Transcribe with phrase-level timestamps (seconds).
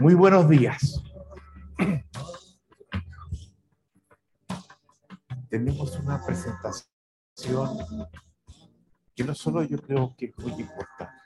[0.00, 0.98] Muy buenos días.
[5.50, 6.88] Tenemos una presentación
[9.14, 11.20] que no solo yo creo que es muy importante.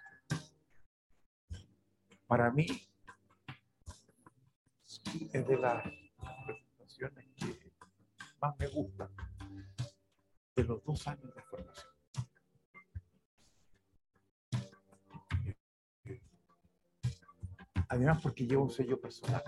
[2.26, 2.66] Para mí
[5.32, 5.84] es de las
[6.44, 7.72] presentaciones que
[8.40, 9.10] más me gustan
[10.56, 11.93] de los dos años de formación.
[17.88, 19.42] Además, porque lleva un sello personal.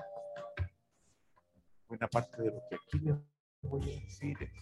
[1.89, 3.17] Buena parte de lo que aquí les
[3.63, 4.53] voy a decir es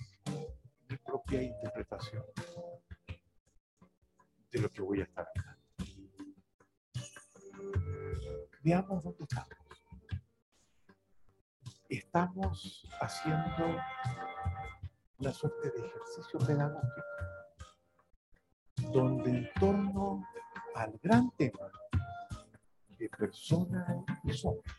[0.88, 2.24] mi propia interpretación
[4.50, 5.64] de lo que voy a estar hablando.
[8.62, 9.58] Veamos dónde estamos.
[11.88, 13.76] Estamos haciendo
[15.18, 17.02] una suerte de ejercicio pedagógico
[18.92, 20.24] donde en torno
[20.74, 21.70] al gran tema
[23.04, 23.86] de persona
[24.24, 24.72] y sombra,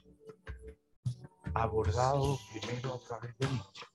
[1.54, 3.86] abordado primero a través de Nietzsche,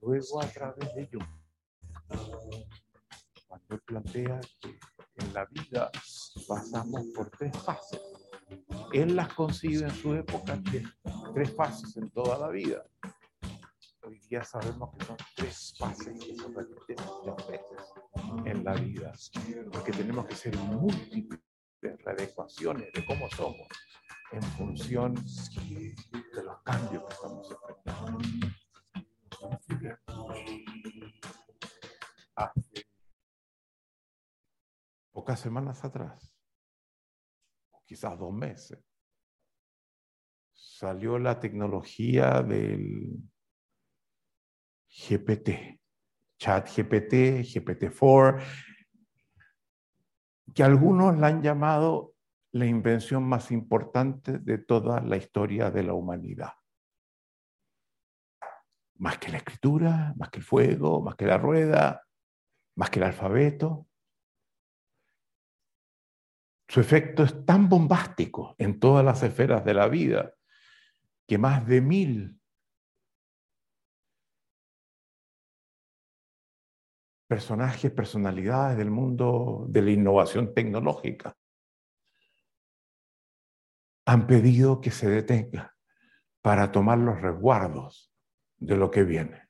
[0.00, 1.28] luego a través de Jung,
[3.46, 4.80] cuando él plantea que
[5.14, 5.90] en la vida
[6.48, 8.00] pasamos por tres fases.
[8.92, 10.82] Él las concibe en su época que
[11.32, 12.84] tres fases en toda la vida.
[14.02, 17.92] Hoy día sabemos que son tres fases que se repiten muchas veces
[18.46, 19.12] en la vida,
[19.70, 21.40] porque tenemos que ser múltiples
[22.04, 23.68] readecuaciones de cómo somos
[24.32, 28.18] en función de los cambios que estamos enfrentando.
[32.36, 32.86] Hace
[35.12, 36.34] pocas semanas atrás,
[37.84, 38.78] quizás dos meses,
[40.54, 43.18] salió la tecnología del
[44.88, 45.80] GPT,
[46.38, 48.42] chat GPT, GPT-4,
[50.54, 52.14] que algunos la han llamado
[52.52, 56.52] la invención más importante de toda la historia de la humanidad.
[58.96, 62.02] Más que la escritura, más que el fuego, más que la rueda,
[62.76, 63.86] más que el alfabeto.
[66.68, 70.34] Su efecto es tan bombástico en todas las esferas de la vida
[71.26, 72.39] que más de mil
[77.30, 81.38] personajes, personalidades del mundo de la innovación tecnológica
[84.04, 85.76] han pedido que se detenga
[86.42, 88.12] para tomar los resguardos
[88.56, 89.48] de lo que viene.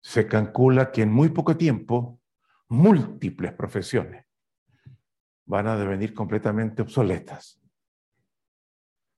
[0.00, 2.20] Se calcula que en muy poco tiempo
[2.68, 4.26] múltiples profesiones
[5.46, 7.60] van a devenir completamente obsoletas.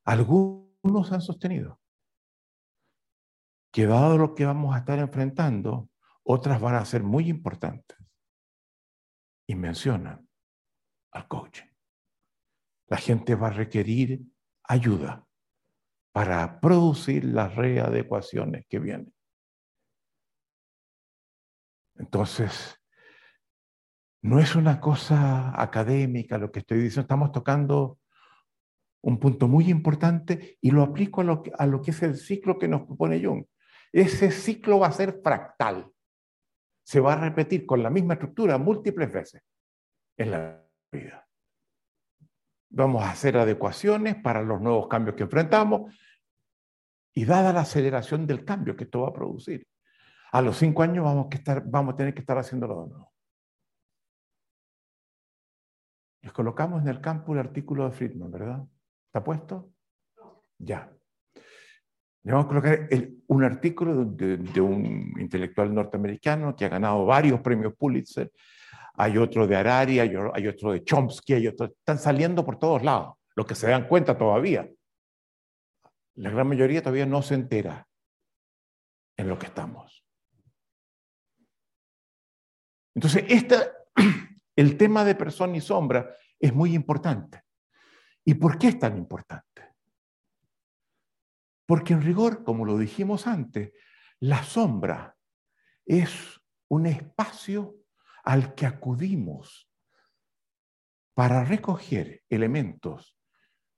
[0.07, 1.79] Algunos han sostenido
[3.71, 5.92] que dado lo que vamos a estar enfrentando,
[6.25, 7.99] otras van a ser muy importantes.
[9.47, 10.29] Y mencionan
[11.13, 11.67] al coaching.
[12.87, 14.23] La gente va a requerir
[14.65, 15.27] ayuda
[16.13, 19.15] para producir las readecuaciones que vienen.
[21.97, 22.79] Entonces,
[24.23, 27.99] no es una cosa académica lo que estoy diciendo, estamos tocando
[29.03, 32.17] un punto muy importante y lo aplico a lo, que, a lo que es el
[32.17, 33.45] ciclo que nos propone Jung.
[33.93, 35.91] Ese ciclo va a ser fractal
[36.83, 39.43] se va a repetir con la misma estructura múltiples veces
[40.17, 41.27] en la vida.
[42.71, 45.93] Vamos a hacer adecuaciones para los nuevos cambios que enfrentamos
[47.15, 49.67] y dada la aceleración del cambio que esto va a producir,
[50.33, 53.13] a los cinco años vamos, a, estar, vamos a tener que estar haciéndolo de nuevo.
[56.23, 58.65] Les colocamos en el campo el artículo de Friedman, ¿verdad?
[59.07, 59.73] ¿Está puesto?
[60.59, 60.91] Ya.
[62.25, 62.89] Le vamos a colocar
[63.27, 68.31] un artículo de, un intelectual norteamericano que ha ganado varios premios Pulitzer.
[68.95, 71.67] Hay otro de Harari, hay, otro de Chomsky, hay otro.
[71.67, 74.69] Están saliendo por todos lados, los que se dan cuenta todavía.
[76.15, 77.89] La gran mayoría todavía no se entera
[79.17, 80.05] en lo que estamos.
[82.95, 83.25] Entonces,
[84.57, 87.43] el tema de persona y sombra es muy importante.
[88.25, 89.72] ¿Y por qué es tan importante?
[91.73, 93.73] Porque en rigor, como lo dijimos antes,
[94.21, 95.17] la sombra
[95.87, 96.39] es
[96.69, 97.77] un espacio
[98.25, 99.73] al que acudimos
[101.15, 103.17] para recoger elementos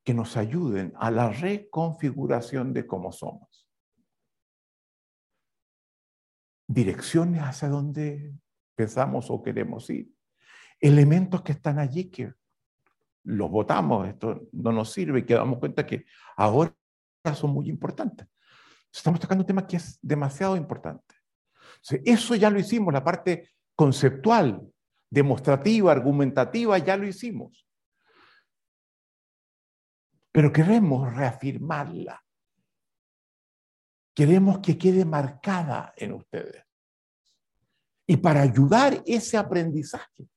[0.02, 3.70] que nos ayuden a la reconfiguración de cómo somos.
[6.66, 8.34] Direcciones hacia donde
[8.74, 10.12] pensamos o queremos ir.
[10.80, 12.34] Elementos que están allí que
[13.22, 16.06] los votamos, esto no nos sirve y que damos cuenta que
[16.36, 16.74] ahora
[17.32, 18.26] son muy importantes.
[18.92, 21.14] Estamos tocando un tema que es demasiado importante.
[22.04, 24.60] Eso ya lo hicimos, la parte conceptual,
[25.10, 27.64] demostrativa, argumentativa, ya lo hicimos.
[30.34, 32.20] pero queremos reafirmarla.
[34.12, 36.64] Queremos que quede marcada en ustedes.
[38.04, 40.28] Y para ayudar ese aprendizaje,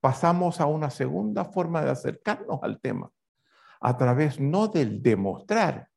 [0.00, 3.10] pasamos a una segunda forma de acercarnos al tema,
[3.82, 5.90] a través no del demostrar,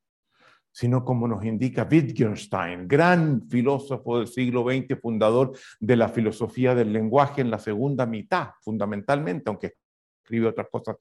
[0.72, 6.94] sino como nos indica Wittgenstein, gran filósofo del siglo XX, fundador de la filosofía del
[6.94, 9.76] lenguaje en la segunda mitad, fundamentalmente, aunque
[10.22, 10.98] escribe otras cosas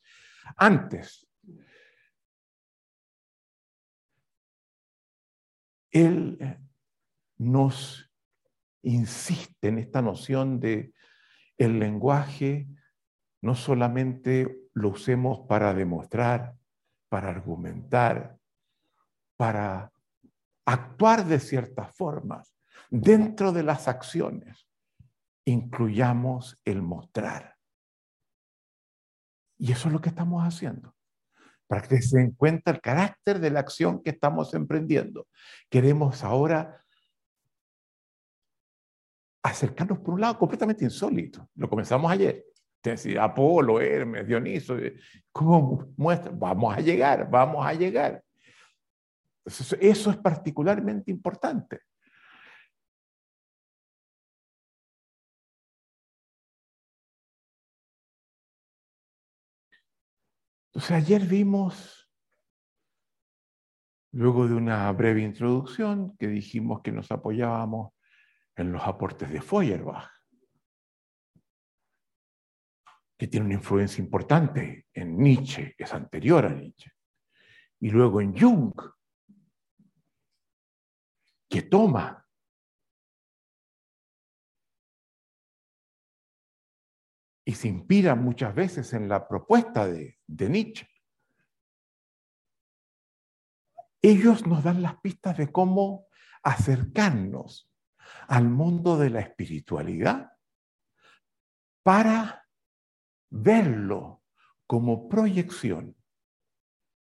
[0.56, 1.26] antes.
[5.90, 6.58] Él
[7.36, 8.10] nos
[8.82, 10.92] insiste en esta noción de
[11.56, 12.68] el lenguaje
[13.42, 16.54] no solamente lo usemos para demostrar,
[17.08, 18.37] para argumentar,
[19.38, 19.92] para
[20.66, 22.54] actuar de ciertas formas.
[22.90, 24.68] Dentro de las acciones,
[25.46, 27.56] incluyamos el mostrar.
[29.56, 30.94] Y eso es lo que estamos haciendo.
[31.66, 35.28] Para que se den cuenta el carácter de la acción que estamos emprendiendo.
[35.70, 36.84] Queremos ahora
[39.42, 41.48] acercarnos por un lado completamente insólito.
[41.54, 42.44] Lo comenzamos ayer.
[43.20, 44.76] Apolo, Hermes, Dioniso,
[45.30, 46.32] ¿cómo muestra?
[46.34, 48.22] Vamos a llegar, vamos a llegar.
[49.44, 49.76] Eso
[50.10, 51.80] es particularmente importante.
[60.78, 62.08] Entonces ayer vimos,
[64.12, 67.94] luego de una breve introducción, que dijimos que nos apoyábamos
[68.54, 70.08] en los aportes de Feuerbach,
[73.18, 76.92] que tiene una influencia importante en Nietzsche, es anterior a Nietzsche,
[77.80, 78.72] y luego en Jung,
[81.48, 82.26] que toma
[87.44, 90.86] y se inspira muchas veces en la propuesta de, de, Nietzsche.
[94.02, 96.06] Ellos nos dan las pistas de cómo
[96.42, 97.70] acercarnos
[98.28, 100.30] al mundo de la espiritualidad
[101.82, 102.46] para
[103.30, 104.22] verlo
[104.66, 105.96] como proyección.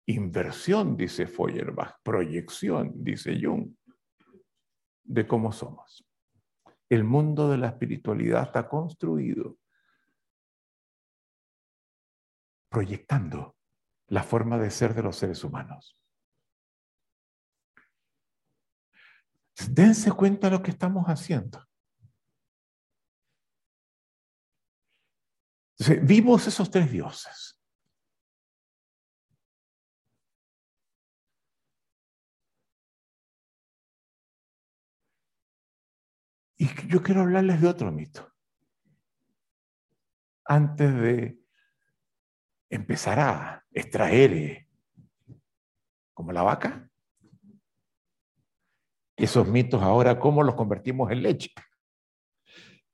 [0.06, 3.74] Inversión, dice Feuerbach, proyección, dice Jung
[5.06, 6.04] de cómo somos.
[6.88, 9.58] El mundo de la espiritualidad está construido
[12.68, 13.56] proyectando
[14.08, 15.98] la forma de ser de los seres humanos.
[19.70, 21.66] Dense cuenta de lo que estamos haciendo.
[26.02, 27.55] vimos esos tres dioses.
[36.56, 38.32] Y yo quiero hablarles de otro mito.
[40.44, 41.38] Antes de
[42.70, 44.68] empezar a extraer eh,
[46.14, 46.88] como la vaca.
[49.16, 51.50] Esos mitos ahora, ¿cómo los convertimos en leche?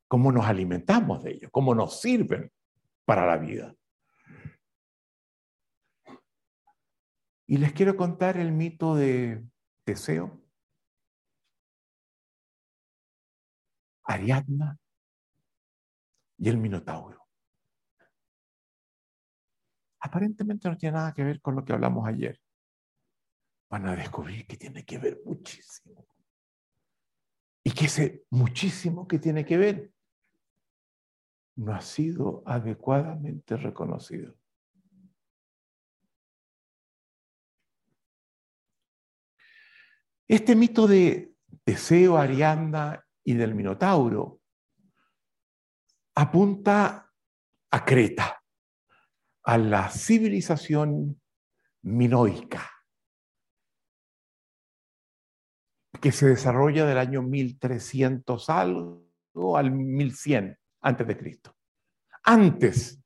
[0.08, 1.50] ¿Cómo nos alimentamos de ellos?
[1.50, 2.52] ¿Cómo nos sirven
[3.04, 3.74] para la vida?
[7.46, 9.44] Y les quiero contar el mito de
[9.84, 10.41] Teseo
[14.04, 14.78] Ariadna
[16.38, 17.28] y el Minotauro.
[20.00, 22.40] Aparentemente no tiene nada que ver con lo que hablamos ayer.
[23.70, 26.06] Van a descubrir que tiene que ver muchísimo.
[27.64, 29.92] Y que ese muchísimo que tiene que ver
[31.56, 34.34] no ha sido adecuadamente reconocido.
[40.26, 44.40] Este mito de Teseo, Ariadna y del Minotauro,
[46.14, 47.10] apunta
[47.70, 48.42] a Creta,
[49.44, 51.20] a la civilización
[51.82, 52.70] minoica,
[56.00, 61.56] que se desarrolla del año 1300 algo al 1100 antes de Cristo,
[62.24, 63.00] antes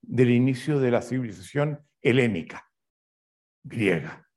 [0.00, 2.70] del inicio de la civilización helénica,
[3.64, 4.28] griega,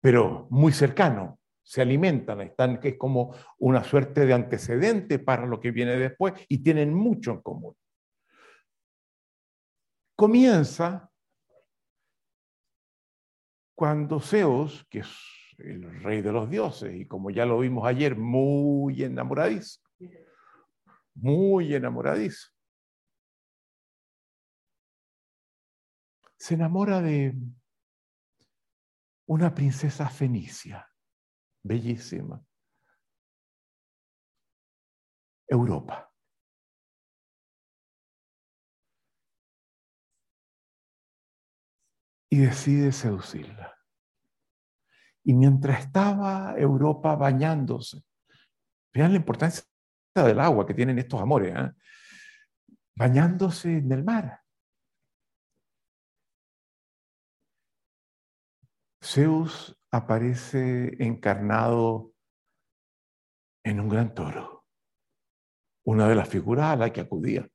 [0.00, 5.60] pero muy cercano se alimentan, están, que es como una suerte de antecedente para lo
[5.60, 7.74] que viene después y tienen mucho en común.
[10.14, 11.10] Comienza
[13.74, 15.08] cuando Zeus, que es
[15.58, 19.80] el rey de los dioses, y como ya lo vimos ayer, muy enamoradizo,
[21.14, 22.50] muy enamoradizo,
[26.36, 27.34] se enamora de
[29.26, 30.86] una princesa fenicia
[31.64, 32.44] bellísima.
[35.48, 36.14] Europa.
[42.34, 43.78] y decide seducirla.
[45.22, 48.02] Y mientras estaba Europa bañándose,
[48.92, 49.62] vean la importancia
[50.16, 51.70] del agua que tienen estos amores, ¿eh?
[52.96, 54.40] bañándose en el mar.
[59.00, 62.12] Zeus aparece encarnado
[63.62, 64.66] en un gran toro,
[65.84, 67.48] una de las figuras a la que acudía,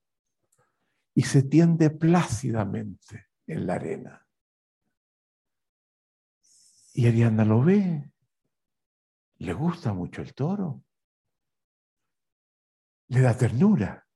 [1.14, 4.26] y se tiende plácidamente en la arena.
[6.94, 8.10] Y Ariana lo ve,
[9.40, 10.84] le gusta mucho el toro,
[13.10, 14.08] le da ternura,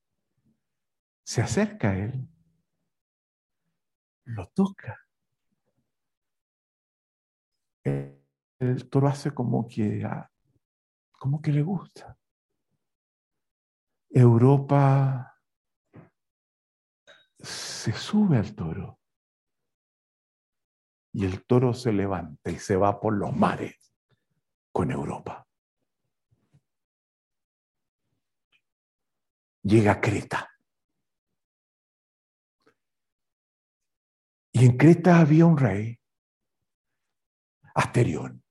[1.22, 2.26] se acerca a él,
[4.24, 5.03] lo toca.
[7.84, 10.30] El, toro hace como que, ah,
[11.12, 12.18] como que le gusta.
[14.08, 15.38] Europa
[17.38, 19.00] se sube al toro
[21.12, 23.94] y el toro se levanta y se va por los mares
[24.72, 25.46] con Europa.
[29.62, 30.50] Llega a Creta.
[34.52, 35.98] Y en Creta había un rey,
[37.74, 38.44] Asterión.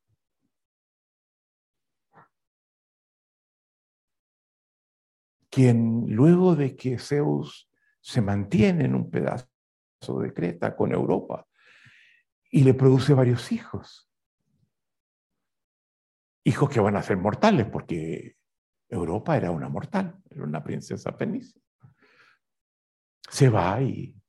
[5.53, 7.70] quien luego de que Zeus
[8.01, 9.48] se mantiene en un pedazo
[10.20, 11.48] de Creta con Europa,
[12.50, 14.10] y le produce varios hijos.
[16.44, 18.36] Hijos que van a ser mortales, porque
[18.89, 21.62] Europa era una mortal, era una princesa fenicia.
[23.30, 24.20] Se va y,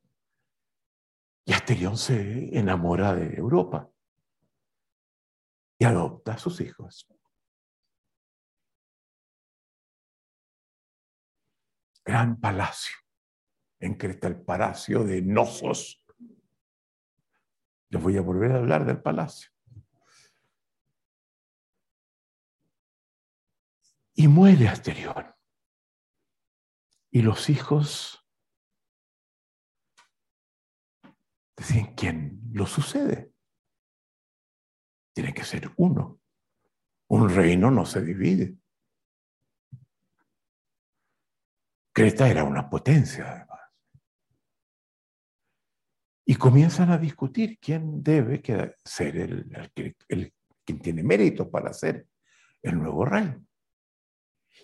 [1.46, 3.93] y Asterión se enamora de Europa
[5.84, 7.08] adopta a sus hijos.
[12.04, 12.96] Gran palacio
[13.80, 16.04] en Creta, el palacio de Nosos
[17.90, 19.50] les voy a volver a hablar del palacio.
[24.14, 25.34] Y muere Asterión.
[27.10, 28.26] Y los hijos
[31.56, 33.33] decían, ¿quién lo sucede?
[35.14, 36.20] Tiene que ser uno.
[37.08, 38.56] Un reino no se divide.
[41.92, 43.46] Creta era una potencia,
[46.26, 48.42] y comienzan a discutir quién debe
[48.84, 52.08] ser el, el, quien tiene mérito para ser
[52.62, 53.34] el nuevo rey.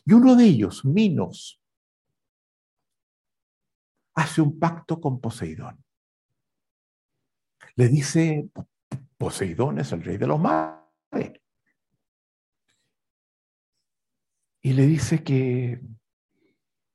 [0.07, 1.61] Y uno de ellos, Minos,
[4.15, 5.85] hace un pacto con Poseidón.
[7.77, 8.49] Le dice,
[9.21, 10.81] Poseidón es el rey de los mares.
[14.63, 15.81] Y le dice que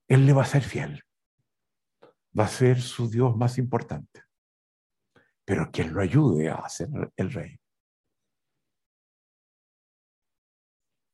[0.07, 1.03] él le va a ser fiel.
[2.37, 4.25] Va a ser su Dios más importante
[5.45, 7.59] pero quien lo ayude a ser el rey.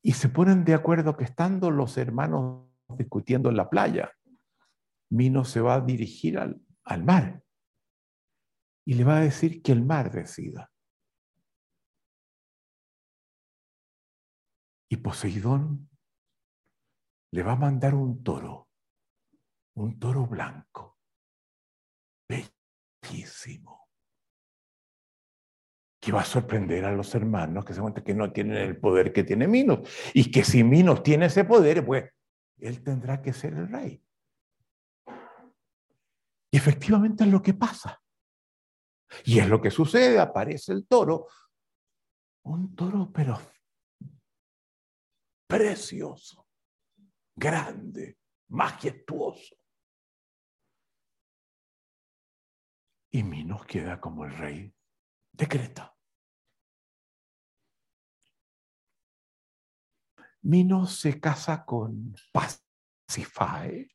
[0.03, 4.12] Y se ponen de acuerdo que estando los hermanos discutiendo en la playa,
[5.12, 7.44] Mino se va a dirigir al, al mar
[8.86, 10.71] y le va a decir que el mar decida.
[14.91, 15.89] Y Poseidón
[17.31, 18.67] le va a mandar un toro,
[19.75, 21.00] un toro blanco,
[22.27, 23.88] bellísimo
[25.98, 29.13] que va a sorprender a los hermanos que se cuenta que no tienen el poder
[29.13, 32.12] que tiene Minos y que si Minos tiene ese poder, pues
[32.57, 34.03] él tendrá que ser el rey.
[36.51, 38.01] Y efectivamente es lo que pasa.
[39.24, 41.27] Y es lo que sucede, aparece el toro,
[42.43, 43.39] un toro pero
[45.51, 46.48] precioso,
[47.36, 48.17] grande,
[48.48, 49.58] majestuoso.
[53.12, 54.74] Y Minos queda como el rey
[55.34, 55.93] decreta.
[60.43, 63.93] Minos se casa con Pasifae,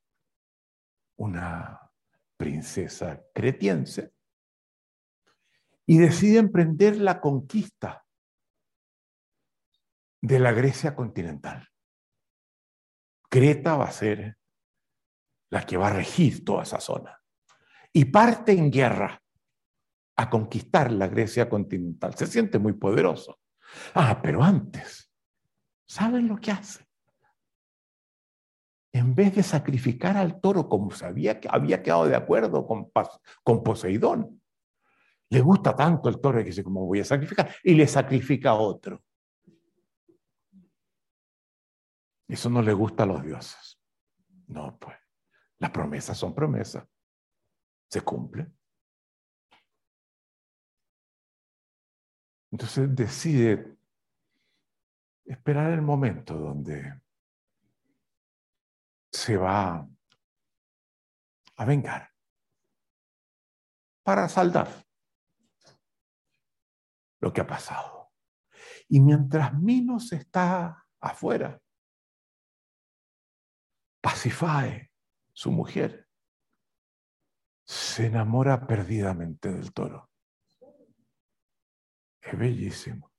[1.16, 1.90] una
[2.36, 4.12] princesa cretiense,
[5.86, 8.05] y decide emprender la conquista
[10.26, 11.68] de la Grecia continental.
[13.30, 14.36] Creta va a ser
[15.50, 17.22] la que va a regir toda esa zona.
[17.92, 19.22] Y parte en guerra
[20.16, 22.16] a conquistar la Grecia continental.
[22.16, 23.38] Se siente muy poderoso.
[23.94, 25.12] Ah, pero antes,
[25.86, 26.84] ¿saben lo que hace?
[28.92, 32.90] En vez de sacrificar al toro como se había, había quedado de acuerdo con,
[33.44, 34.42] con Poseidón,
[35.30, 37.54] le gusta tanto el toro que dice, ¿cómo voy a sacrificar?
[37.62, 39.04] Y le sacrifica a otro.
[42.28, 43.80] Eso no le gusta a los dioses.
[44.48, 44.96] No, pues,
[45.58, 46.86] las promesas son promesas.
[47.88, 48.56] Se cumplen.
[52.50, 53.76] Entonces decide
[55.24, 57.00] esperar el momento donde
[59.12, 59.88] se va
[61.56, 62.12] a vengar
[64.02, 64.68] para saldar
[67.20, 68.12] lo que ha pasado.
[68.88, 71.60] Y mientras Minos está afuera,
[74.06, 74.92] Pacifae,
[75.32, 76.08] su mujer,
[77.66, 80.12] se enamora perdidamente del toro.
[82.20, 83.10] Es bellísimo.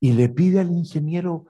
[0.00, 1.44] Y le pide al ingeniero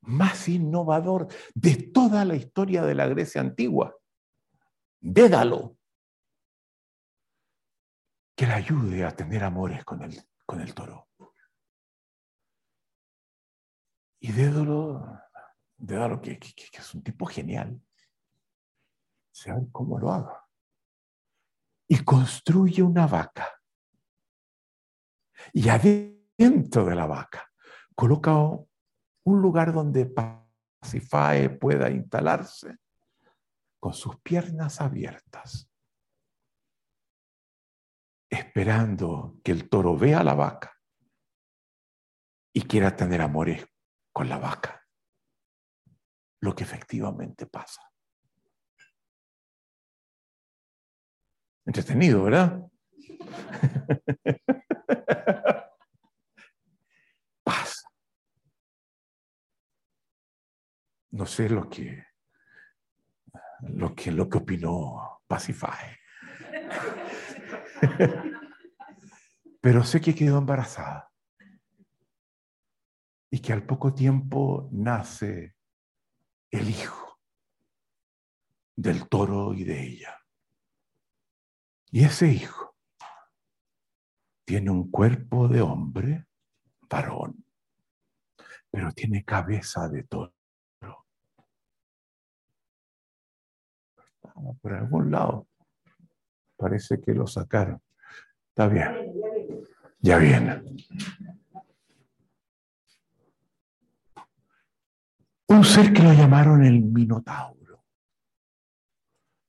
[0.00, 3.94] más innovador de toda la historia de la Grecia antigua,
[5.00, 5.76] Dédalo,
[8.34, 11.10] que le ayude a tener amores con el, con el toro.
[14.18, 15.27] Y Dédalo,
[15.78, 17.80] Dédalo que, que, que es un tipo genial,
[19.32, 20.44] sabe cómo lo haga.
[21.86, 23.48] Y construye una vaca.
[25.52, 27.50] Y adentro de la vaca
[27.94, 32.78] coloca un lugar donde Pasifae pueda instalarse
[33.80, 35.70] con sus piernas abiertas,
[38.30, 40.76] esperando que el toro vea a la vaca
[42.52, 43.66] y quiera tener amores
[44.12, 44.77] con la vaca,
[46.40, 47.82] lo que efectivamente pasa.
[51.66, 52.62] Entretenido, ¿verdad?
[57.44, 57.88] pasa.
[61.10, 62.08] No sé lo que
[63.60, 65.96] lo que, lo que opinó Pacify.
[69.60, 71.10] Pero sé que quedó embarazada
[73.30, 75.56] y que al poco tiempo nace
[76.50, 77.18] el hijo
[78.76, 80.18] del toro y de ella.
[81.90, 82.76] Y ese hijo
[84.44, 86.26] tiene un cuerpo de hombre,
[86.88, 87.44] varón,
[88.70, 90.34] pero tiene cabeza de toro.
[94.60, 95.48] por algún lado.
[96.56, 97.80] Parece que lo sacaron.
[98.48, 99.12] Está bien.
[100.00, 100.62] Ya viene.
[105.50, 107.84] Un ser que lo llamaron el Minotauro.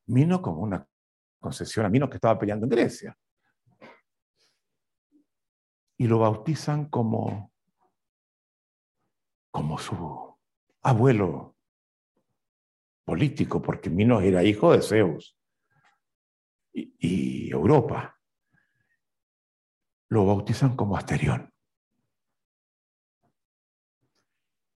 [0.08, 0.88] Mino como una
[1.40, 3.18] concesión a Mino que estaba peleando en Grecia.
[5.98, 7.52] Y lo bautizan como,
[9.52, 10.38] como su
[10.82, 11.58] abuelo
[13.04, 15.38] político, porque Minos era hijo de Zeus
[16.74, 18.18] y, Europa.
[20.08, 21.49] Lo bautizan como Asterión.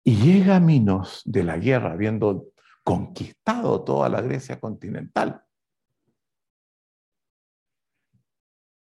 [0.05, 2.49] Y llega Minos de la guerra, habiendo
[2.83, 5.45] conquistado toda la Grecia continental.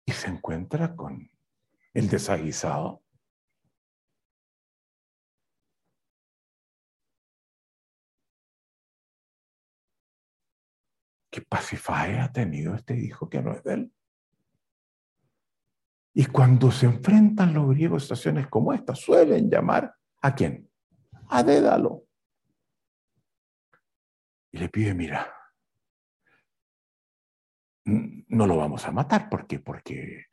[0.04, 1.30] Y se encuentra con
[1.94, 3.02] el desaguisado
[11.30, 13.92] que Pasifae ha tenido este hijo que no es de él.
[16.14, 20.71] Y cuando se enfrentan los griegos a situaciones como esta, suelen llamar a quién?
[21.34, 22.04] A Dédalo.
[24.52, 25.34] Y le pide, mira,
[27.86, 29.58] no lo vamos a matar, ¿por qué?
[29.58, 30.26] Porque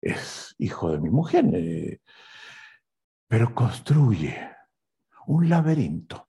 [0.00, 2.00] es hijo de mi mujer, eh,
[3.26, 4.36] pero construye
[5.26, 6.28] un laberinto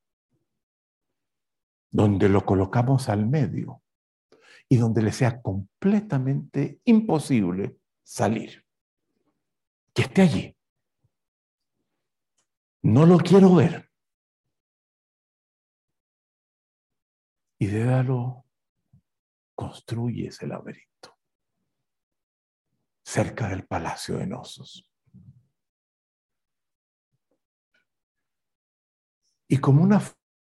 [1.92, 3.84] donde lo colocamos al medio
[4.68, 8.66] y donde le sea completamente imposible salir.
[9.94, 10.58] Que esté allí.
[12.82, 13.88] No lo quiero ver.
[17.60, 18.46] Y Dédalo
[19.56, 21.18] construye ese laberinto
[23.04, 24.86] cerca del palacio de Nosos.
[29.48, 30.02] Y como una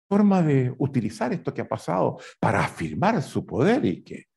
[0.10, 4.30] forma de utilizar esto que ha pasado para afirmar su poder y que,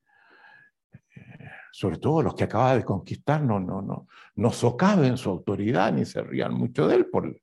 [1.15, 5.91] eh, sobre todo los que acaba de conquistar, no, no, no, no socaven su autoridad
[5.91, 7.09] ni se rían mucho de él.
[7.09, 7.41] Por...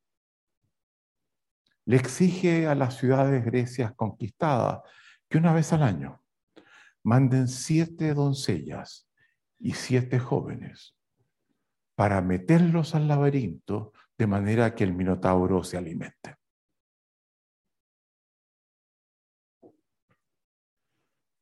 [1.85, 4.83] Le exige a las ciudades grecias conquistadas
[5.31, 6.23] que una vez al año
[7.05, 9.09] manden siete doncellas
[9.61, 10.97] y siete jóvenes
[11.95, 16.37] para meterlos al laberinto de manera que el minotauro se alimente.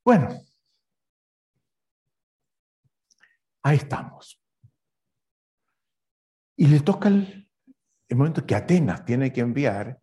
[0.05, 0.29] Bueno,
[3.63, 4.41] ahí estamos.
[6.55, 7.49] Y le toca el,
[8.11, 9.99] momento que Atenas tiene que enviar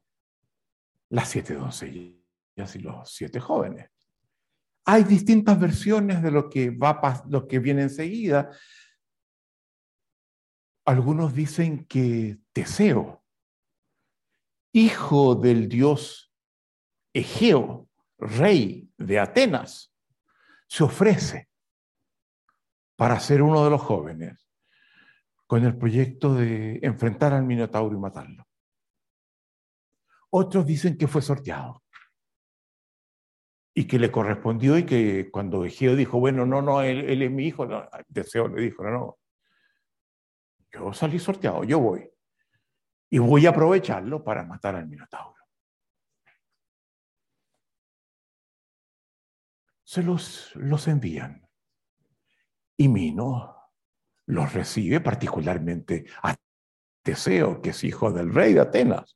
[1.08, 2.15] las siete doncellas
[2.56, 3.90] y los siete jóvenes.
[4.86, 8.50] Hay distintas versiones de lo que, va, lo que viene enseguida,
[10.86, 13.24] algunos dicen que Teseo,
[14.72, 16.32] hijo del dios
[17.12, 17.88] Egeo,
[18.18, 19.92] rey de Atenas,
[20.68, 21.48] se ofrece
[22.94, 24.48] para ser uno de los jóvenes
[25.46, 28.46] con el proyecto de enfrentar al Minotauro y matarlo.
[30.30, 31.82] Otros dicen que fue sorteado
[33.78, 37.46] y que le correspondió y que cuando Egeo dijo, bueno, no, no, él, es mi
[37.46, 39.18] hijo, no, Deseo le dijo, no, no,
[40.72, 42.10] yo salí sorteado, yo voy.
[43.10, 45.36] Y voy a aprovecharlo para matar al Minotauro.
[49.84, 51.46] Se los, los envían.
[52.78, 53.56] Y Mino
[54.24, 56.34] los recibe particularmente a
[57.02, 59.14] Teseo, que es hijo del rey de Atenas.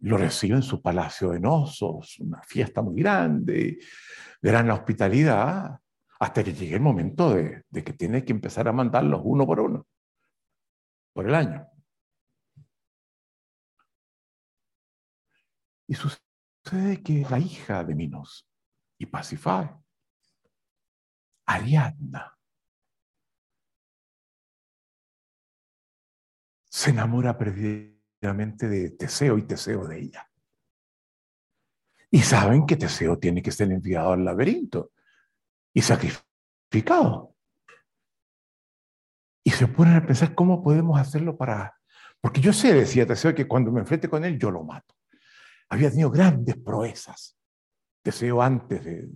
[0.00, 3.78] Lo recibe en su palacio de Nosos, una fiesta muy grande,
[4.40, 5.80] gran hospitalidad,
[6.18, 9.86] hasta que llegue el momento de, que tiene que empezar a mandarlos uno por uno,
[11.12, 11.66] por el año.
[15.88, 18.48] Y sucede que la hija de Minos
[18.98, 19.76] y Pasifae,
[21.46, 22.36] Ariadna,
[26.68, 30.28] se enamora perdidamente de Teseo y Teseo de ella.
[32.10, 34.92] Y saben que Teseo tiene que ser enviado al laberinto
[35.72, 37.34] y sacrificado.
[39.44, 41.74] Y se ponen a pensar cómo podemos hacerlo para...
[42.20, 44.94] Porque yo sé, decía Teseo, que cuando me enfrente con él, yo lo mato.
[45.68, 47.36] Había tenido grandes proezas,
[48.02, 49.08] Teseo antes de,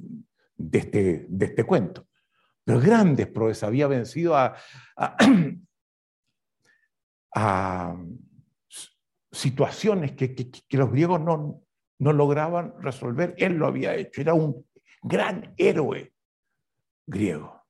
[0.79, 2.07] este, de este cuento.
[2.65, 3.65] Pero grandes proezas.
[3.65, 4.55] Había vencido a,
[4.97, 5.17] a
[9.31, 11.63] situaciones que, los griegos no,
[11.99, 14.67] no lograban resolver, él lo había hecho, era un
[15.03, 16.13] gran héroe
[17.07, 17.61] griego.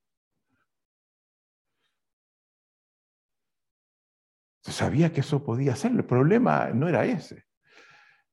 [4.62, 7.44] Se sabía que eso podía hacerlo, el problema no era ese.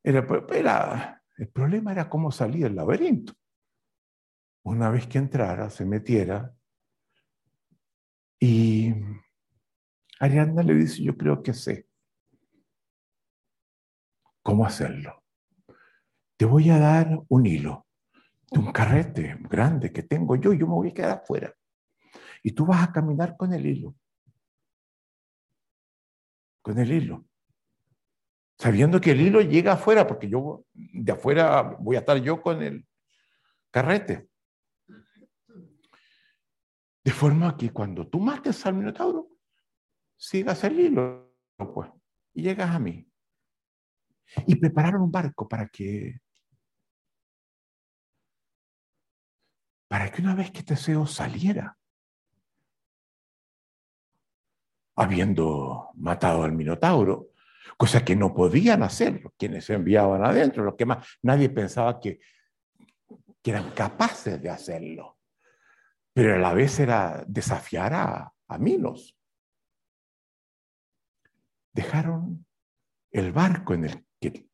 [0.03, 3.33] Era, era, el problema era cómo salir del laberinto.
[4.63, 6.53] Una vez que entrara, se metiera
[8.39, 8.93] y
[10.19, 11.87] Ariadna le dice, yo creo que sé
[14.47, 15.25] cómo hacerlo.
[16.37, 17.85] Te voy a dar un hilo
[18.49, 21.53] de un carrete grande que tengo yo y yo me voy a quedar afuera.
[22.43, 23.93] Y tú vas a caminar con el hilo.
[26.61, 27.25] Con el hilo.
[28.57, 32.63] Sabiendo que el hilo llega afuera, porque yo de afuera voy a estar yo con
[32.63, 32.87] el
[33.69, 34.29] carrete.
[37.03, 39.27] De forma que cuando tú mates al minotauro,
[40.15, 41.89] sigas el hilo, pues,
[42.33, 43.06] y llegas a mí.
[44.45, 46.19] Y prepararon un barco para que,
[49.87, 51.77] para que una vez que Teseo saliera,
[54.95, 57.29] habiendo matado al Minotauro,
[57.77, 62.19] cosa que no podían hacer quienes se enviaban adentro, los que más nadie pensaba que,
[63.41, 65.17] que eran capaces de hacerlo.
[66.13, 69.17] Pero a la vez era desafiar a, a Minos
[71.77, 72.45] dejaron
[73.11, 74.49] el barco en el que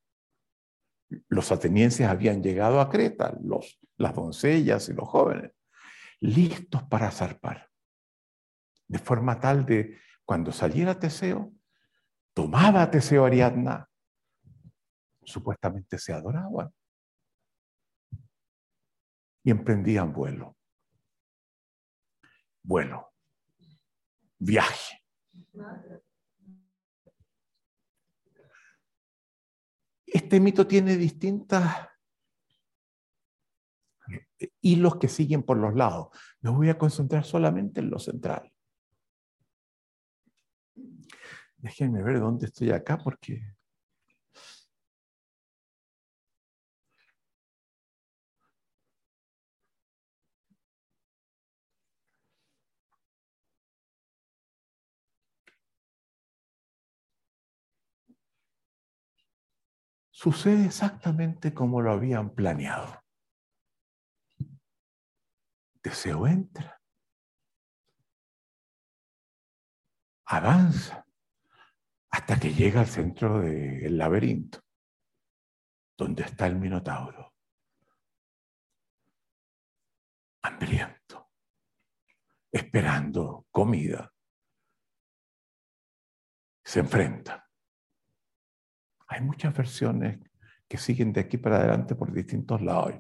[1.28, 5.52] los atenienses habían llegado a Creta, los, las doncellas y los jóvenes,
[6.20, 7.70] listos para zarpar.
[8.88, 11.54] De forma tal de cuando saliera Teseo,
[12.34, 13.90] tomaba Teseo Ariadna,
[15.24, 16.74] supuestamente se adoraban
[19.44, 20.58] y emprendían vuelo.
[22.64, 23.14] Vuelo,
[24.40, 25.04] viaje.
[30.14, 31.90] Este mito tiene distintas
[34.62, 36.10] hilos que siguen por los lados.
[36.42, 38.54] Me voy a concentrar solamente en lo central.
[41.58, 43.42] Déjenme ver dónde estoy acá porque
[60.24, 63.04] sucede exactamente como lo habían planeado.
[65.84, 66.82] Deseo entra,
[70.28, 71.06] avanza
[72.10, 74.62] hasta que llega al centro del laberinto,
[75.98, 77.34] donde está el Minotauro,
[80.42, 81.32] hambriento,
[82.50, 84.10] esperando comida.
[86.64, 87.43] Se enfrenta.
[89.14, 90.20] Hay muchas versiones
[90.68, 92.96] que siguen de aquí para adelante por distintos lados.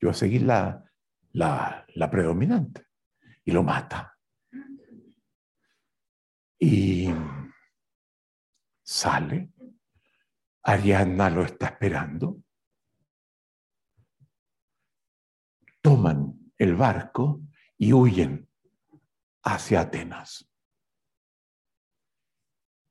[0.00, 0.84] Yo voy a seguir la,
[1.32, 2.86] la, predominante
[3.44, 4.16] y lo mata.
[6.60, 7.12] Y
[8.84, 9.50] Sale.
[10.62, 12.44] Ariadna lo está esperando.
[15.80, 17.42] Toman el barco
[17.76, 18.48] y huyen
[19.42, 20.48] hacia Atenas.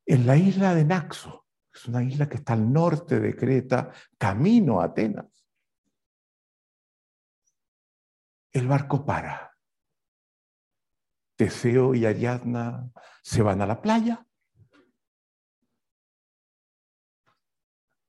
[0.06, 1.44] En la isla de Naxo,
[1.76, 5.46] es una isla que está al norte de Creta, camino a Atenas,
[8.54, 9.52] el barco para.
[11.38, 12.90] Teseo y Ariadna
[13.22, 14.26] se van a la playa.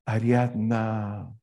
[0.04, 1.36] Ariadna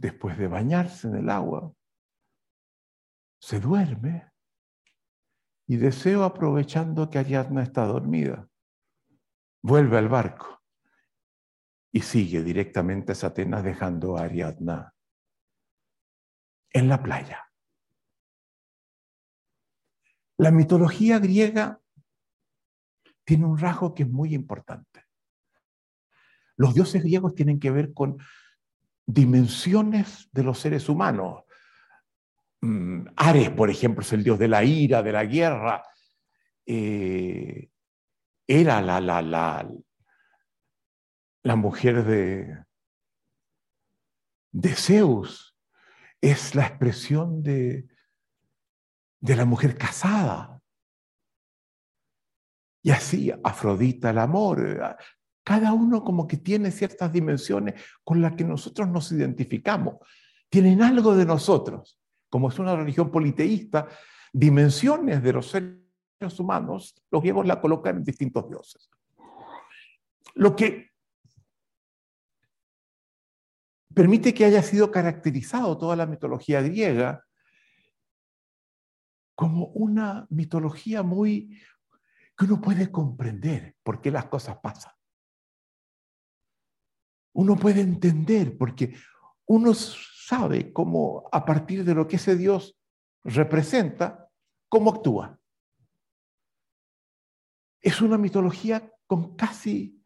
[0.00, 1.74] después de bañarse en el agua,
[3.38, 4.29] se duerme
[5.70, 8.48] y Deseo, aprovechando que Ariadna está dormida,
[9.62, 10.64] vuelve al barco
[11.92, 14.92] y sigue directamente a Atenas dejando a Ariadna
[16.72, 17.48] en la playa.
[20.38, 21.80] La mitología griega
[23.22, 25.04] tiene un rasgo que es muy importante.
[26.56, 28.18] Los dioses griegos tienen que ver con
[29.06, 31.44] dimensiones de los seres humanos.
[32.62, 35.82] Mm, Ares, por ejemplo, es el dios de la ira, de la guerra.
[36.66, 37.70] Eh,
[38.46, 39.68] era la, la, la,
[41.42, 42.64] la mujer de,
[44.52, 45.56] de Zeus.
[46.20, 47.88] Es la expresión de,
[49.20, 50.60] de la mujer casada.
[52.82, 54.96] Y así, Afrodita, el amor,
[55.44, 59.96] cada uno como que tiene ciertas dimensiones con las que nosotros nos identificamos.
[60.48, 61.99] Tienen algo de nosotros.
[62.30, 63.88] Como es una religión politeísta,
[64.32, 68.88] dimensiones de los seres humanos, los griegos la colocan en distintos dioses.
[70.34, 70.90] Lo que
[73.92, 77.26] permite que haya sido caracterizado toda la mitología griega
[79.34, 81.60] como una mitología muy
[82.38, 84.92] que uno puede comprender por qué las cosas pasan
[87.32, 88.94] uno puede entender, porque
[89.46, 89.72] uno
[90.30, 92.78] sabe cómo, a partir de lo que ese Dios
[93.24, 94.30] representa,
[94.68, 95.40] cómo actúa.
[97.80, 100.00] Es una mitología con casi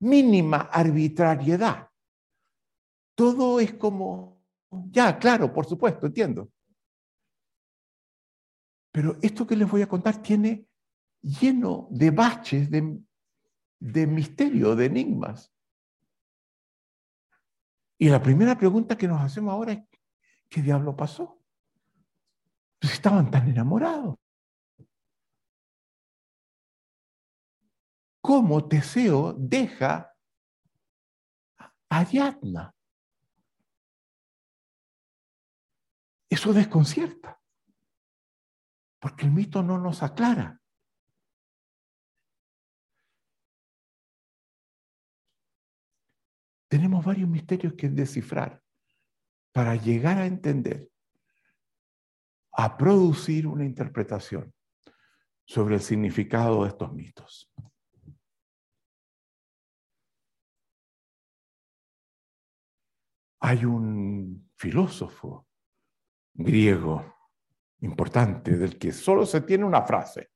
[0.00, 1.90] mínima arbitrariedad.
[3.14, 4.42] Todo es como,
[4.90, 6.50] ya, claro, por supuesto, entiendo.
[8.90, 10.66] Pero esto que les voy a contar tiene
[11.20, 12.98] lleno de baches, de,
[13.78, 15.51] de misterio, de enigmas.
[18.02, 19.84] Y la primera pregunta que nos hacemos ahora es,
[20.48, 21.40] ¿qué diablo pasó?
[22.80, 24.16] Pues estaban tan enamorados.
[28.20, 30.12] ¿Cómo Teseo deja
[31.60, 32.74] a Ariadna?
[36.28, 37.40] Eso desconcierta,
[38.98, 40.60] porque el mito no nos aclara.
[46.72, 48.62] Tenemos varios misterios que descifrar
[49.52, 50.90] para llegar a entender,
[52.50, 54.54] a producir una interpretación
[55.44, 57.52] sobre el significado de estos mitos.
[63.40, 65.46] Hay un filósofo
[66.32, 67.14] griego
[67.80, 70.30] importante del que solo se tiene una frase.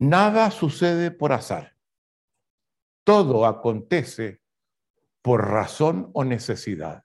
[0.00, 1.76] Nada sucede por azar.
[3.04, 4.42] Todo acontece
[5.28, 7.04] por razón o necesidad.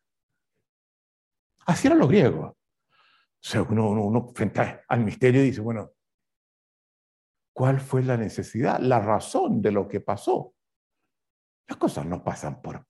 [1.65, 2.51] Así eran los griegos.
[2.51, 2.55] O
[3.41, 5.91] sea, uno, frente al misterio dice, bueno,
[7.53, 8.79] ¿cuál fue la necesidad?
[8.79, 10.55] La razón de lo que pasó.
[11.67, 12.87] Las cosas no pasan por,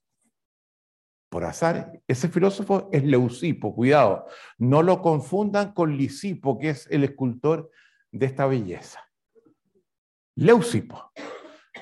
[1.28, 2.00] por azar.
[2.06, 7.72] Ese filósofo es Leucipo, cuidado, no lo confundan con Lisipo, que es el escultor
[8.12, 9.00] de esta belleza.
[10.36, 11.10] Leucipo,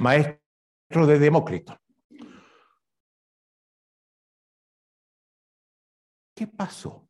[0.01, 1.82] maestro de Demócrito.
[6.43, 7.09] ¿Qué pasó?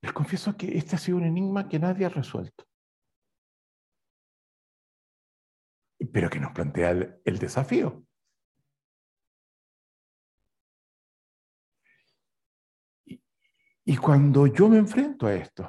[0.00, 2.64] Les confieso que este ha sido un enigma que nadie ha resuelto.
[6.10, 8.06] Pero que nos plantea el, desafío.
[13.04, 13.22] Y,
[13.84, 15.68] y cuando yo me enfrento a esto,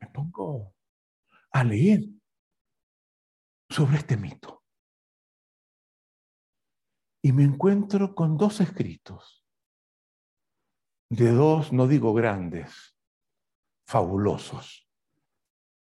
[0.00, 0.74] me pongo
[1.52, 2.00] a leer
[3.70, 4.61] sobre este mito
[7.22, 9.46] y me encuentro con dos escritos
[11.08, 12.96] de dos, no digo grandes,
[13.86, 14.88] fabulosos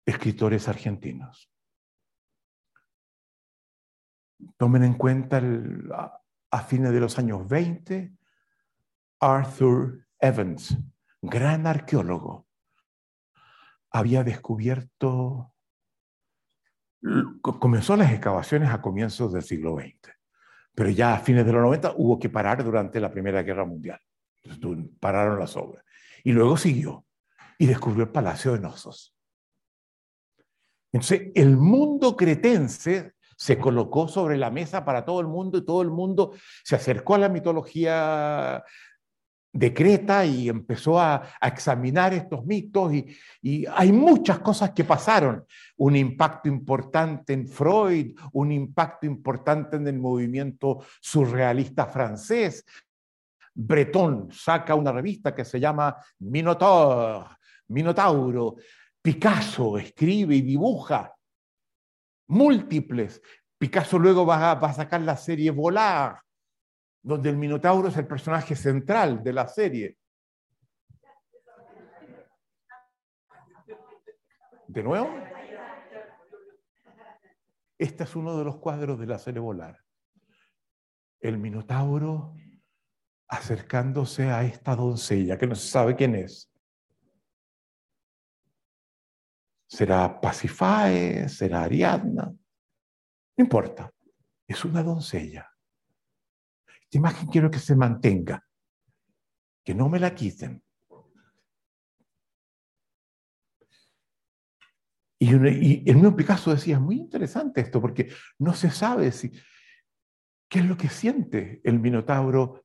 [0.06, 1.52] escritores argentinos.
[4.56, 5.42] Tomen en cuenta
[6.50, 8.16] a, fines de los años 20
[9.20, 10.78] Arthur Evans,
[11.20, 12.46] gran arqueólogo,
[13.90, 15.52] había descubierto,
[17.42, 20.17] comenzó las excavaciones a comienzos del siglo XX,
[20.78, 23.98] pero ya a fines de los 90 hubo que parar durante la Primera Guerra Mundial.
[25.00, 25.84] pararon las obras.
[26.22, 27.04] Y luego siguió
[27.58, 29.12] y descubrió el Palacio de Nosos.
[30.92, 35.82] Entonces, el mundo cretense se colocó sobre la mesa para todo el mundo y todo
[35.82, 38.62] el mundo se acercó a la mitología
[39.58, 45.44] de Creta y empezó a, examinar estos mitos y, hay muchas cosas que pasaron.
[45.78, 52.64] Un impacto importante en Freud, un impacto importante en el movimiento surrealista francés.
[53.54, 57.26] Breton saca una revista que se llama Minotaur,
[57.68, 58.56] Minotauro.
[59.02, 61.12] Picasso escribe y dibuja
[62.28, 63.20] múltiples.
[63.58, 66.20] Picasso luego va a, sacar la serie Volar,
[67.02, 69.98] donde el Minotauro es el personaje central de la serie.
[74.66, 75.08] ¿De nuevo?
[77.78, 79.78] Este es uno de los cuadros de la serie Volar.
[81.20, 82.34] El Minotauro
[83.28, 86.50] acercándose a esta doncella, que no se sabe quién es.
[89.68, 91.28] ¿Será Pasifae?
[91.28, 92.24] ¿Será Ariadna?
[92.24, 93.92] No importa.
[94.46, 95.48] Es una doncella.
[96.88, 98.42] Esta imagen quiero que se mantenga,
[99.62, 100.64] que no me la quiten.
[105.18, 109.30] Y, el mismo Picasso decía, es muy interesante esto, porque no se sabe si,
[110.48, 112.64] qué es lo que siente el Minotauro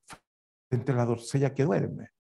[0.70, 2.12] entre la doncella que duerme.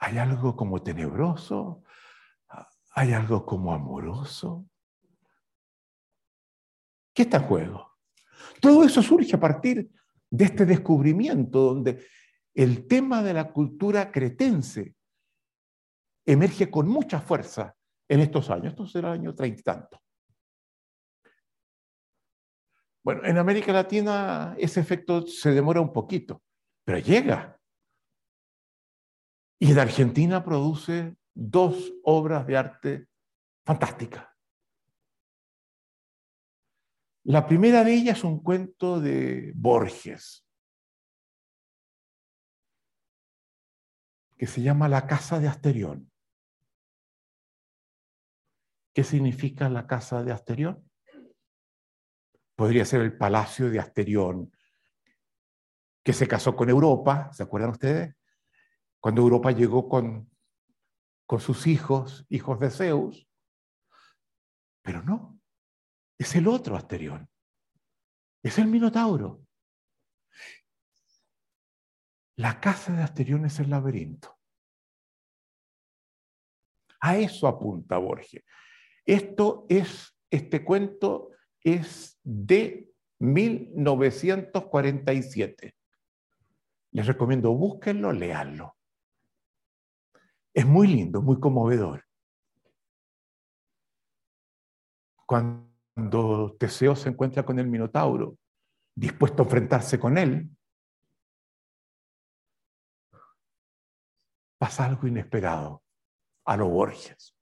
[0.00, 1.84] Hay algo como tenebroso,
[2.90, 4.68] hay algo como amoroso.
[7.14, 7.87] ¿Qué está en juego?
[8.60, 9.90] Todo eso surge a partir
[10.30, 12.06] de este descubrimiento donde
[12.54, 14.94] el tema de la cultura cretense
[16.26, 17.74] emerge con mucha fuerza
[18.08, 18.72] en estos años.
[18.72, 20.02] Esto será el año treinta y tanto.
[23.02, 26.42] Bueno, en América Latina ese efecto se demora un poquito,
[26.84, 27.58] pero llega.
[29.58, 33.08] Y en Argentina produce dos obras de arte
[33.64, 34.27] fantásticas.
[37.28, 40.46] La primera de ellas es un cuento de Borges,
[44.38, 46.10] que se llama La Casa de Asterión.
[48.94, 50.88] ¿Qué significa la Casa de Asterión?
[52.56, 54.50] podría ser el palacio de Asterión,
[56.02, 58.16] que se casó con Europa, ¿se acuerdan ustedes?
[59.00, 60.28] Cuando Europa llegó con,
[61.26, 63.28] con sus hijos, hijos de Zeus.
[64.82, 65.37] Pero no,
[66.18, 67.30] es el otro Asterión,
[68.42, 69.46] es el Minotauro.
[72.36, 74.36] La casa de Asterión es el laberinto.
[77.00, 78.42] A eso apunta Borges.
[79.04, 81.30] Esto es, este cuento
[81.62, 85.76] es de 1947.
[86.92, 88.76] Les recomiendo, búsquenlo, leanlo.
[90.52, 92.04] Es muy lindo, muy conmovedor.
[95.26, 95.67] Cuando
[96.58, 98.38] Teseo se encuentra con el Minotauro,
[98.94, 100.50] dispuesto a enfrentarse con él,
[104.58, 105.82] pasa algo inesperado
[106.44, 107.34] a los Borges.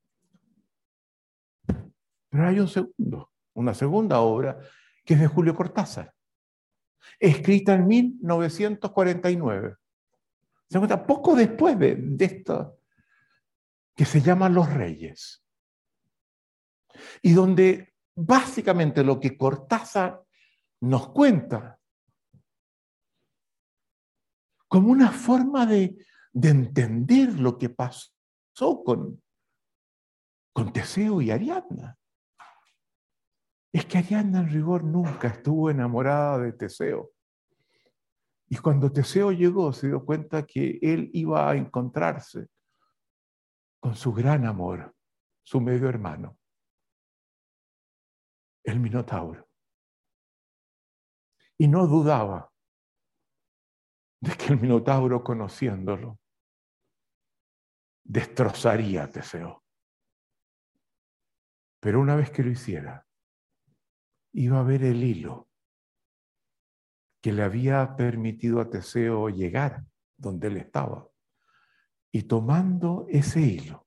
[2.30, 4.58] Pero hay un segundo una segunda obra,
[5.04, 6.14] que es de Julio Cortázar,
[7.18, 9.76] escrita en 1949.
[10.68, 12.78] Se cuenta poco después de, de esto,
[13.94, 15.42] que se llama Los Reyes,
[17.22, 20.24] y donde básicamente lo que Cortázar
[20.80, 21.78] nos cuenta
[24.68, 28.12] como una forma de, de entender lo que pasó
[28.84, 29.22] con,
[30.52, 31.96] con Teseo y Ariadna
[33.72, 37.12] es que Ariadna en rigor nunca estuvo enamorada de Teseo.
[38.48, 42.48] Y cuando Teseo llegó se dio cuenta que él iba a encontrarse
[43.78, 44.94] con su gran amor,
[45.42, 46.38] su medio hermano,
[48.66, 49.48] el Minotauro.
[51.56, 52.52] Y no dudaba
[54.20, 56.18] de que el Minotauro, conociéndolo,
[58.04, 59.64] destrozaría a Teseo.
[61.80, 63.06] Pero una vez que lo hiciera,
[64.32, 65.48] iba a ver el hilo
[67.22, 69.84] que le había permitido a Teseo llegar
[70.16, 71.08] donde él estaba.
[72.12, 73.86] Y tomando ese hilo,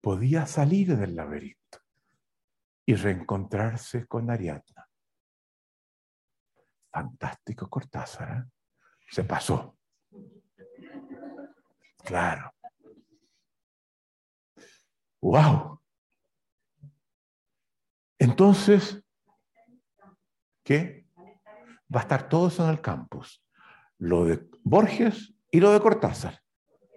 [0.00, 1.57] podía salir del laberinto
[2.88, 4.88] y reencontrarse con Ariadna.
[6.90, 8.30] Fantástico Cortázar.
[8.30, 8.50] ¿eh?
[9.10, 9.76] Se pasó.
[12.02, 12.54] Claro.
[15.20, 15.82] ¡Wow!
[18.18, 19.04] Entonces,
[20.64, 21.06] ¿qué?
[21.94, 23.44] Va a estar todo eso en el campus.
[23.98, 26.40] Lo de Borges y lo de Cortázar.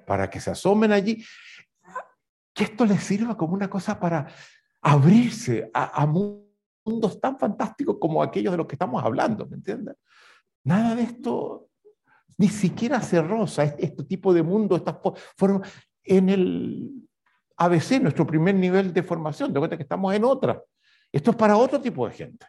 [0.08, 1.22] Para que se asomen allí.
[2.54, 4.34] Que esto les sirva como una cosa para
[4.82, 9.96] abrirse a, mundos tan fantásticos como aquellos de los que estamos hablando, ¿me entiendes?
[10.64, 11.68] Nada de esto
[12.38, 14.98] ni siquiera se rosa este tipo de mundo, estas
[15.38, 15.72] formas,
[16.04, 17.08] en el
[17.58, 20.62] ABC, nuestro primer nivel de formación, de cuenta que estamos en otra.
[21.12, 22.48] Esto es para otro tipo de gente.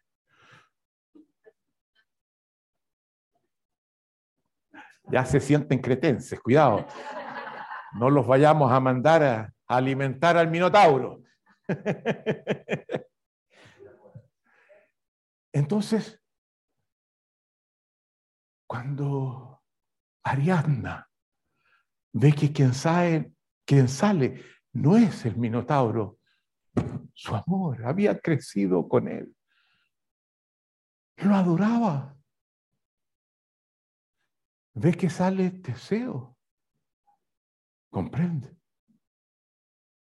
[5.10, 6.86] Ya se sienten cretenses, cuidado.
[7.98, 11.21] No los vayamos a mandar a alimentar al Minotauro.
[15.52, 16.20] Entonces,
[18.66, 19.62] cuando
[20.24, 21.08] Ariadna
[22.12, 23.34] ve que quien, sale,
[23.66, 24.42] quien sale
[24.72, 26.18] no es el Minotauro,
[27.12, 29.36] su amor había crecido con él.
[31.16, 32.16] Lo adoraba.
[34.74, 36.36] Ve que sale Teseo.
[37.90, 38.61] Comprende.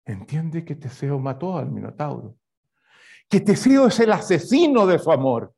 [0.05, 2.37] Entiende que Teseo mató al Minotauro.
[3.29, 5.55] Que Teseo es el asesino de su amor.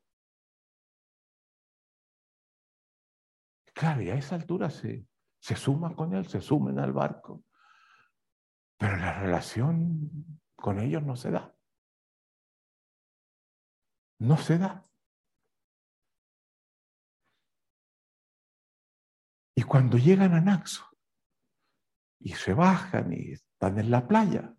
[3.75, 5.07] Claro, y a esa altura se,
[5.39, 7.45] se suma con él, se sumen al barco.
[8.79, 11.55] Pero la relación con ellos no se da.
[14.19, 14.83] No se da.
[19.55, 20.85] Y cuando llegan a Naxo
[22.21, 24.55] y se bajan y están en la playa,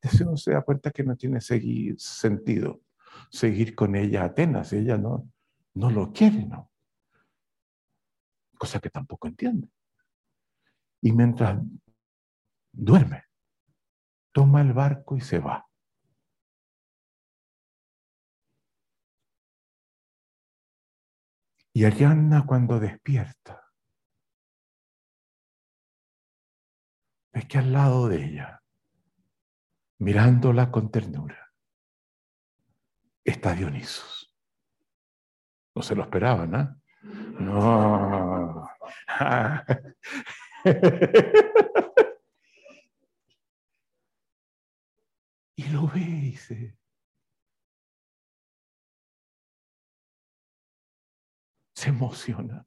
[0.00, 2.82] Deseo se da cuenta que no tiene seguir, sentido
[3.30, 4.72] seguir con ella a Atenas.
[4.74, 5.32] Ella no,
[5.72, 6.70] no lo quiere, ¿no?
[8.58, 9.68] Cosa que tampoco entiende.
[11.00, 11.58] Y mientras
[12.70, 13.24] duerme,
[14.30, 15.66] toma el barco y se va.
[21.72, 23.63] Y Arianna cuando despierta,
[27.34, 28.62] ve que al lado de ella,
[29.98, 31.52] mirándola con ternura,
[33.24, 34.34] está Dionisos.
[35.74, 36.80] No se lo esperaban, ¿ah?
[37.40, 38.70] No.
[45.56, 46.78] y lo ve y dice,
[51.74, 52.64] se emociona.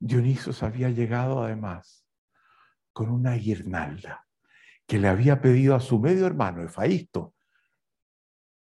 [0.00, 2.03] Dionisos había llegado además
[2.94, 4.26] con una guirnalda
[4.86, 7.34] que le había pedido a su medio hermano, Efaisto,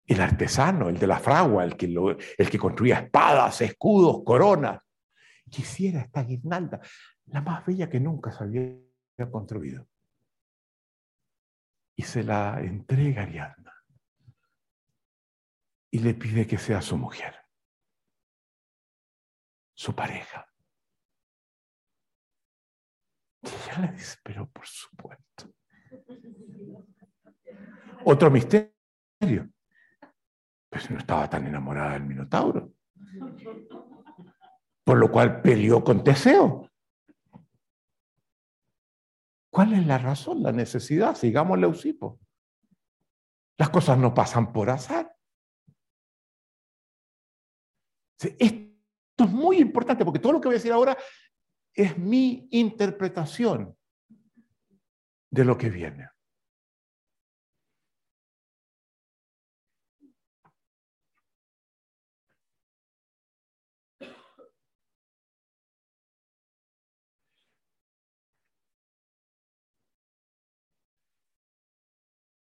[0.06, 4.80] el artesano, el de la fragua, el que, el que construía espadas, escudos, coronas,
[5.50, 6.80] quisiera esta guirnalda,
[7.26, 9.88] la más bella que nunca se había construido.
[11.96, 13.74] Y se la entrega Ariadna.
[15.92, 17.40] Y le pide que sea su mujer
[19.80, 20.46] su pareja.
[23.42, 25.54] Y ella le dice, pero por supuesto.
[28.06, 29.50] Otro misterio.
[30.70, 32.74] Pues no estaba tan enamorada del Minotauro.
[34.84, 36.70] Por lo cual peleó con Teseo.
[39.52, 41.16] ¿Cuál es la razón, la necesidad?
[41.16, 42.20] Sigamos Leucipo.
[43.58, 45.14] Las cosas no pasan por azar.
[48.20, 50.98] Esto es muy importante porque todo lo que voy a decir ahora
[51.82, 53.74] es mi interpretación
[55.32, 56.10] de lo que viene.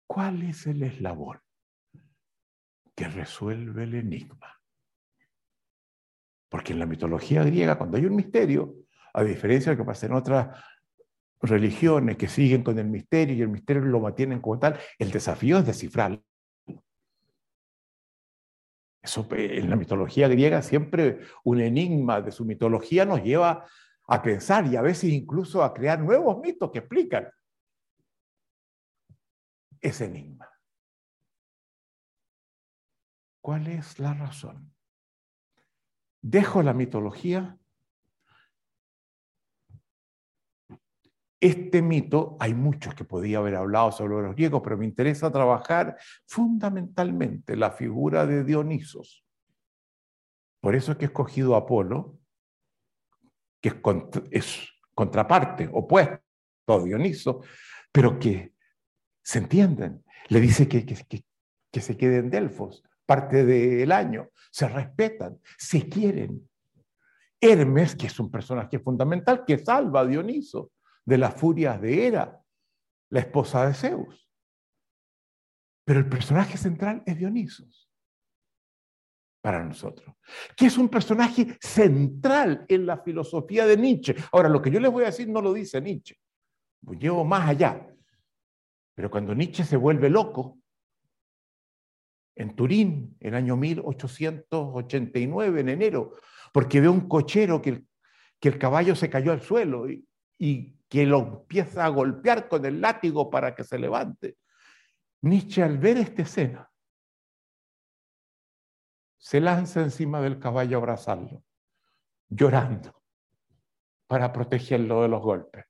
[0.08, 1.42] ¿Cuál es el eslabón
[2.96, 4.62] que resuelve el enigma?
[6.48, 8.85] Porque en la mitología griega, cuando hay un misterio,
[9.16, 10.61] a diferencia de lo que pasa en otras
[11.41, 15.57] religiones que siguen con el misterio y el misterio lo mantienen como tal, el desafío
[15.57, 16.22] es descifrarlo.
[19.01, 23.66] Eso en la mitología griega siempre un enigma de su mitología nos lleva
[24.07, 27.30] a pensar y a veces incluso a crear nuevos mitos que explican
[29.80, 30.49] ese enigma.
[33.39, 34.74] ¿Cuál es la razón?
[36.22, 37.59] Dejo la mitología.
[41.42, 45.98] Este mito, hay muchos que podía haber hablado sobre los griegos, pero me interesa trabajar
[46.26, 49.26] fundamentalmente la figura de Dionisos,
[50.62, 52.18] Por eso es que he escogido a Apolo,
[53.62, 53.74] que
[54.32, 56.22] es, contraparte, opuesto
[56.68, 57.42] a Dioniso,
[57.92, 58.54] pero que
[59.22, 60.04] se entienden.
[60.30, 66.50] Le dice que, que se quede en Delfos, parte del año, se respetan, se quieren.
[67.40, 70.72] Hermes, que es un personaje fundamental, que salva a Dioniso
[71.06, 72.41] de las furias de Hera,
[73.10, 74.30] la esposa de Zeus.
[75.86, 77.89] Pero el personaje central es Dionisos
[79.41, 80.14] para nosotros,
[80.58, 84.16] que es un personaje central en la filosofía de Nietzsche.
[84.32, 86.18] Ahora, lo que yo les voy a decir no lo dice Nietzsche,
[86.84, 87.88] pues llevo más allá.
[88.95, 90.58] Pero cuando Nietzsche se vuelve loco,
[92.36, 96.16] en Turín, en el año 1889, en enero,
[96.51, 97.88] porque ve un cochero que el,
[98.39, 102.80] que el caballo se cayó al suelo y que lo empieza a golpear con el
[102.80, 104.38] látigo para que se levante.
[105.24, 106.72] Nietzsche al ver esta escena
[109.18, 111.43] se lanza encima del caballo a abrazarlo,
[112.30, 113.04] llorando
[114.08, 115.66] para protegerlo de los golpes.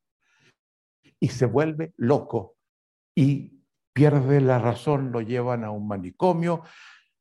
[1.19, 2.57] Y se vuelve loco
[3.15, 3.63] y
[3.93, 6.61] pierde la razón, lo llevan a un manicomio,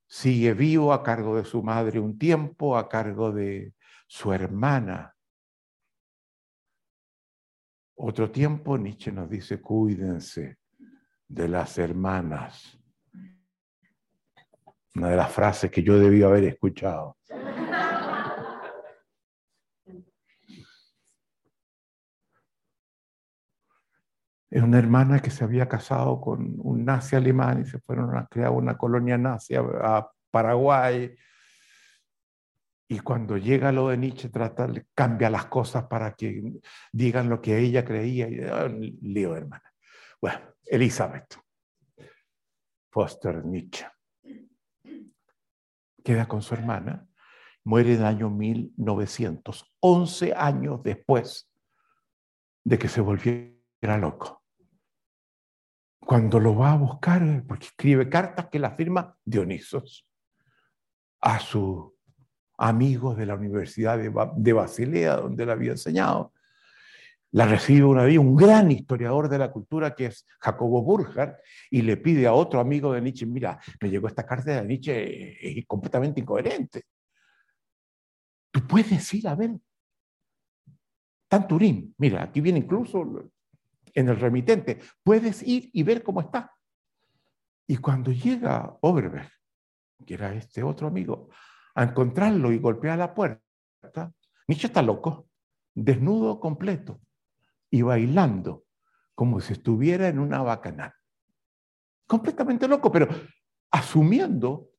[0.07, 3.73] sigue vivo a cargo de su madre un tiempo, a cargo de
[4.07, 5.14] su hermana.
[7.97, 10.59] Otro tiempo Nietzsche nos dice, cuídense
[11.29, 12.79] de las hermanas.
[14.97, 17.17] Una de las frases que yo debí haber escuchado.
[24.51, 28.27] Es una hermana que se había casado con un nazi alemán y se fueron a
[28.27, 31.13] crear una colonia nazi a Paraguay.
[32.89, 36.61] Y cuando llega lo de Nietzsche, trata, cambia las cosas para que
[36.93, 38.29] digan lo que ella creía.
[38.29, 38.69] Y, oh,
[39.01, 39.73] lío, hermana.
[40.21, 41.39] Bueno, Elizabeth
[42.91, 43.87] Foster Nietzsche
[46.05, 47.07] queda con su hermana,
[47.65, 51.51] muere en el año 1900, 11 años después
[52.63, 54.45] de que se volviera loco
[56.05, 60.07] cuando lo va a buscar, porque escribe cartas que la firma Dionisos
[61.21, 61.94] a sus
[62.57, 66.33] amigos de la Universidad de, Basilea, donde él había enseñado.
[67.33, 71.37] La recibe una vez un gran historiador de la cultura que es Jacobo Burger
[71.69, 75.59] y le pide a otro amigo de Nietzsche, mira, me llegó esta carta de Nietzsche,
[75.59, 76.85] es completamente incoherente.
[78.53, 79.51] Tú puedes ir a ver.
[81.27, 83.31] Tanturín, mira, aquí viene incluso
[83.93, 84.79] en el remitente.
[85.03, 86.53] Puedes ir y ver cómo está.
[87.67, 89.31] Y cuando llega Oberberg,
[90.07, 91.31] que era este otro amigo,
[91.75, 94.13] a encontrarlo y golpea la puerta,
[94.47, 95.29] Nietzsche está loco,
[95.75, 97.01] desnudo completo
[97.71, 98.65] y bailando
[99.15, 100.93] como si estuviera en una bacanal.
[102.07, 103.09] Completamente loco, pero
[103.71, 104.71] asumiendo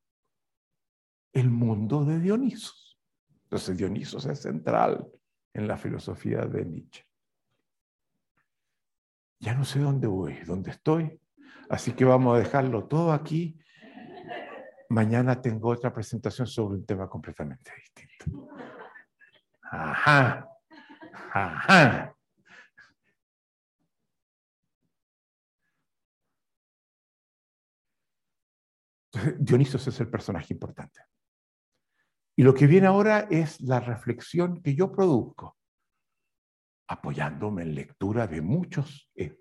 [1.33, 2.99] el mundo de Dionisos.
[3.43, 5.07] Entonces Dionisos es central
[5.53, 7.05] en la filosofía de Nietzsche
[9.39, 11.19] ya no sé dónde voy, dónde estoy,
[11.69, 13.59] así que vamos a dejarlo todo aquí.
[14.89, 18.49] Mañana tengo otra presentación sobre un tema completamente distinto.
[19.63, 20.47] Ajá,
[21.33, 22.15] ajá.
[29.39, 31.01] Dionisos es el personaje importante.
[32.37, 35.57] Y lo que viene ahora es la reflexión que yo produzco
[36.87, 39.39] apoyándome en lectura de muchos eh,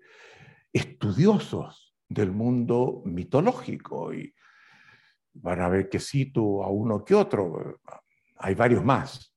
[0.73, 4.13] estudiosos del mundo mitológico.
[4.13, 4.33] Y
[5.35, 7.79] van a ver que cito a uno que otro,
[8.37, 9.33] hay varios más,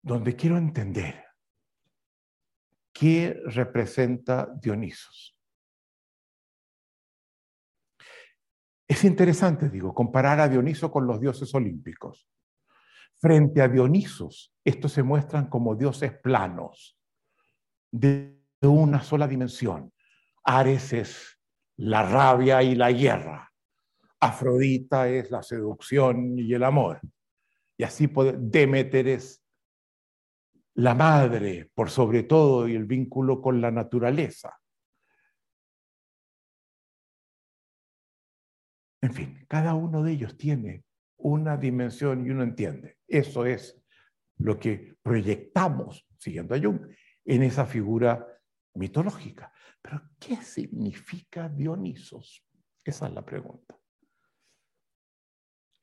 [0.00, 1.24] donde quiero entender
[2.92, 5.36] qué representa Dionisos.
[8.86, 12.28] Es interesante, digo, comparar a Dioniso con los dioses olímpicos.
[13.18, 16.98] Frente a Dionisos, estos se muestran como dioses planos,
[17.90, 19.92] de una sola dimensión.
[20.44, 21.40] Ares es
[21.76, 23.51] la rabia y la guerra.
[24.22, 27.00] Afrodita es la seducción y el amor.
[27.76, 28.08] Y así
[28.38, 29.44] Demeter es
[30.74, 34.56] la madre, por sobre todo, y el vínculo con la naturaleza.
[39.00, 40.84] En fin, cada uno de ellos tiene
[41.16, 42.98] una dimensión y uno entiende.
[43.08, 43.76] Eso es
[44.36, 46.86] lo que proyectamos, siguiendo a Jung,
[47.24, 48.24] en esa figura
[48.74, 49.52] mitológica.
[49.82, 52.46] Pero, ¿qué significa Dionisos?
[52.84, 53.81] Esa es la pregunta.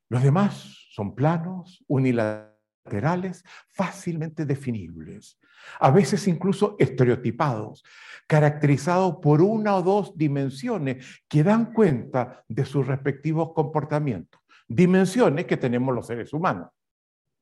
[0.09, 5.39] Los demás son planos, unilaterales, fácilmente definibles,
[5.79, 7.83] a veces incluso estereotipados,
[8.27, 14.41] caracterizados por una o dos dimensiones que dan cuenta de sus respectivos comportamientos.
[14.71, 16.69] dimensiones que tenemos los seres humanos.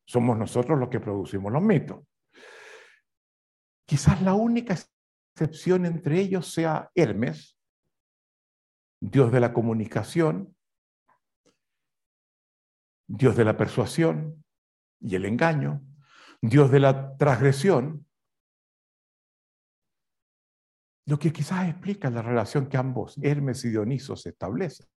[0.05, 2.05] Somos nosotros los que producimos los mitos.
[3.86, 4.78] Quizás la única
[5.36, 7.57] excepción entre ellos sea Hermes,
[8.99, 10.57] Dios de la comunicación,
[13.08, 14.43] Dios de la persuasión
[14.99, 15.82] y el engaño,
[16.41, 18.05] Dios de la transgresión,
[21.05, 24.88] lo que quizás explica la relación que ambos, Hermes y Dioniso, se establecen.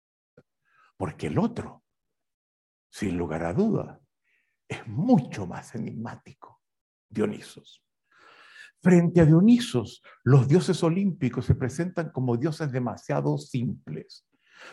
[0.96, 1.84] Porque el otro,
[2.90, 4.00] sin lugar a duda,
[4.68, 6.60] es mucho más enigmático,
[7.08, 7.84] Dionisos.
[8.82, 14.26] Frente a Dionisos, los dioses olímpicos se presentan como dioses demasiado simples.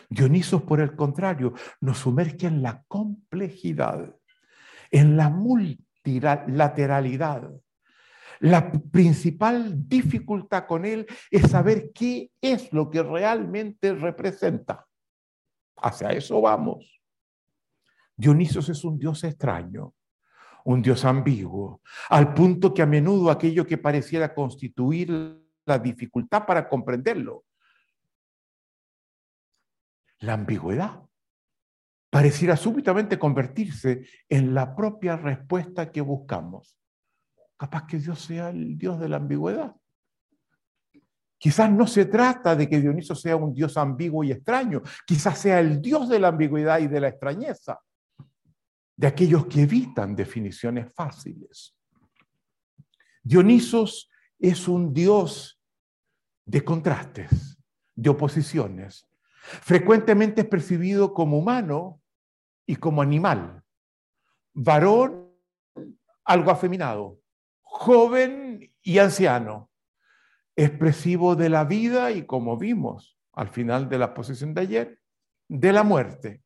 [0.08, 4.16] Dionisos, por el contrario, nos sumerge en la complejidad,
[4.90, 7.50] en la multilateralidad.
[8.40, 14.86] La principal dificultad con él es saber qué es lo que realmente representa.
[15.76, 17.00] Hacia eso vamos.
[18.16, 19.94] Dionisos es un dios extraño,
[20.64, 26.68] un dios ambiguo, al punto que a menudo aquello que pareciera constituir la dificultad para
[26.68, 27.44] comprenderlo,
[30.20, 31.02] la ambigüedad,
[32.10, 36.76] pareciera súbitamente convertirse en la propia respuesta que buscamos.
[37.56, 39.74] Capaz que Dios sea el Dios de la ambigüedad.
[41.38, 45.60] Quizás no se trata de que Dioniso sea un Dios ambiguo y extraño, quizás sea
[45.60, 47.78] el Dios de la ambigüedad y de la extrañeza
[48.98, 51.76] de aquellos que evitan definiciones fáciles.
[53.22, 54.10] Dionisos
[54.40, 55.60] es un dios
[56.44, 57.56] de contrastes,
[57.94, 59.07] de oposiciones.
[59.62, 62.00] Frecuentemente es percibido como humano
[62.66, 63.62] y como animal.
[64.52, 65.32] Varón,
[66.24, 67.20] algo afeminado.
[67.62, 69.70] Joven y anciano.
[70.54, 75.00] Expresivo de la vida y como vimos al final de la posición de ayer,
[75.48, 76.42] de la muerte.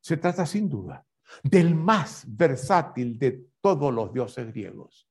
[0.00, 1.06] Se trata sin duda
[1.42, 5.08] del más versátil de todos los dioses griegos.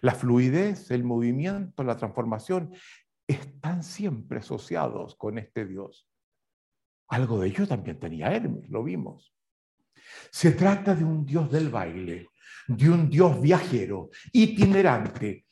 [0.00, 2.74] La fluidez, el movimiento, la transformación
[3.26, 6.08] están siempre asociados con este dios.
[7.08, 9.34] Algo de ello también tenía Hermes, lo vimos.
[10.30, 12.28] Se trata de un dios del baile,
[12.68, 15.46] de un dios viajero, itinerante,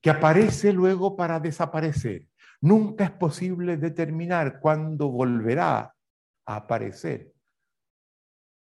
[0.00, 2.26] que aparece luego para desaparecer.
[2.60, 5.94] Nunca es posible determinar cuándo volverá
[6.46, 7.32] a aparecer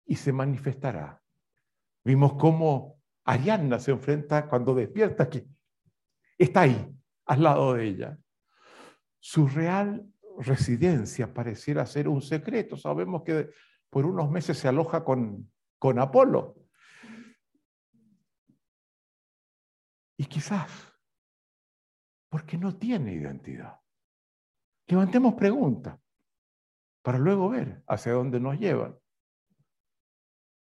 [0.07, 1.20] y se manifestará.
[2.05, 5.47] Vimos cómo Arianna se enfrenta cuando despierta que
[6.37, 6.93] está ahí,
[7.27, 8.18] al lado de ella.
[9.18, 10.07] Su real
[10.39, 12.77] residencia pareciera ser un secreto.
[12.77, 13.51] Sabemos que
[13.91, 16.57] por unos meses se aloja con, con Apolo.
[20.16, 20.93] Y quizás
[22.29, 23.79] porque no tiene identidad.
[24.87, 25.99] Levantemos preguntas
[27.03, 28.97] para luego ver hacia dónde nos llevan.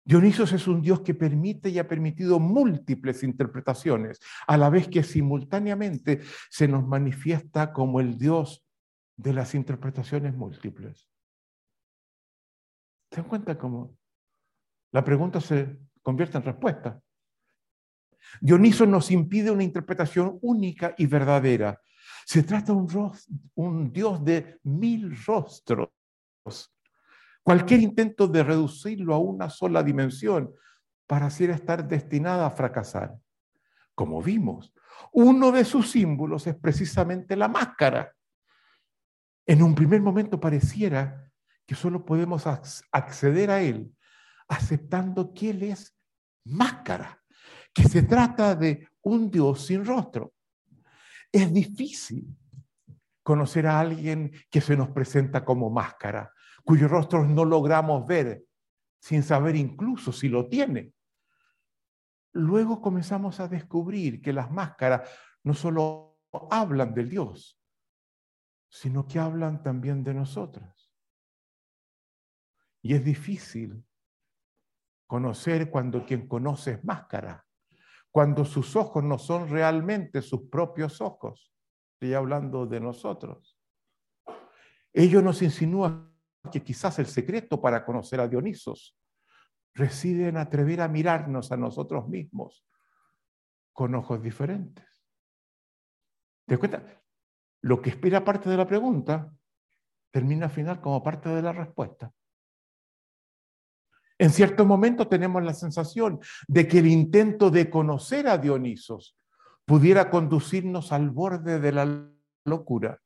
[0.04, 5.04] Dionisos es un dios que permite y ha permitido múltiples interpretaciones, a la vez que
[5.04, 8.66] simultáneamente se nos manifiesta como el dios
[9.16, 11.08] de las interpretaciones múltiples.
[13.12, 13.96] ¿Se dan cuenta cómo
[14.92, 17.00] la pregunta se convierte en respuesta?
[18.40, 21.80] Dioniso nos impide una interpretación única y verdadera.
[22.26, 23.12] Se trata de un,
[23.56, 25.90] un dios de mil rostros
[27.44, 30.54] Cualquier intento de reducirlo a una sola dimensión
[31.08, 33.16] pareciera estar destinada a fracasar.
[33.96, 34.74] Como vimos,
[35.12, 38.14] uno de sus símbolos es precisamente la máscara.
[39.46, 41.32] En un primer momento pareciera
[41.66, 42.46] que solo podemos
[42.92, 43.92] acceder a él
[44.52, 45.96] aceptando que él es
[46.44, 47.24] máscara,
[47.74, 50.34] que se trata de un Dios sin rostro.
[51.32, 52.28] Es difícil
[53.24, 56.34] conocer a alguien que se nos presenta como máscara,
[56.64, 58.46] cuyos rostros no logramos ver,
[59.00, 60.94] sin saber incluso si lo tiene.
[62.34, 65.10] Luego comenzamos a descubrir que las máscaras
[65.44, 67.60] no solo hablan del Dios,
[68.70, 70.92] sino que hablan también de nosotros.
[72.82, 73.84] Y es difícil
[75.08, 77.46] conocer cuando quien conoce es máscara,
[78.12, 81.54] cuando sus ojos no son realmente sus propios ojos.
[81.94, 83.58] Estoy hablando de nosotros.
[84.94, 86.11] Ellos nos insinúan
[86.50, 88.98] que quizás el secreto para conocer a Dionisos
[89.74, 92.66] reside en atrever a mirarnos a nosotros mismos
[93.74, 94.86] con ojos diferentes.
[96.46, 97.02] ¿Te das cuenta?
[97.62, 99.32] Lo que espera parte de la pregunta
[100.12, 102.12] termina al final como parte de la respuesta.
[104.18, 109.18] En cierto momento tenemos la sensación de que el intento de conocer a Dionisos
[109.66, 112.12] pudiera conducirnos al borde de la
[112.46, 113.00] locura.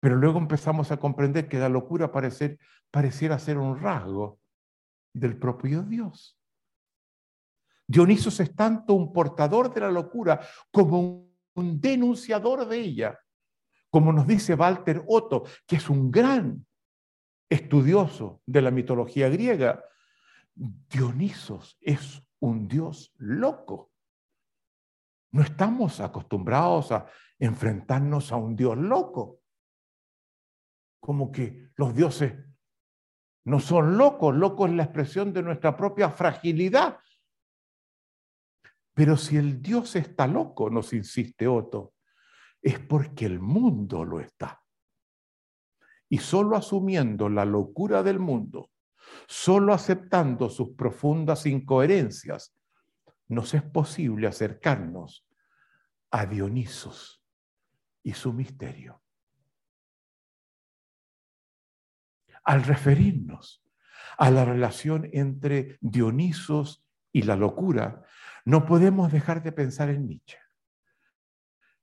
[0.00, 4.40] Pero luego empezamos a comprender que la locura pareciera ser un rasgo
[5.12, 6.38] del propio Dios.
[7.86, 10.40] Dionisos es tanto un portador de la locura
[10.70, 13.18] como un denunciador de ella.
[13.90, 16.64] Como nos dice Walter Otto, que es un gran
[17.48, 19.84] estudioso de la mitología griega,
[20.54, 23.90] Dionisos es un dios loco.
[25.32, 27.06] No estamos acostumbrados a
[27.38, 29.39] enfrentarnos a un dios loco.
[31.00, 32.34] Como que los dioses
[33.44, 36.98] no son locos, loco es la expresión de nuestra propia fragilidad.
[38.94, 41.94] Pero si el Dios está loco, nos insiste Otto,
[42.60, 44.62] es porque el mundo lo está.
[46.08, 48.70] Y solo asumiendo la locura del mundo,
[49.26, 52.54] solo aceptando sus profundas incoherencias,
[53.28, 55.26] nos es posible acercarnos
[56.10, 57.22] a Dionisos
[58.02, 59.02] y su misterio.
[62.44, 63.64] Al referirnos
[64.18, 68.04] a la relación entre Dionisos y la locura,
[68.44, 70.38] no podemos dejar de pensar en Nietzsche,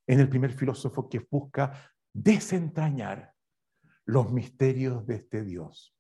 [0.07, 3.33] en el primer filósofo que busca desentrañar
[4.05, 5.95] los misterios de este Dios.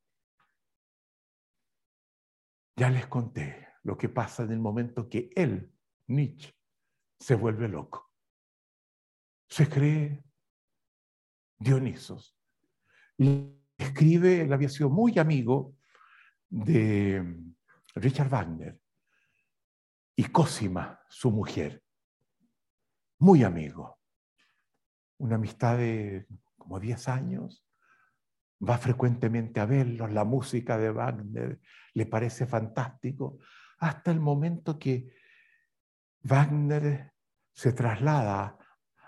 [2.75, 5.73] Ya les conté lo que pasa en el momento que él,
[6.07, 6.53] Nietzsche,
[7.19, 8.11] se vuelve loco.
[9.49, 10.23] Se cree
[11.59, 12.37] Dionisos.
[13.17, 13.57] Y
[13.87, 15.75] escribe, él había sido muy amigo
[16.49, 17.23] de
[17.95, 18.79] Richard Wagner
[20.15, 21.83] y Cosima, su mujer.
[23.19, 23.99] Muy amigo.
[25.17, 26.27] Una amistad de
[26.57, 27.65] como 10 años.
[28.67, 31.59] Va frecuentemente a verlos, la música de Wagner
[31.93, 33.39] le parece fantástico,
[33.79, 35.13] hasta el momento que
[36.23, 37.13] Wagner
[37.53, 38.57] se traslada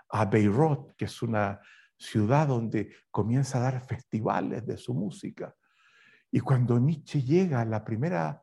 [0.08, 1.60] a Beirut, que es una
[2.00, 5.54] ciudad donde comienza a dar festivales de su música.
[6.32, 8.42] Y cuando Nietzsche llega a la primera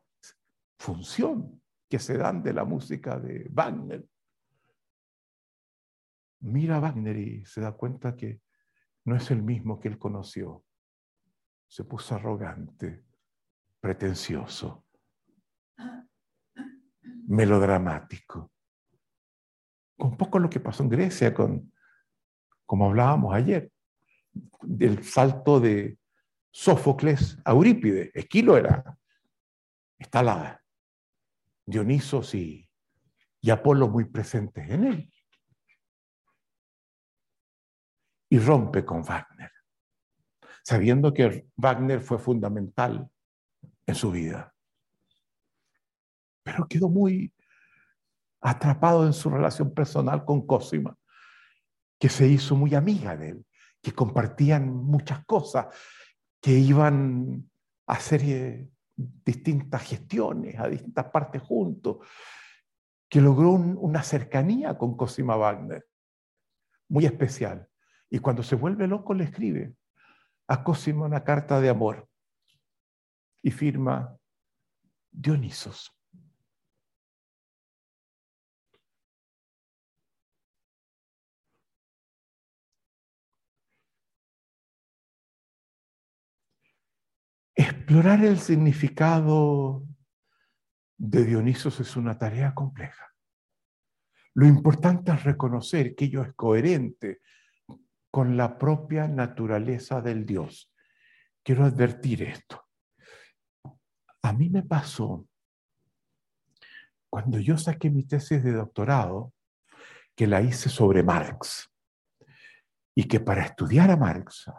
[0.78, 4.06] función, que se dan de la música de Wagner.
[6.40, 8.42] Mira a Wagner y se da cuenta que
[9.04, 10.64] no es el mismo que él conoció.
[11.66, 13.04] Se puso arrogante,
[13.80, 14.84] pretencioso,
[17.26, 18.52] melodramático.
[19.96, 21.72] Un poco lo que pasó en Grecia con,
[22.68, 23.72] como hablábamos ayer,
[24.60, 25.98] del salto de
[26.50, 28.10] Sófocles a Eurípides.
[28.14, 28.98] Esquilo era
[29.98, 30.62] estalada.
[31.64, 32.68] Dionisos y,
[33.40, 35.12] y Apolo muy presentes en él.
[38.28, 39.50] Y rompe con Wagner,
[40.62, 43.10] sabiendo que Wagner fue fundamental
[43.86, 44.54] en su vida.
[46.42, 47.32] Pero quedó muy
[48.42, 50.94] atrapado en su relación personal con Cosima,
[51.98, 53.46] que se hizo muy amiga de él,
[53.82, 55.66] que compartían muchas cosas,
[56.40, 57.50] que iban
[57.86, 61.98] a hacer eh, distintas gestiones, a distintas partes juntos,
[63.08, 65.86] que logró una cercanía con Cosima Wagner,
[66.88, 67.68] muy especial.
[68.10, 69.74] Y cuando se vuelve loco le escribe
[70.46, 72.08] a Cosima una carta de amor
[73.42, 74.16] y firma
[75.10, 75.97] Dionisos.
[87.70, 89.86] Explorar el significado
[90.96, 93.12] de Dionisos es una tarea compleja.
[94.32, 97.20] Lo importante es reconocer que ello es coherente
[98.10, 100.72] con la propia naturaleza del Dios.
[101.42, 102.64] Quiero advertir esto.
[104.22, 105.28] A mí me pasó
[107.10, 109.34] cuando yo saqué mi tesis de doctorado,
[110.16, 111.70] que la hice sobre Marx,
[112.94, 114.50] y que para estudiar a Marx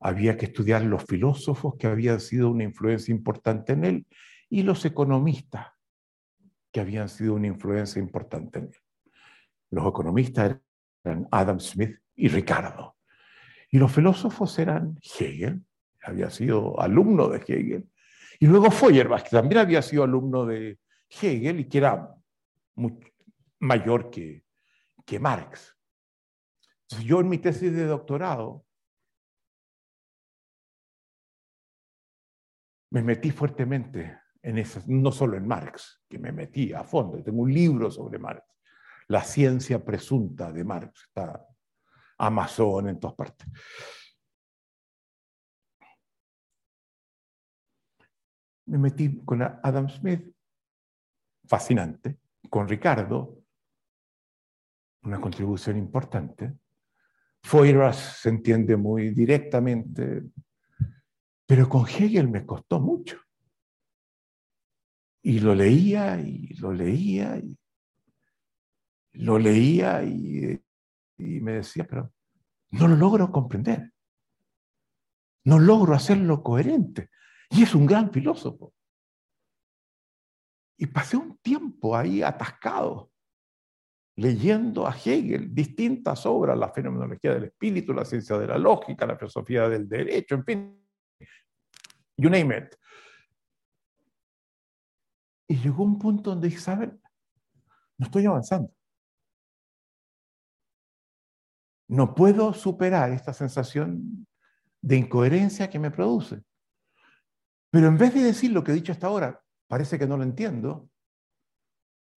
[0.00, 4.06] había que estudiar los filósofos que habían sido una influencia importante en él
[4.48, 5.68] y los economistas
[6.72, 8.76] que habían sido una influencia importante en él.
[9.70, 10.58] Los economistas
[11.02, 12.96] eran Adam Smith y Ricardo.
[13.70, 15.62] Y los filósofos eran Hegel,
[16.02, 17.88] había sido alumno de Hegel,
[18.38, 20.78] y luego Feuerbach, que también había sido alumno de
[21.08, 22.14] Hegel y que era
[23.58, 24.44] mayor que,
[25.04, 25.74] que Marx.
[26.82, 28.65] Entonces, yo en mi tesis de doctorado
[32.90, 37.22] me metí fuertemente en no solo en Marx, que me metí a fondo.
[37.22, 38.46] Tengo un libro sobre Marx,
[39.08, 41.46] La ciencia presunta de Marx, está
[42.18, 43.46] Amazon en todas partes.
[48.66, 50.32] Me metí con Adam Smith,
[51.44, 52.18] fascinante,
[52.48, 53.42] con Ricardo,
[55.02, 56.54] una contribución importante.
[57.42, 60.22] Foiras se entiende muy directamente,
[61.46, 63.20] pero con Hegel me costó mucho.
[65.22, 67.56] Y lo leía y lo leía y
[69.12, 70.60] lo leía y,
[71.18, 72.12] y me decía, pero
[72.70, 73.92] no lo logro comprender.
[75.44, 77.10] No logro hacerlo coherente.
[77.50, 78.74] Y es un gran filósofo.
[80.78, 83.10] Y pasé un tiempo ahí atascado,
[84.16, 89.16] leyendo a Hegel distintas obras, la fenomenología del espíritu, la ciencia de la lógica, la
[89.16, 90.85] filosofía del derecho, en fin,
[92.16, 92.74] you name it.
[95.48, 97.00] Y llegó un punto donde dije, ¿saben?
[97.98, 98.72] No estoy avanzando.
[101.88, 104.26] No puedo superar esta sensación
[104.82, 106.42] de incoherencia que me produce.
[107.70, 110.22] Pero en vez de decir lo que he dicho hasta ahora, parece que no lo
[110.22, 110.88] entiendo,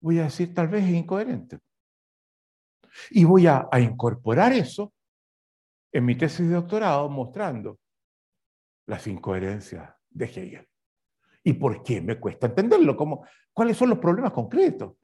[0.00, 1.58] voy a decir tal vez es incoherente.
[3.10, 4.92] Y voy a, incorporar eso
[5.92, 7.79] en mi tesis de doctorado mostrando
[8.90, 10.68] las incoherencias de Hegel.
[11.44, 12.96] ¿Y por qué me cuesta entenderlo?
[12.96, 14.96] ¿Cómo, ¿Cuáles son los problemas concretos?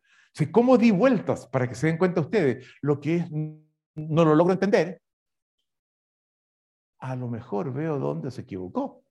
[0.50, 4.52] ¿Cómo di vueltas para que se den cuenta ustedes lo que es, no lo logro
[4.52, 5.00] entender?
[6.98, 9.04] A lo mejor veo dónde se equivocó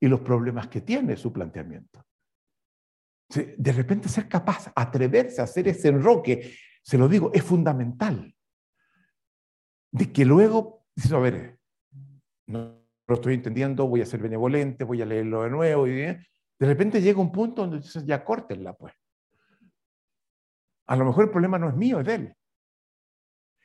[0.00, 2.04] y los problemas que tiene su planteamiento.
[3.28, 8.34] De repente ser capaz, atreverse a hacer ese enroque, se lo digo, es fundamental.
[9.92, 11.58] De que luego, a ver,
[12.46, 16.26] no lo estoy entendiendo, voy a ser benevolente, voy a leerlo de nuevo, y de
[16.58, 18.94] repente llega un punto donde dices, ya córtenla, pues.
[20.86, 22.34] A lo mejor el problema no es mío, es de él.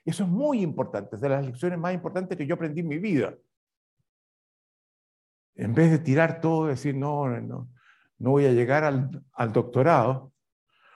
[0.06, 2.98] Eso es muy importante, es de las lecciones más importantes que yo aprendí en mi
[2.98, 3.36] vida
[5.60, 7.70] en vez de tirar todo decir, no, no,
[8.18, 10.32] no voy a llegar al doctorado,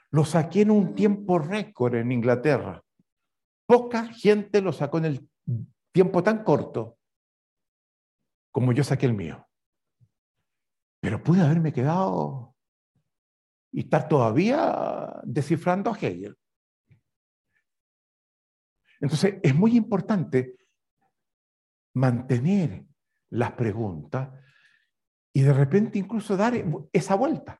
[0.10, 2.82] lo saqué en un tiempo récord en Inglaterra.
[3.66, 5.30] Poca gente lo sacó en el
[5.92, 6.98] tiempo tan corto
[8.54, 9.46] como yo saqué el mío.
[11.02, 12.56] Pero pude haberme quedado
[13.72, 16.38] y estar todavía descifrando a Hegel.
[19.02, 20.56] Entonces, es muy importante
[21.96, 22.86] mantener
[23.32, 24.30] las preguntas
[25.34, 26.54] y de repente incluso dar
[26.94, 27.60] esa vuelta.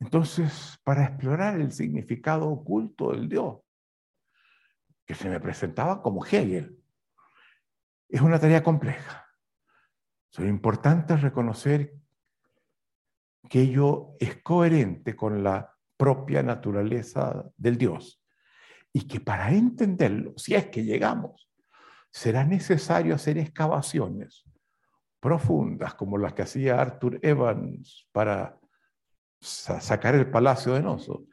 [0.00, 3.58] Entonces, para explorar el significado oculto del Dios,
[5.08, 6.78] que se me presentaba como Hegel,
[8.10, 9.26] es una tarea compleja.
[10.30, 11.94] Es importante reconocer
[13.48, 18.22] que ello es coherente con la propia naturaleza del Dios
[18.92, 21.50] y que para entenderlo, si es que llegamos,
[22.10, 24.44] será necesario hacer excavaciones
[25.20, 28.58] profundas como las que hacía Arthur Evans para
[29.40, 31.24] sacar el palacio de Noso,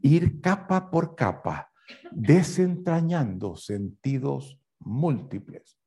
[0.00, 1.72] ir capa por capa,
[2.12, 5.78] desentrañando sentidos múltiples.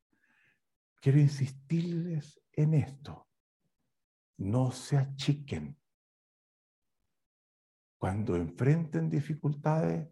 [1.01, 3.27] Quiero insistirles en esto.
[4.37, 5.77] No se achiquen.
[7.97, 10.07] Cuando enfrenten dificultades,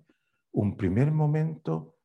[0.53, 1.97] un primer momento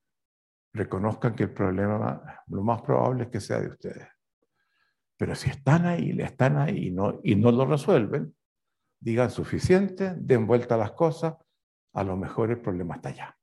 [0.72, 4.08] reconozcan que el problema lo más probable es que sea de ustedes.
[5.16, 8.34] Pero si están ahí, le están ahí y no, y no lo resuelven,
[8.98, 11.34] digan suficiente, den vuelta a las cosas,
[11.92, 13.39] a lo mejor el problema está allá.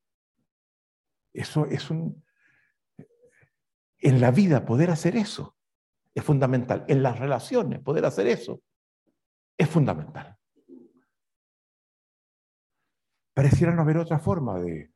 [1.37, 2.23] Eso es un...
[3.99, 5.55] En la vida poder hacer eso
[6.13, 6.83] es fundamental.
[6.87, 8.63] En las relaciones poder hacer eso
[9.55, 10.35] es fundamental.
[13.35, 14.91] Pareciera no haber otra forma de,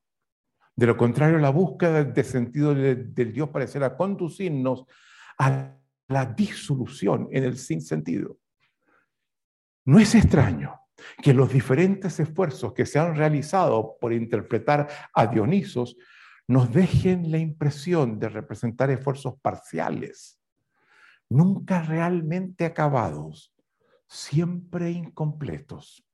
[0.76, 4.86] de lo contrario, la búsqueda de sentido del Dios parecerá conducirnos
[5.38, 5.78] a
[6.08, 8.40] la disolución en el sinsentido.
[9.86, 10.80] No es extraño
[11.22, 15.98] que los diferentes esfuerzos que se han realizado por interpretar a Dionisos
[16.52, 20.38] nos dejen la impresión de representar esfuerzos parciales,
[21.30, 23.56] nunca realmente acabados,
[24.06, 26.06] siempre incompletos.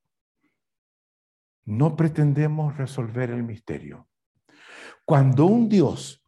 [1.66, 4.08] No pretendemos resolver el misterio.
[5.06, 6.24] Cuando un Dios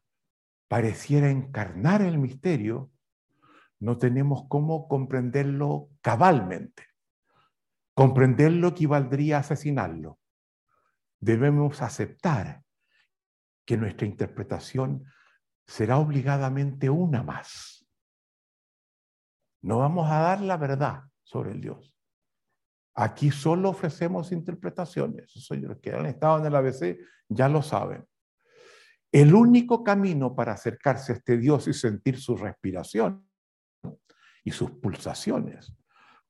[0.67, 2.89] pareciera encarnar el misterio,
[3.77, 6.83] no tenemos cómo comprenderlo cabalmente.
[7.93, 10.17] Comprenderlo equivaldría a asesinarlo.
[11.19, 12.63] Debemos aceptar
[13.69, 15.05] que nuestra interpretación
[15.67, 17.87] será obligadamente una más.
[19.61, 21.95] No vamos a dar la verdad sobre el Dios.
[22.95, 25.35] Aquí solo ofrecemos interpretaciones.
[25.35, 26.97] Eso los que han estado en el ABC
[27.27, 28.07] ya lo saben.
[29.11, 33.29] El único camino para acercarse a este Dios y sentir su respiración
[34.43, 35.77] y sus pulsaciones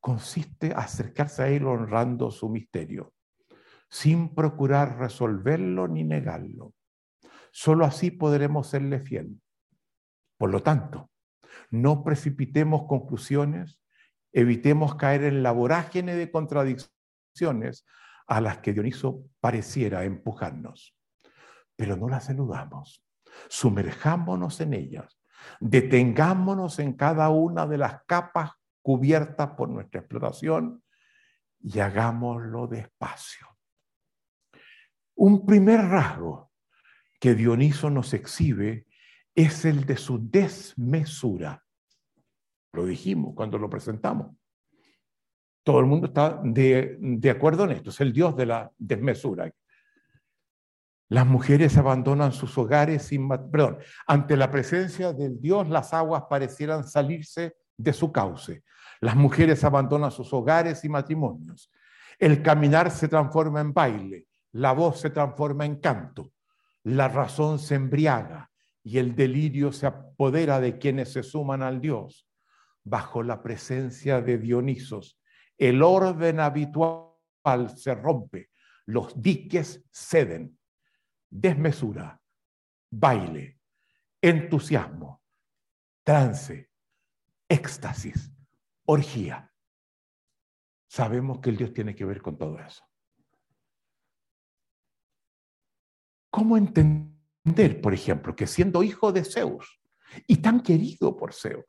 [0.02, 3.14] consiste en acercarse a Él honrando su misterio.
[3.90, 6.74] sin procurar resolverlo ni negarlo.
[7.62, 9.42] Solo así podremos serle fiel.
[10.38, 11.12] Por lo tanto,
[11.70, 13.82] no precipitemos conclusiones,
[14.32, 15.52] evitemos caer en la
[16.16, 17.86] de contradicciones
[18.28, 20.96] a las que Dioniso pareciera empujarnos.
[21.76, 23.06] Pero no las eludamos,
[23.50, 25.20] sumerjámonos en ellas,
[25.60, 28.52] detengámonos en cada una de las capas
[28.82, 30.82] cubiertas por nuestra exploración
[31.60, 33.50] y hagámoslo despacio.
[35.16, 36.49] Un primer rasgo
[37.20, 38.88] que Dioniso nos exhibe
[39.36, 41.64] es el de su desmesura.
[42.74, 44.36] Lo dijimos cuando lo presentamos.
[45.64, 49.52] Todo el mundo está de, acuerdo en esto, es el Dios de la desmesura.
[51.10, 56.88] Las mujeres abandonan sus hogares sin, perdón, ante la presencia del Dios las aguas parecieran
[56.88, 58.64] salirse de su cauce.
[59.02, 61.72] Las mujeres abandonan sus hogares y matrimonios.
[62.18, 66.32] El caminar se transforma en baile, la voz se transforma en canto,
[66.96, 68.50] la razón se embriaga
[68.84, 72.28] y el delirio se apodera de quienes se suman al Dios.
[72.84, 75.20] Bajo la presencia de Dionisos,
[75.58, 77.10] el orden habitual
[77.76, 78.50] se rompe,
[78.86, 80.58] los diques ceden,
[81.30, 82.20] desmesura,
[82.90, 83.60] baile,
[84.22, 85.22] entusiasmo,
[86.04, 86.72] trance,
[87.48, 88.32] éxtasis,
[88.86, 89.54] orgía.
[90.88, 92.89] Sabemos que el Dios tiene que ver con todo eso.
[96.30, 99.82] ¿Cómo entender, por ejemplo, que siendo hijo de Zeus
[100.28, 101.66] y tan querido por Zeus,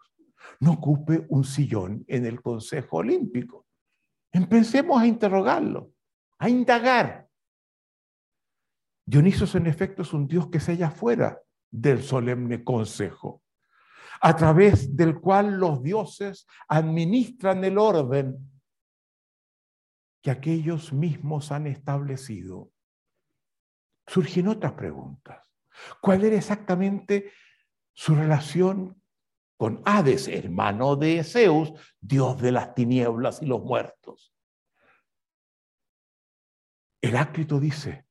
[0.61, 3.67] no ocupe un sillón en el Consejo Olímpico?
[4.33, 5.93] Empecemos a interrogarlo,
[6.39, 7.29] a indagar.
[9.07, 11.41] Dionisos en efecto es un Dios que se halla fuera
[11.71, 13.43] del solemne consejo,
[14.21, 18.37] a través del cual los dioses administran el orden
[20.23, 22.71] que aquellos mismos han establecido.
[24.11, 25.47] Surgen otras preguntas.
[26.01, 27.31] ¿Cuál era exactamente
[27.93, 29.01] su relación
[29.61, 34.35] con Hades, hermano de Zeus, dios de las tinieblas y los muertos.
[37.03, 38.07] Heráclito dice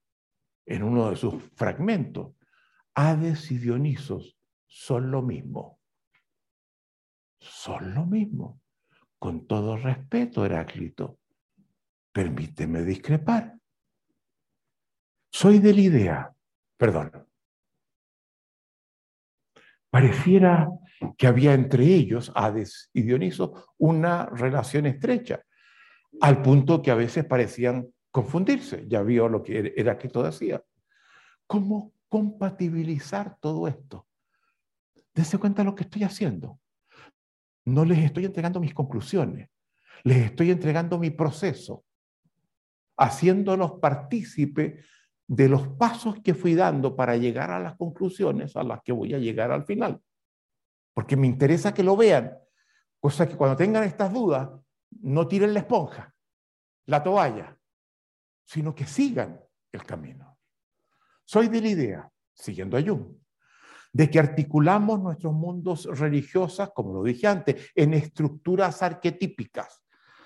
[0.68, 2.36] en uno de sus fragmentos,
[2.94, 4.38] Hades y Dionisos
[4.68, 5.80] son lo mismo.
[7.40, 8.62] Son lo mismo.
[9.18, 11.18] Con todo respeto, Heráclito,
[12.14, 13.59] permíteme discrepar.
[15.32, 16.34] Soy de la idea,
[16.78, 17.12] perdón,
[19.90, 20.70] pareciera
[21.18, 25.44] que había entre ellos, Hades y Dioniso, una relación estrecha,
[26.22, 28.86] al punto que a veces parecían confundirse.
[28.88, 30.64] Ya vio lo que era que todo decía.
[31.48, 34.08] ¿Cómo compatibilizar todo esto?
[35.14, 36.60] Dense cuenta de lo que estoy haciendo.
[37.66, 39.50] No les estoy entregando mis conclusiones,
[40.04, 41.86] les estoy entregando mi proceso,
[42.98, 44.84] haciéndolos partícipe
[45.30, 49.14] de los pasos que fui dando para llegar a las conclusiones a las que voy
[49.14, 50.02] a llegar al final
[51.00, 52.38] porque me interesa que lo vean.
[53.00, 54.50] Cosa que cuando tengan estas dudas,
[55.02, 56.14] no tiren la esponja,
[56.88, 57.58] la toalla,
[58.44, 59.40] sino que sigan
[59.72, 60.38] el camino.
[61.24, 63.16] Soy de la idea, siguiendo a Jung,
[63.94, 69.82] de que articulamos nuestros mundos religiosos, como lo dije antes, en estructuras arquetípicas,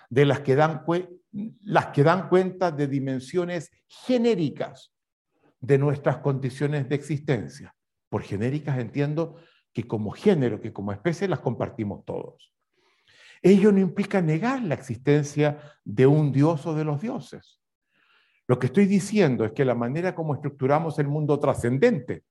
[0.10, 0.84] de las que dan,
[1.62, 4.93] las que dan cuenta de dimensiones genéricas
[5.64, 7.74] de nuestras condiciones de existencia.
[8.10, 9.38] Por genéricas entiendo
[9.72, 12.54] que como género, que como especie las compartimos todos.
[13.42, 17.62] Ello no implica negar la existencia de un dios o de los dioses.
[18.46, 22.26] Lo que estoy diciendo es que la manera como estructuramos el mundo trascendente,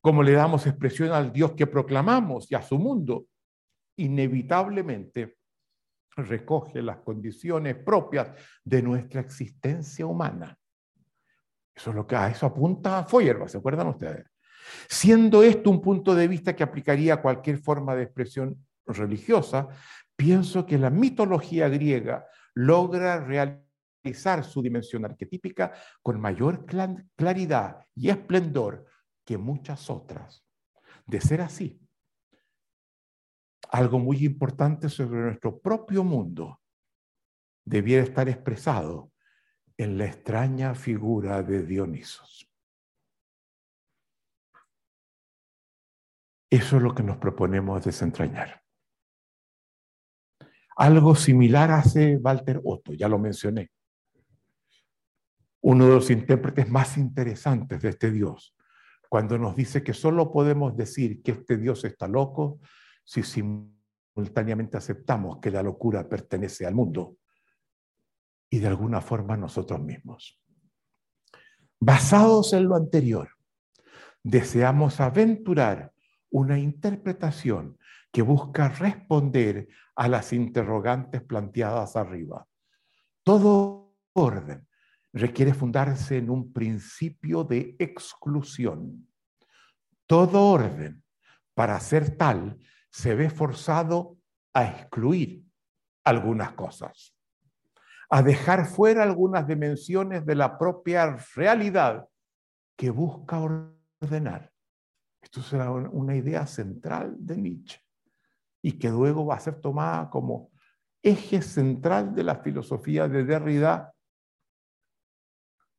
[0.00, 3.26] como le damos expresión al Dios que proclamamos y a su mundo,
[3.96, 5.36] inevitablemente
[6.16, 8.30] recoge las condiciones propias
[8.64, 10.58] de nuestra existencia humana.
[11.74, 14.26] Eso es lo que a eso apunta Feuerbach, ¿se acuerdan ustedes?
[14.88, 19.68] Siendo esto un punto de vista que aplicaría a cualquier forma de expresión religiosa,
[20.16, 25.72] pienso que la mitología griega logra realizar su dimensión arquetípica
[26.02, 26.66] con mayor
[27.16, 28.86] claridad y esplendor
[29.24, 30.44] que muchas otras.
[31.06, 31.80] De ser así,
[33.70, 36.60] algo muy importante sobre nuestro propio mundo
[37.64, 39.10] debiera estar expresado
[39.76, 42.48] en la extraña figura de Dionisos.
[46.50, 48.62] Eso es lo que nos proponemos desentrañar.
[50.76, 53.70] Algo similar hace Walter Otto, ya lo mencioné.
[55.62, 58.56] Uno de los intérpretes más interesantes de este Dios,
[59.08, 62.60] cuando nos dice que solo podemos decir que este Dios está loco
[63.04, 67.16] si simultáneamente aceptamos que la locura pertenece al mundo
[68.54, 70.40] y de alguna forma nosotros mismos.
[71.80, 73.30] Basados en lo anterior,
[74.22, 75.92] deseamos aventurar
[76.30, 77.76] una interpretación
[78.12, 82.46] que busca responder a las interrogantes planteadas arriba.
[83.24, 84.68] Todo orden
[85.12, 89.08] requiere fundarse en un principio de exclusión.
[90.06, 91.02] Todo orden,
[91.54, 92.56] para ser tal,
[92.88, 94.16] se ve forzado
[94.52, 95.44] a excluir
[96.04, 97.13] algunas cosas
[98.14, 102.08] a dejar fuera algunas dimensiones de la propia realidad
[102.76, 104.52] que busca ordenar.
[105.20, 107.80] Esto será una idea central de Nietzsche
[108.62, 110.52] y que luego va a ser tomada como
[111.02, 113.92] eje central de la filosofía de Derrida,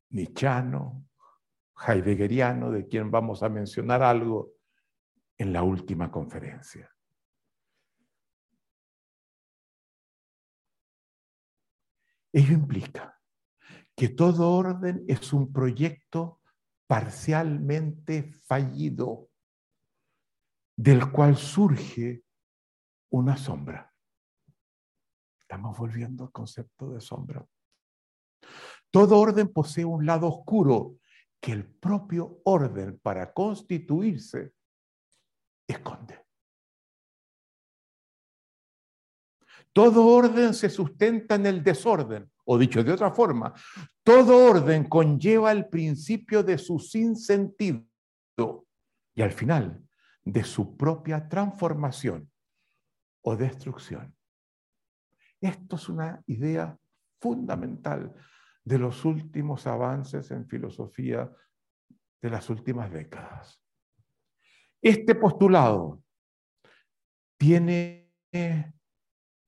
[0.10, 1.08] Nietzscheano,
[1.88, 4.56] heideggeriano, de quien vamos a mencionar algo
[5.38, 6.95] en la última conferencia.
[12.36, 13.18] Ello implica
[13.96, 16.42] que todo orden es un proyecto
[16.86, 19.30] parcialmente fallido,
[20.76, 22.26] del cual surge
[23.12, 23.90] una sombra.
[25.40, 27.48] Estamos volviendo al concepto de sombra.
[28.92, 30.98] Todo orden posee un lado oscuro
[31.40, 34.54] que el propio orden para constituirse
[35.66, 36.26] esconde.
[39.76, 43.54] Todo orden se sustenta en el desorden, o dicho de otra forma,
[44.04, 47.86] todo orden conlleva el principio de su sinsentido
[49.14, 49.86] y al final
[50.24, 52.32] de su propia transformación
[53.22, 54.16] o destrucción.
[55.42, 56.80] Esto es una idea
[57.20, 58.14] fundamental
[58.64, 61.30] de los últimos avances en filosofía
[62.22, 63.62] de las últimas décadas.
[64.82, 66.02] Este postulado
[67.38, 68.14] tiene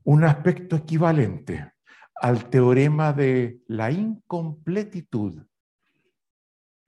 [0.07, 1.73] un aspecto equivalente
[2.15, 5.45] al teorema de la incompletitud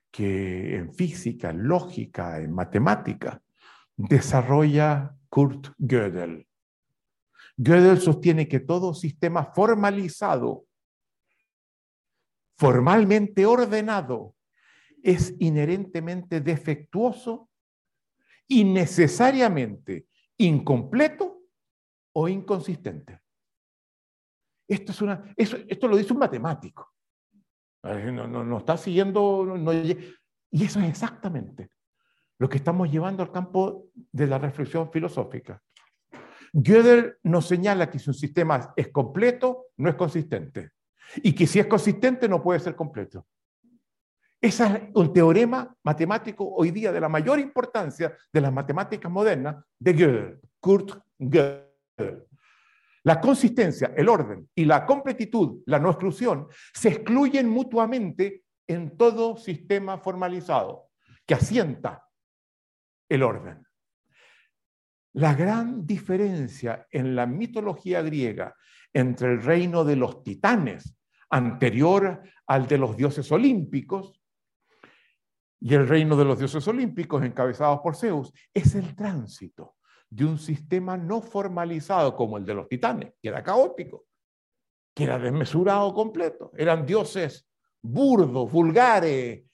[0.09, 3.41] que en física, lógica, en matemática
[3.97, 6.47] desarrolla Kurt Gödel.
[7.57, 10.65] Gödel sostiene que todo sistema formalizado,
[12.57, 14.33] formalmente ordenado,
[15.03, 17.49] es inherentemente defectuoso
[18.47, 20.05] y necesariamente
[20.37, 21.38] incompleto
[22.19, 23.21] o inconsistente.
[24.67, 26.93] Esto, es una, esto lo dice un matemático.
[27.81, 29.55] No, no, está siguiendo.
[30.51, 31.71] y eso es exactamente
[32.37, 35.61] lo que estamos llevando al campo de la reflexión filosófica.
[36.51, 40.71] Gödel nos señala que si un sistema es completo, no es consistente.
[41.17, 43.25] Y que si es consistente, no puede ser completo.
[44.41, 49.63] Ese es un teorema matemático hoy día de la mayor importancia de las matemáticas modernas
[49.77, 51.68] de Gödel, Kurt Gödel.
[53.03, 59.37] La consistencia, el orden y la completitud, la no exclusión, se excluyen mutuamente en todo
[59.37, 60.89] sistema formalizado
[61.25, 62.05] que asienta
[63.09, 63.65] el orden.
[65.13, 68.55] La gran diferencia en la mitología griega
[68.93, 70.95] entre el reino de los titanes,
[71.31, 74.21] anterior al de los dioses olímpicos,
[75.61, 79.78] y el reino de los dioses olímpicos encabezados por Zeus, es el tránsito
[80.09, 84.07] de un sistema no formalizado como el de los titanes, que era caótico,
[84.95, 86.51] que era desmesurado completo.
[86.55, 87.47] Eran dioses
[87.81, 89.45] burdos, vulgares.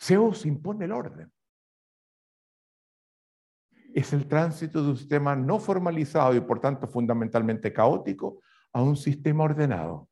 [0.00, 1.32] Zeus impone el orden.
[3.94, 8.40] Es el tránsito de un sistema no formalizado y por tanto fundamentalmente caótico
[8.72, 10.08] a un sistema ordenado.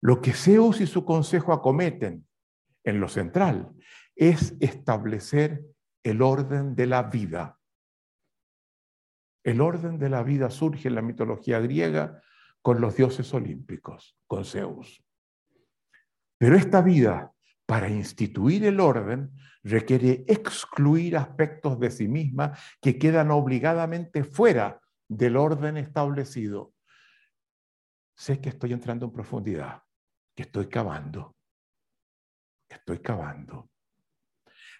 [0.00, 2.26] Lo que Zeus y su consejo acometen
[2.84, 3.74] en lo central
[4.14, 5.64] es establecer
[6.08, 7.58] el orden de la vida.
[9.44, 12.22] El orden de la vida surge en la mitología griega
[12.62, 15.02] con los dioses olímpicos, con Zeus.
[16.38, 17.32] Pero esta vida,
[17.66, 19.32] para instituir el orden,
[19.62, 26.74] requiere excluir aspectos de sí misma que quedan obligadamente fuera del orden establecido.
[28.16, 29.82] Sé que estoy entrando en profundidad,
[30.34, 31.36] que estoy cavando,
[32.68, 33.70] que estoy cavando.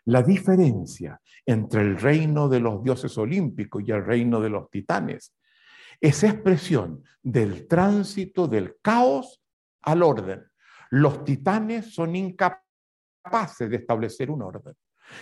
[0.08, 5.34] La diferencia entre el reino de los dioses olímpicos y el reino de los titanes
[6.00, 9.42] es expresión del tránsito del caos
[9.82, 10.42] al orden.
[10.88, 14.74] Los titanes son incapaces de establecer un orden.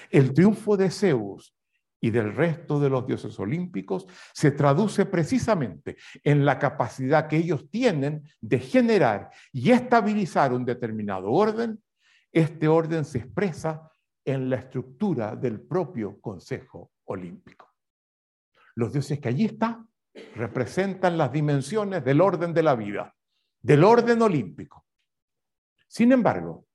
[0.08, 1.52] El triunfo de Zeus
[2.00, 7.68] y del resto de los dioses olímpicos se traduce precisamente en la capacidad que ellos
[7.72, 11.82] tienen de generar y estabilizar un determinado orden.
[12.30, 13.90] Este orden se expresa
[14.26, 17.72] en la estructura del propio Consejo Olímpico.
[18.74, 19.88] Los dioses que allí están
[20.34, 23.14] representan las dimensiones del orden de la vida,
[23.62, 24.84] del orden olímpico.
[25.86, 26.66] Sin embargo,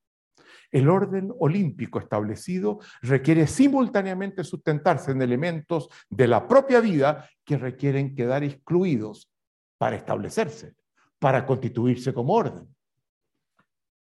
[0.71, 8.15] el orden olímpico establecido requiere simultáneamente sustentarse en elementos de la propia vida que requieren
[8.15, 9.29] quedar excluidos
[9.77, 10.75] para establecerse,
[11.19, 12.73] para constituirse como orden.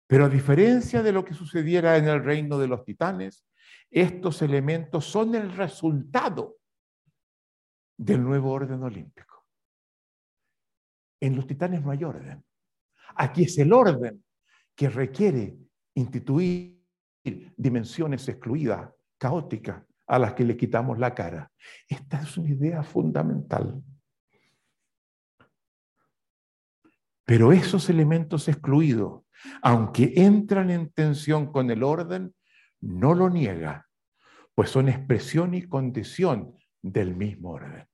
[0.09, 3.45] Pero a diferencia de lo que sucediera en el reino de los titanes,
[3.91, 6.57] estos elementos son el resultado
[7.95, 9.45] del nuevo orden olímpico.
[11.21, 12.43] En los titanes no hay orden.
[13.17, 14.25] Aquí es el orden
[14.75, 15.55] que requiere
[15.93, 16.83] instituir
[17.55, 21.51] dimensiones excluidas, caóticas, a las que le quitamos la cara.
[21.87, 23.83] Esta es una idea fundamental.
[27.25, 29.21] Pero esos elementos excluidos,
[29.61, 32.35] aunque entran en tensión con el orden,
[32.81, 33.87] no lo niega,
[34.55, 37.87] pues son expresión y condición del mismo orden,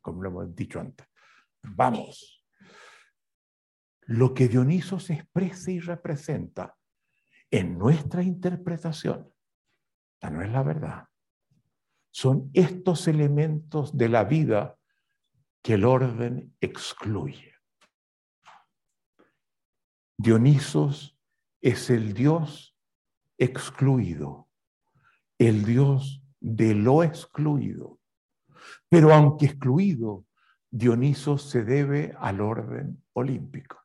[0.00, 1.06] como lo hemos dicho antes.
[1.62, 2.44] Vamos.
[4.06, 6.76] Lo que Dioniso se expresa y representa
[7.50, 9.32] en nuestra interpretación,
[10.22, 11.04] no es la verdad,
[12.10, 14.78] son estos elementos de la vida
[15.62, 17.53] que el orden excluye.
[20.24, 21.14] Dionisos
[21.60, 22.74] es el Dios
[23.36, 24.48] excluido,
[25.36, 27.98] el Dios de lo excluido.
[28.88, 30.24] Pero aunque excluido,
[30.70, 33.76] Dioniso se debe al orden olímpico.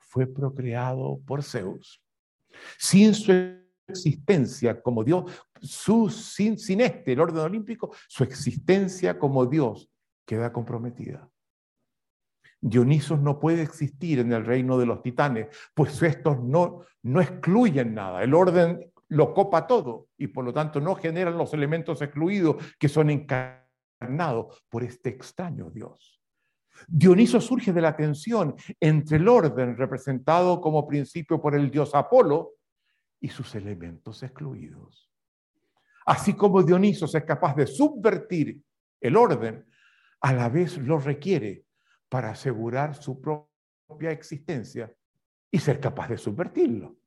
[0.00, 2.02] Fue procreado por Zeus.
[2.76, 3.30] Sin su
[3.86, 5.30] existencia como Dios,
[5.62, 9.88] su, sin, sin este, el orden olímpico, su existencia como Dios
[10.26, 11.30] queda comprometida.
[12.60, 17.94] Dionisos no puede existir en el reino de los titanes, pues estos no, no excluyen
[17.94, 18.22] nada.
[18.22, 22.88] El orden lo copa todo y por lo tanto no generan los elementos excluidos que
[22.88, 26.20] son encarnados por este extraño Dios.
[26.86, 32.52] Dioniso surge de la tensión entre el orden representado como principio por el dios Apolo
[33.20, 35.10] y sus elementos excluidos.
[36.06, 38.60] Así como Dioniso es capaz de subvertir
[39.00, 39.66] el orden,
[40.20, 41.64] a la vez lo requiere
[42.10, 44.92] para asegurar su propia existencia
[45.50, 46.98] y ser capaz de subvertirlo.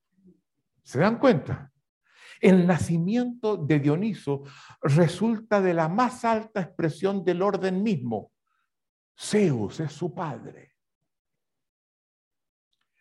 [0.82, 1.72] ¿Se dan cuenta?
[2.40, 4.44] El nacimiento de Dioniso
[4.82, 8.32] resulta de la más alta expresión del orden mismo.
[9.18, 10.74] Zeus es su padre.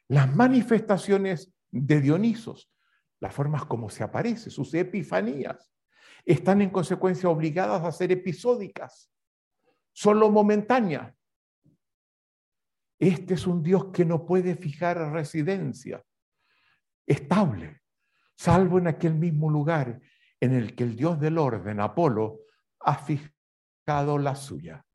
[0.09, 2.71] Las manifestaciones de Dionisos,
[3.21, 5.73] las formas como se aparece, sus epifanías,
[6.25, 9.11] están en consecuencia obligadas a ser episódicas,
[9.93, 11.22] solo momentáneas,
[13.03, 16.05] este es un Dios que no puede fijar residencia
[17.05, 17.81] estable,
[18.37, 20.01] salvo en aquel mismo lugar
[20.39, 22.43] en el que el Dios del orden, Apolo,
[22.79, 24.87] ha fijado la suya,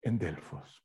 [0.00, 0.84] en Delfos.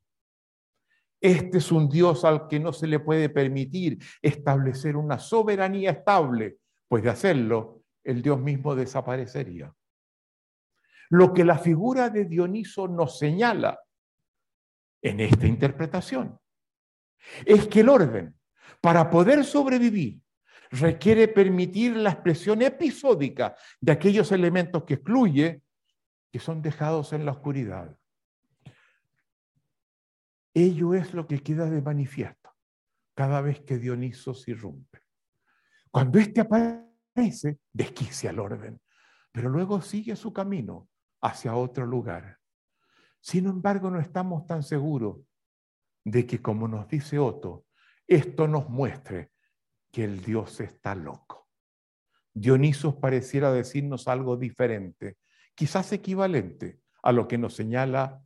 [1.21, 6.57] Este es un Dios al que no se le puede permitir establecer una soberanía estable,
[6.87, 9.71] pues de hacerlo, el Dios mismo desaparecería.
[11.11, 13.79] Lo que la figura de Dioniso nos señala
[15.03, 16.39] en esta interpretación.
[17.45, 18.35] Es que el orden,
[18.81, 20.19] para poder sobrevivir,
[20.71, 25.61] requiere permitir la expresión episódica de aquellos elementos que excluye,
[26.31, 27.95] que son dejados en la oscuridad.
[30.55, 32.51] Ello es lo que queda de manifiesto
[33.13, 34.99] cada vez que Dioniso se irrumpe.
[35.91, 38.81] Cuando éste aparece, desquicia el orden,
[39.31, 40.89] pero luego sigue su camino
[41.21, 42.39] hacia otro lugar.
[43.23, 45.21] Sin embargo, no estamos tan seguros
[46.03, 47.65] de que, como nos dice Otto,
[48.05, 49.31] esto nos muestre
[49.89, 51.47] que el Dios está loco.
[52.33, 55.19] Dionisos pareciera decirnos algo diferente,
[55.55, 58.21] quizás equivalente a lo que nos señala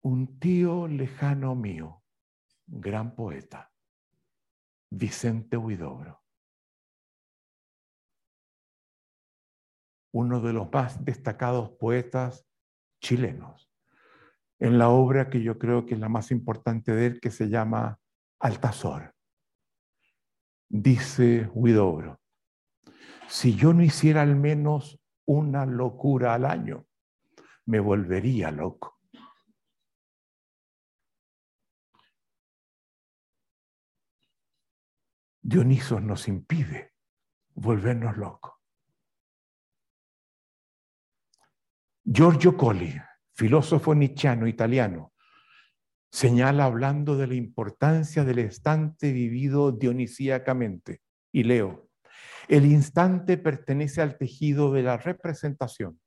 [0.00, 2.02] un tío lejano mío,
[2.66, 3.70] gran poeta,
[4.88, 6.25] Vicente Huidobro.
[10.16, 12.46] Uno de los más destacados poetas
[13.02, 13.70] chilenos,
[14.58, 17.50] en la obra que yo creo que es la más importante de él, que se
[17.50, 18.00] llama
[18.40, 19.14] Altazor.
[20.70, 22.18] Dice Huidobro,
[23.28, 26.86] si yo no hiciera al menos una locura al año,
[27.66, 28.98] me volvería loco.
[35.42, 36.94] Dionisos nos impide
[37.54, 38.55] volvernos locos.
[42.08, 42.94] Giorgio Colli,
[43.32, 45.12] filósofo nichiano italiano,
[46.08, 51.00] señala hablando de la importancia del instante vivido dionisíacamente.
[51.32, 51.88] Y leo,
[52.46, 55.98] el instante pertenece al tejido de la representación,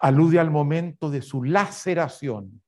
[0.00, 2.60] Alude al momento de su laceración,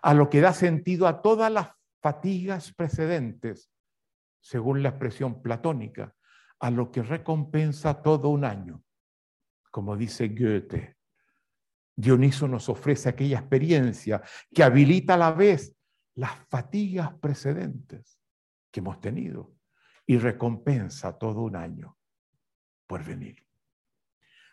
[0.00, 1.70] a lo que da sentido a todas las
[2.00, 3.68] fatigas precedentes,
[4.40, 6.14] según la expresión platónica,
[6.60, 8.80] a lo que recompensa todo un año.
[9.72, 11.01] Como dice Goethe,
[11.94, 15.76] Dioniso nos ofrece aquella experiencia que habilita a la vez
[16.14, 18.18] las fatigas precedentes
[18.70, 19.54] que hemos tenido
[20.06, 21.96] y recompensa todo un año
[22.86, 23.36] por venir.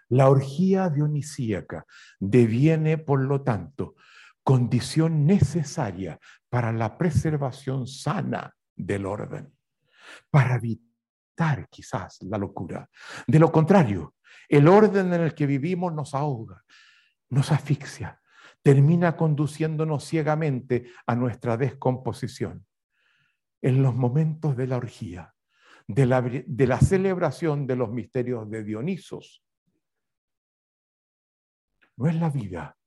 [0.10, 1.86] La orgía dionisíaca
[2.20, 3.96] deviene, por lo tanto,
[4.44, 9.54] condición necesaria para la preservación sana del orden,
[10.32, 12.90] para evitar quizás la locura.
[13.28, 14.16] De lo contrario,
[14.48, 16.64] el orden en el que vivimos nos ahoga,
[17.30, 18.22] nos asfixia,
[18.62, 22.66] termina conduciéndonos ciegamente a nuestra descomposición.
[23.62, 25.36] En los momentos de la orgía,
[25.88, 29.44] de la, celebración de los misterios de Dionisos,
[31.98, 32.78] no es la vida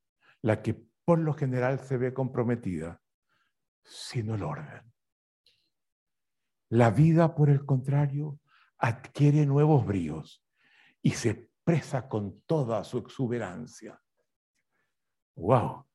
[0.40, 0.74] la que
[1.04, 3.00] por lo general se ve comprometida,
[3.84, 4.92] sino el orden.
[6.68, 8.40] La vida, por el contrario,
[8.78, 10.44] adquiere nuevos bríos
[11.02, 14.01] y se expresa con toda su exuberancia.
[15.36, 15.86] ¡Wow!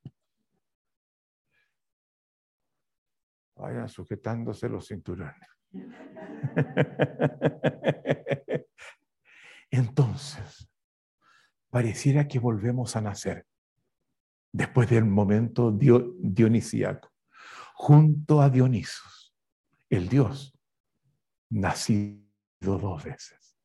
[3.56, 5.50] Vayan sujetándose los cinturones.
[9.72, 10.70] Entonces,
[11.70, 13.46] pareciera que volvemos a nacer
[14.52, 17.14] después del momento dionisíaco,
[17.76, 19.36] junto a Dionisos,
[19.90, 20.58] el Dios
[21.50, 22.26] nacido
[22.60, 23.56] dos veces.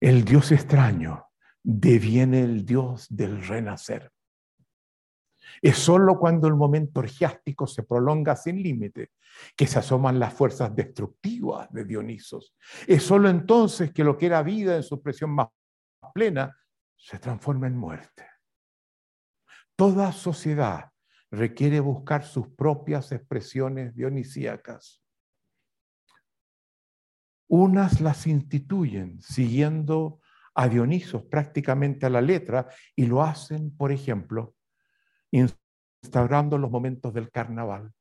[0.00, 1.31] El Dios extraño
[1.62, 4.10] deviene el Dios del renacer.
[5.60, 9.12] Es sólo cuando el momento orgiástico se prolonga sin límite
[9.54, 12.54] que se asoman las fuerzas destructivas de Dionisos.
[12.86, 15.48] Es sólo entonces que lo que era vida en su expresión más
[16.14, 16.56] plena
[16.96, 18.26] se transforma en muerte.
[19.76, 20.90] Toda sociedad
[21.30, 25.02] requiere buscar sus propias expresiones dionisíacas.
[27.48, 30.21] Unas las instituyen siguiendo
[30.54, 34.54] a Dionisos prácticamente a la letra y lo hacen, por ejemplo,
[35.30, 37.92] instaurando los momentos del carnaval,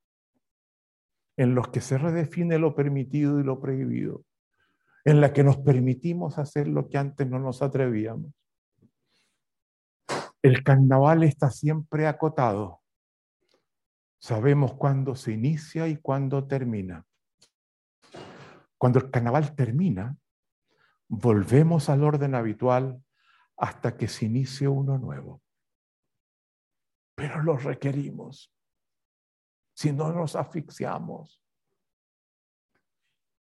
[1.38, 4.26] en los que se redefine lo permitido y lo prohibido,
[5.06, 8.34] en la que nos permitimos hacer lo que antes no nos atrevíamos.
[10.42, 12.82] El carnaval está siempre acotado.
[14.20, 17.06] Sabemos cuándo se inicia y cuándo termina.
[18.78, 20.18] Cuando el carnaval termina,
[21.12, 23.04] volvemos al orden habitual
[23.58, 25.42] hasta que se inicie uno nuevo.
[27.16, 28.56] Pero lo requerimos.
[29.74, 31.44] Si no nos asfixiamos.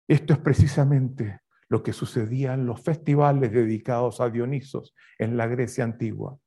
[0.07, 5.85] Esto es precisamente lo que sucedía en los festivales dedicados a Dionisos en la Grecia
[5.85, 6.37] antigua.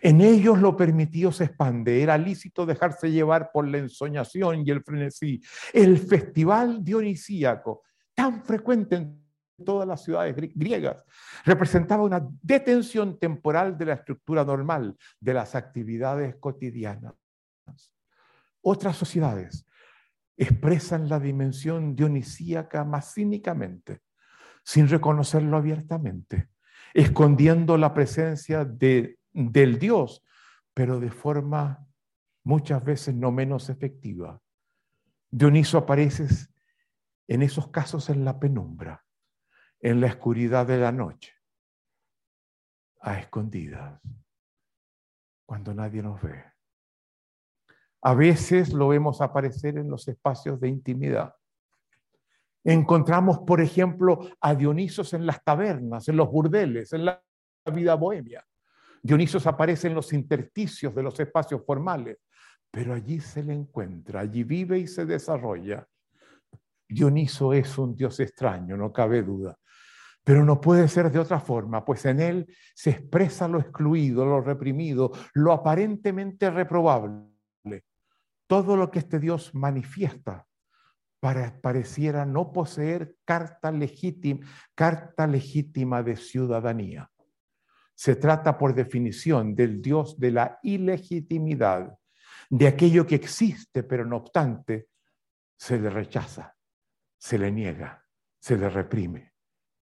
[0.00, 4.82] En ellos lo permitido se expande, era lícito dejarse llevar por la ensoñación y el
[4.82, 5.42] frenesí.
[5.72, 7.82] El festival dionisíaco,
[8.14, 9.21] tan frecuente en
[9.64, 11.04] todas las ciudades griegas,
[11.44, 17.14] representaba una detención temporal de la estructura normal de las actividades cotidianas.
[18.60, 19.66] Otras sociedades
[20.36, 24.00] expresan la dimensión dionisíaca más cínicamente,
[24.64, 26.48] sin reconocerlo abiertamente,
[26.94, 30.24] escondiendo la presencia de del Dios,
[30.74, 31.86] pero de forma
[32.44, 34.40] muchas veces no menos efectiva.
[35.30, 36.26] Dioniso aparece
[37.28, 39.04] en esos casos en la penumbra,
[39.82, 41.32] en la oscuridad de la noche,
[43.00, 44.00] a escondidas,
[45.44, 46.44] cuando nadie nos ve.
[48.02, 51.34] A veces lo vemos aparecer en los espacios de intimidad.
[52.64, 57.20] Encontramos, por ejemplo, a Dionisos en las tabernas, en los burdeles, en la
[57.72, 58.46] vida bohemia.
[59.02, 62.18] Dionisos aparece en los intersticios de los espacios formales,
[62.70, 65.84] pero allí se le encuentra, allí vive y se desarrolla.
[66.88, 69.58] Dioniso es un Dios extraño, no cabe duda,
[70.24, 74.40] pero no puede ser de otra forma, pues en él se expresa lo excluido, lo
[74.40, 77.26] reprimido, lo aparentemente reprobable.
[78.46, 80.46] Todo lo que este Dios manifiesta
[81.18, 87.10] para, pareciera no poseer carta legítima, carta legítima de ciudadanía.
[87.94, 91.96] Se trata, por definición, del Dios de la ilegitimidad,
[92.50, 94.88] de aquello que existe, pero no obstante,
[95.56, 96.54] se le rechaza,
[97.16, 98.04] se le niega,
[98.40, 99.31] se le reprime,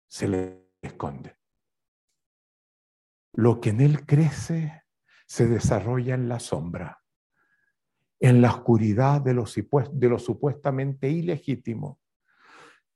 [0.09, 1.37] se le esconde.
[3.35, 4.85] Lo que en él crece
[5.27, 7.03] se desarrolla en la sombra,
[8.21, 9.45] en la oscuridad de lo,
[9.93, 12.01] de lo supuestamente ilegítimo.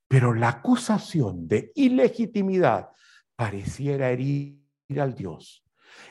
[0.09, 2.91] Pero la acusación de ilegitimidad
[3.37, 4.61] pareciera herir
[4.99, 5.65] al Dios.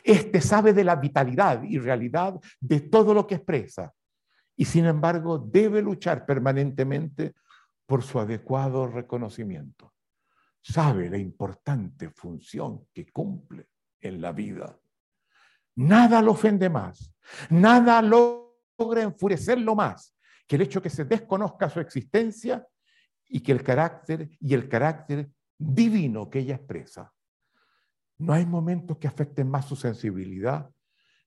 [0.03, 3.93] Este sabe de la vitalidad y realidad de todo lo que expresa
[4.55, 7.33] y sin embargo debe luchar permanentemente
[7.85, 9.93] por su adecuado reconocimiento.
[10.61, 13.69] Sabe la importante función que cumple
[13.99, 14.79] en la vida.
[15.75, 17.13] Nada lo ofende más,
[17.49, 20.15] nada logra enfurecerlo más
[20.45, 22.67] que el hecho que se desconozca su existencia
[23.27, 27.13] y que el carácter y el carácter divino que ella expresa.
[28.17, 30.69] No hay momentos que afecten más su sensibilidad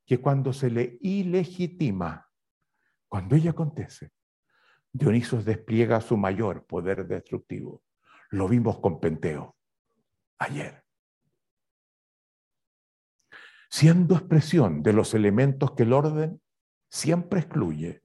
[0.04, 2.28] que cuando se le ilegitima.
[3.08, 4.10] Cuando ella acontece,
[4.94, 7.82] Dionisos despliega su mayor poder destructivo.
[8.32, 9.56] Lo vimos con Penteo
[10.38, 10.84] ayer.
[13.70, 16.42] Siendo expresión de los elementos que el orden
[16.90, 18.02] siempre excluye,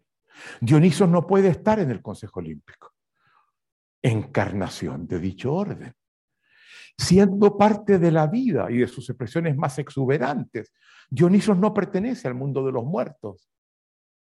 [0.61, 2.93] Dionisos no puede estar en el Consejo Olímpico.
[4.01, 5.95] Encarnación de dicho orden
[6.97, 10.73] siendo parte de la vida y de sus expresiones más exuberantes.
[11.09, 13.49] Dionisos no pertenece al mundo de los muertos,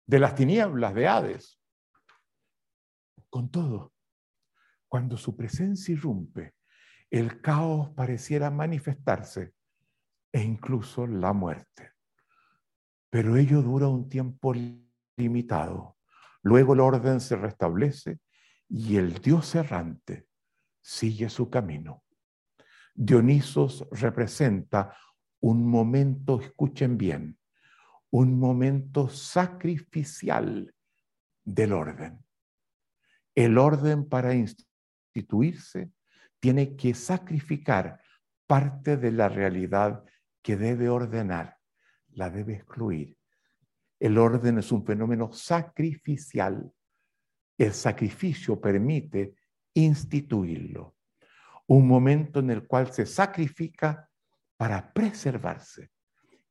[0.08, 1.60] de las tinieblas, de Hades.
[3.30, 3.94] Con todo,
[4.96, 6.54] cuando su presencia irrumpe,
[7.10, 9.54] el caos pareciera manifestarse
[10.32, 11.92] e incluso la muerte.
[13.10, 14.54] Pero ello dura un tiempo
[15.18, 15.98] limitado.
[16.44, 18.22] Luego el orden se restablece
[18.70, 20.30] y el Dios errante
[20.82, 22.06] sigue su camino.
[22.94, 24.96] Dionisos representa
[25.42, 27.38] un momento, escuchen bien,
[28.12, 30.74] un momento sacrificial
[31.44, 32.24] del orden.
[33.36, 34.34] El orden para
[36.40, 38.00] tiene que sacrificar
[38.48, 40.04] parte de la realidad
[40.42, 41.58] que debe ordenar,
[42.12, 43.18] la debe excluir.
[44.00, 46.72] El orden es un fenómeno sacrificial.
[47.58, 49.36] El sacrificio permite
[49.74, 50.96] instituirlo
[51.68, 54.10] un momento en el cual se sacrifica
[54.58, 55.92] para preservarse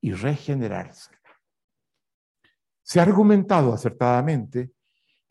[0.01, 1.11] y regenerarse.
[2.83, 4.73] Se ha argumentado acertadamente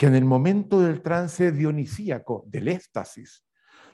[0.03, 3.45] que en el momento del trance dionisíaco, del éxtasis,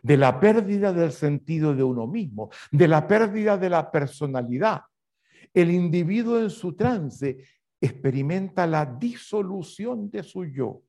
[0.02, 4.82] de la pérdida del sentido de uno mismo, de la pérdida de la personalidad,
[5.54, 7.46] el individuo en su trance
[7.80, 10.82] experimenta la disolución de su yo,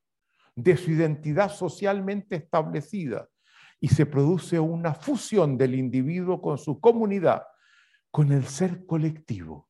[0.57, 3.29] de su identidad socialmente establecida,
[3.79, 7.43] y se produce una fusión del individuo con su comunidad,
[8.11, 9.69] con el ser colectivo,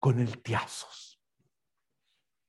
[0.00, 1.05] con el tiasos.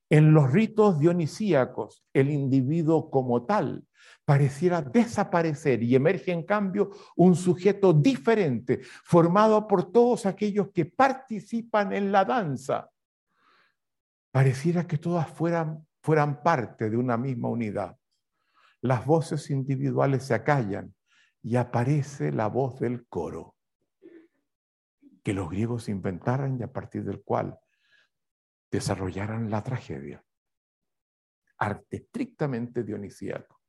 [0.09, 3.85] En los ritos dionisíacos, el individuo como tal
[4.25, 11.93] pareciera desaparecer y emerge en cambio un sujeto diferente, formado por todos aquellos que participan
[11.93, 12.89] en la danza.
[14.31, 17.97] Pareciera que todas fueran, fueran parte de una misma unidad
[18.81, 20.93] las voces individuales se acallan
[21.41, 23.55] y aparece la voz del coro
[25.23, 27.59] que los griegos inventaran y a partir del cual
[28.71, 30.23] desarrollaran la tragedia.
[31.59, 33.61] Arte estrictamente dionisíaco.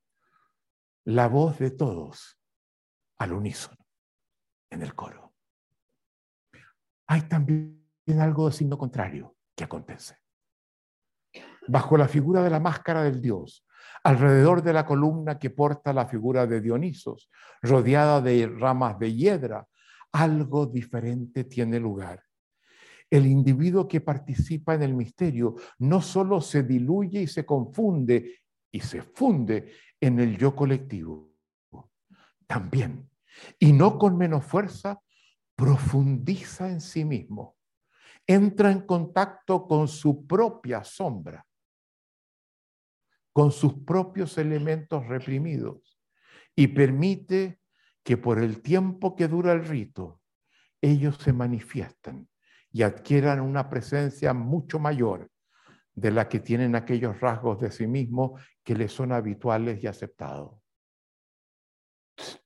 [1.04, 2.38] La voz de todos
[3.18, 3.86] al unísono
[4.70, 5.34] en el coro.
[7.06, 7.82] Hay también
[8.20, 10.18] algo de signo contrario que acontece.
[11.66, 13.66] Bajo la figura de la máscara del dios,
[14.04, 17.30] alrededor de la columna que porta la figura de Dionisos,
[17.62, 19.66] rodeada de ramas de hiedra,
[20.12, 22.22] algo diferente tiene lugar.
[23.10, 28.40] El individuo que participa en el misterio no solo se diluye y se confunde
[28.70, 31.32] y se funde en el yo colectivo,
[32.46, 33.10] también,
[33.58, 35.00] y no con menos fuerza,
[35.56, 37.56] profundiza en sí mismo,
[38.26, 41.44] entra en contacto con su propia sombra
[43.38, 45.96] con sus propios elementos reprimidos
[46.56, 47.60] y permite
[48.02, 50.20] que por el tiempo que dura el rito,
[50.80, 52.28] ellos se manifiesten
[52.70, 55.30] y adquieran una presencia mucho mayor
[55.94, 60.60] de la que tienen aquellos rasgos de sí mismos que les son habituales y aceptados.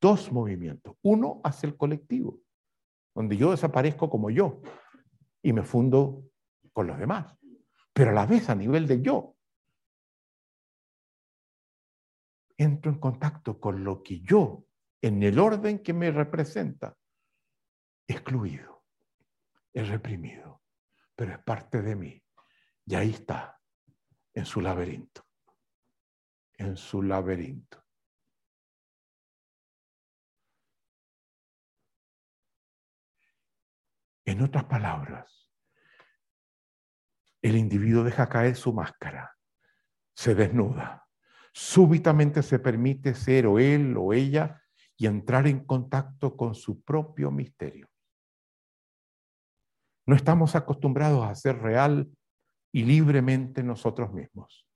[0.00, 0.96] Dos movimientos.
[1.02, 2.40] Uno hacia el colectivo,
[3.14, 4.62] donde yo desaparezco como yo
[5.42, 6.24] y me fundo
[6.72, 7.36] con los demás,
[7.92, 9.36] pero a la vez a nivel de yo,
[12.56, 14.64] entro en contacto con lo que yo,
[15.02, 16.96] en el orden que me representa,
[18.06, 18.71] excluido,
[19.72, 20.62] es reprimido,
[21.14, 22.24] pero es parte de mí.
[22.86, 23.60] Y ahí está,
[24.34, 25.24] en su laberinto,
[26.54, 27.84] en su laberinto.
[34.24, 35.50] En otras palabras,
[37.42, 39.36] el individuo deja caer su máscara,
[40.14, 41.02] se desnuda
[41.52, 44.62] súbitamente se permite ser o él o ella
[44.96, 47.88] y entrar en contacto con su propio misterio.
[50.06, 52.08] No estamos acostumbrados a ser real
[52.72, 54.66] y libremente nosotros mismos.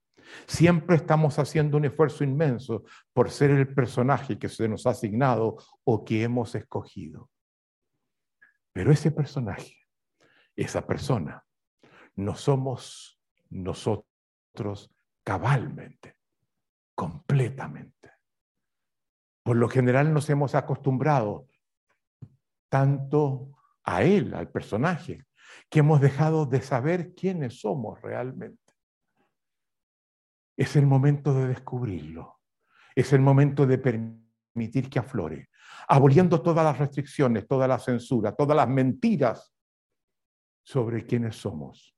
[0.45, 2.83] Siempre estamos haciendo un esfuerzo inmenso
[3.13, 7.29] por ser el personaje que se nos ha asignado o que hemos escogido.
[8.73, 9.75] Pero ese personaje,
[10.55, 11.43] esa persona,
[12.15, 14.93] no somos nosotros
[15.23, 16.17] cabalmente,
[16.95, 18.11] completamente.
[19.43, 21.47] Por lo general nos hemos acostumbrado
[22.69, 23.56] tanto
[23.87, 25.25] a él, al personaje,
[25.69, 28.73] que hemos dejado de saber quiénes somos realmente.
[30.57, 32.41] Es el momento de descubrirlo.
[32.93, 35.49] Es el momento de permitir que aflore,
[35.87, 39.53] aboliendo todas las restricciones, toda la censura, todas las mentiras
[40.63, 41.95] sobre quiénes somos.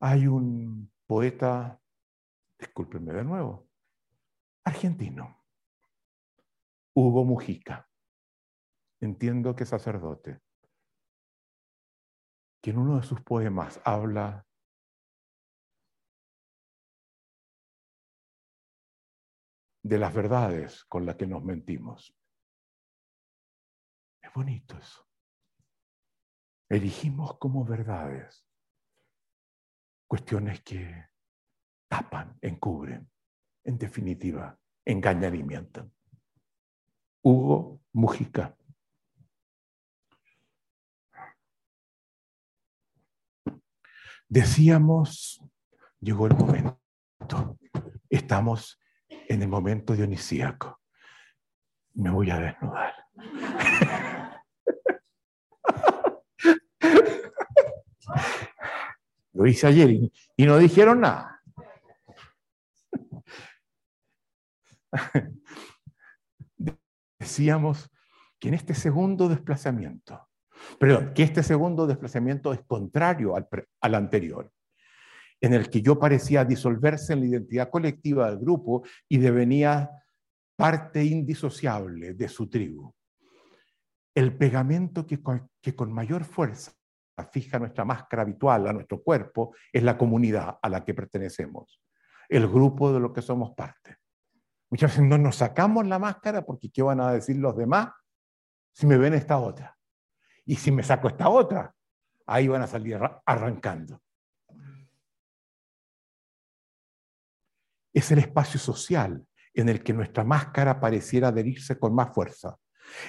[0.00, 1.78] Hay un poeta,
[2.58, 3.68] discúlpenme de nuevo,
[4.64, 5.39] argentino,
[6.94, 7.88] Hugo Mujica,
[9.00, 10.40] entiendo que sacerdote,
[12.62, 14.46] que en uno de sus poemas habla
[19.82, 22.14] de las verdades con las que nos mentimos.
[24.22, 25.06] Es bonito eso.
[26.68, 28.46] Elegimos como verdades
[30.06, 31.06] cuestiones que
[31.88, 33.10] tapan, encubren,
[33.64, 35.92] en definitiva, engañan y mienten.
[37.22, 38.56] Hugo Mujica.
[44.28, 45.42] Decíamos,
[46.00, 47.58] llegó el momento,
[48.08, 50.80] estamos en el momento dionisíaco.
[51.94, 52.94] Me voy a desnudar.
[59.32, 61.42] Lo hice ayer y, y no dijeron nada.
[67.20, 67.88] Decíamos
[68.40, 70.30] que en este segundo desplazamiento
[70.78, 74.52] Perdón, que este segundo desplazamiento es contrario al, anterior,
[75.40, 79.90] en el que yo parecía disolverse en la identidad colectiva del grupo y devenía
[80.56, 82.92] parte indisociable de su tribu.
[84.14, 85.20] El pegamento que
[85.62, 86.72] que con mayor fuerza
[87.32, 91.82] fija nuestra máscara habitual a nuestro cuerpo es la comunidad a la que pertenecemos,
[92.28, 93.99] el grupo de lo que somos parte.
[94.70, 97.90] Muchas veces no nos sacamos la máscara porque ¿qué van a decir los demás
[98.72, 99.76] si me ven esta otra?
[100.46, 101.74] Y si me saco esta otra,
[102.26, 104.00] ahí van a salir arrancando.
[107.92, 112.56] Es el espacio social en el que nuestra máscara pareciera adherirse con más fuerza,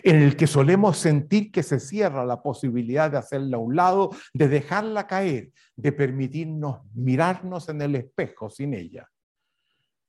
[0.01, 4.09] en el que solemos sentir que se cierra la posibilidad de hacerla a un lado,
[4.33, 9.07] de dejarla caer, de permitirnos mirarnos en el espejo sin ella.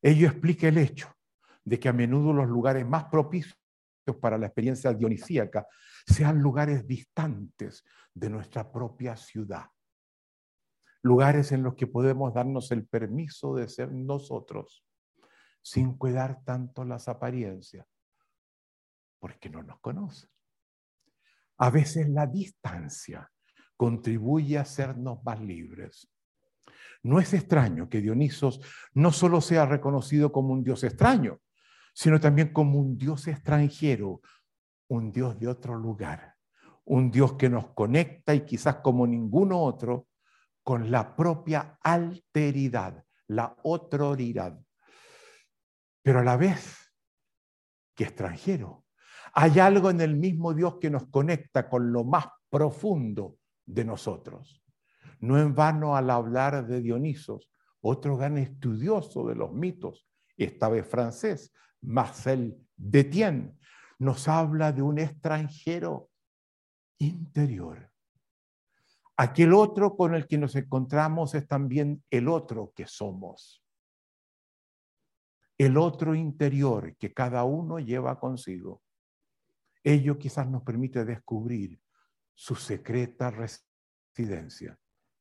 [0.01, 1.15] Ello explica el hecho
[1.65, 3.57] de que a menudo los lugares más propicios
[4.21, 5.67] para la experiencia dionisíaca
[6.07, 9.67] sean lugares distantes de nuestra propia ciudad.
[11.03, 14.85] Lugares en los que podemos darnos el permiso de ser nosotros
[15.63, 17.87] sin cuidar tanto las apariencias,
[19.21, 20.29] porque no nos conocen.
[21.59, 23.31] A veces la distancia
[23.77, 26.09] contribuye a hacernos más libres.
[27.05, 28.61] No es extraño que Dionisos
[28.95, 31.41] no solo sea reconocido como un dios extraño,
[31.93, 34.21] sino también como un Dios extranjero,
[34.89, 36.35] un Dios de otro lugar,
[36.85, 40.09] un Dios que nos conecta y quizás como ninguno otro
[40.63, 44.59] con la propia alteridad, la otroridad,
[46.03, 46.93] pero a la vez
[47.95, 48.85] que extranjero.
[49.35, 54.63] Hay algo en el mismo Dios que nos conecta con lo más profundo de nosotros.
[55.21, 57.51] No en vano al hablar de Dionisos,
[57.81, 60.07] otro gran estudioso de los mitos,
[60.37, 61.53] esta vez francés,
[61.83, 63.59] Marcel Detienne,
[63.99, 66.11] nos habla de un extranjero
[66.99, 67.91] interior.
[69.17, 73.65] Aquel otro con el que nos encontramos es también el otro que somos.
[75.59, 78.83] El otro interior que cada uno lleva consigo.
[79.85, 81.81] Ello quizás nos permite descubrir
[82.35, 84.79] su secreta residencia.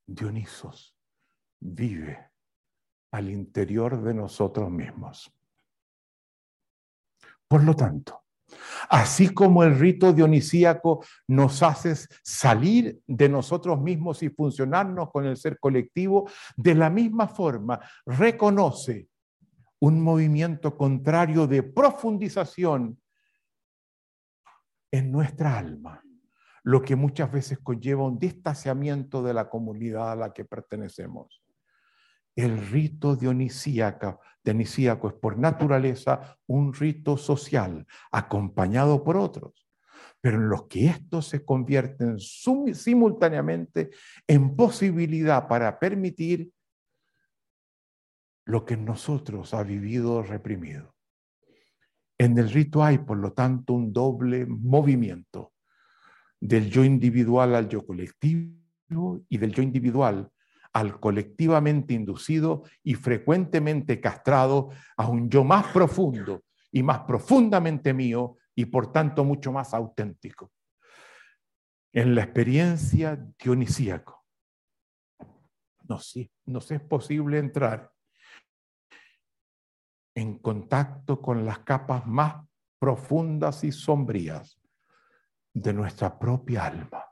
[0.08, 0.98] Dionisos
[1.60, 2.32] vive
[3.12, 5.32] al interior de nosotros mismos.
[7.52, 8.24] Por lo tanto,
[8.90, 15.36] así como el rito dionisíaco nos hace salir de nosotros mismos y funcionarnos con el
[15.36, 19.10] ser colectivo, de la misma forma reconoce
[19.82, 22.98] un movimiento contrario de profundización
[24.90, 26.02] en nuestra alma,
[26.64, 31.41] lo que muchas veces conlleva un distanciamiento de la comunidad a la que pertenecemos.
[32.36, 39.68] El rito dionisíaco, dionisíaco es por naturaleza un rito social, acompañado por otros,
[40.22, 43.92] pero en los que estos se convierten simultáneamente
[44.28, 46.52] en posibilidad para permitir
[48.46, 50.96] lo que en nosotros ha vivido reprimido.
[52.18, 55.54] En el rito hay, por lo tanto, un doble movimiento
[56.40, 60.32] del yo individual al yo colectivo y del yo individual
[60.74, 68.38] al colectivamente inducido y frecuentemente castrado a un yo más profundo y más profundamente mío
[68.56, 70.52] y por tanto mucho más auténtico.
[71.92, 74.26] En la experiencia dionisíaco
[75.88, 76.14] nos,
[76.46, 77.92] nos es posible entrar
[80.16, 82.46] en contacto con las capas más
[82.80, 84.60] profundas y sombrías
[85.54, 87.11] de nuestra propia alma.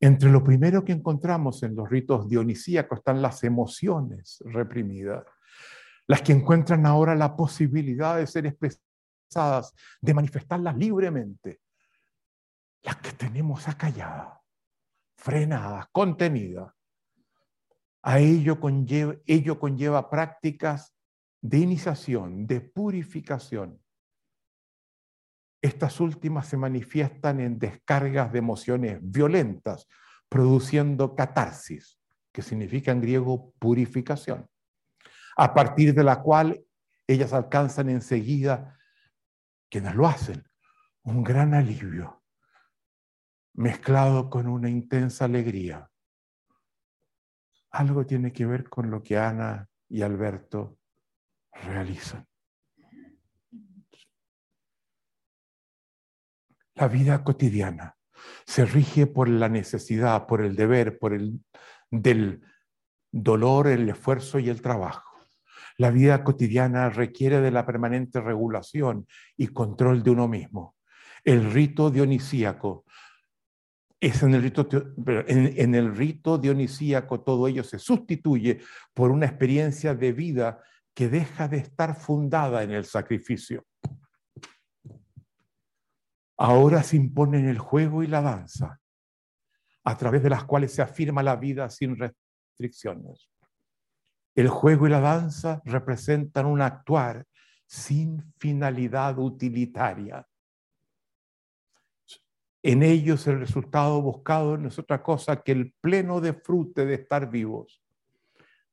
[0.00, 5.24] Entre lo primero que encontramos en los ritos dionisíacos están las emociones reprimidas,
[6.06, 11.60] las que encuentran ahora la posibilidad de ser expresadas, de manifestarlas libremente,
[12.82, 14.38] las que tenemos acalladas,
[15.16, 16.72] frenadas, contenidas.
[18.02, 20.94] A ello conlleva, ello conlleva prácticas
[21.40, 23.80] de iniciación, de purificación.
[25.66, 29.88] Estas últimas se manifiestan en descargas de emociones violentas,
[30.28, 31.98] produciendo catarsis,
[32.32, 34.46] que significa en griego purificación,
[35.36, 36.64] a partir de la cual
[37.06, 38.78] ellas alcanzan enseguida,
[39.68, 40.44] quienes lo hacen,
[41.02, 42.22] un gran alivio,
[43.54, 45.90] mezclado con una intensa alegría
[47.76, 50.78] algo tiene que ver con lo que Ana y Alberto
[51.52, 52.26] realizan.
[56.76, 57.96] La vida cotidiana
[58.44, 61.40] se rige por la necesidad, por el deber, por el
[61.90, 62.42] del
[63.10, 65.16] dolor, el esfuerzo y el trabajo.
[65.78, 70.74] La vida cotidiana requiere de la permanente regulación y control de uno mismo.
[71.24, 72.84] El rito dionisíaco
[73.98, 74.68] es en el, rito,
[75.26, 78.60] en, el rito dionisíaco todo ello se sustituye
[78.92, 80.62] por una experiencia de vida
[80.94, 83.64] que deja de estar fundada en el sacrificio.
[86.36, 88.80] Ahora se imponen el juego y la danza,
[89.84, 93.30] a través de las cuales se afirma la vida sin restricciones.
[94.34, 97.24] El juego y la danza representan un actuar
[97.66, 100.26] sin finalidad utilitaria,
[102.68, 107.30] en ellos el resultado buscado no es otra cosa que el pleno disfrute de estar
[107.30, 107.80] vivos.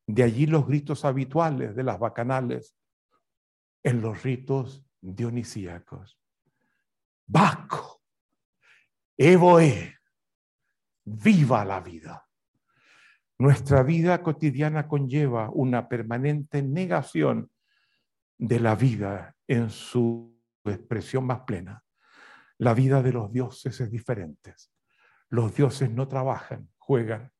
[0.07, 2.75] De allí los gritos habituales de las bacanales
[3.83, 6.17] en los ritos dionisíacos.
[7.25, 8.01] Baco,
[9.17, 9.95] Evoe,
[11.05, 12.27] viva la vida.
[13.37, 17.51] Nuestra vida cotidiana conlleva una permanente negación
[18.37, 21.83] de la vida en su expresión más plena.
[22.57, 24.55] La vida de los dioses es diferente.
[25.29, 27.31] Los dioses no trabajan, juegan.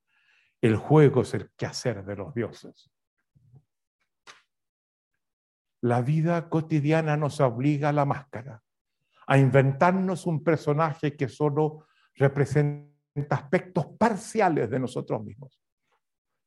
[0.62, 2.92] El juego es el quehacer de los dioses.
[5.82, 8.64] La vida cotidiana nos obliga a la máscara,
[9.28, 12.92] a inventarnos un personaje que solo representa
[13.30, 15.60] aspectos parciales de nosotros mismos.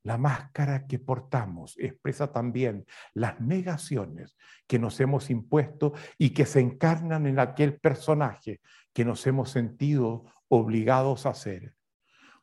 [0.02, 4.36] La máscara que portamos expresa también las negaciones
[4.66, 8.60] que nos hemos impuesto y que se encarnan en aquel personaje
[8.92, 11.74] que nos hemos sentido obligados a ser.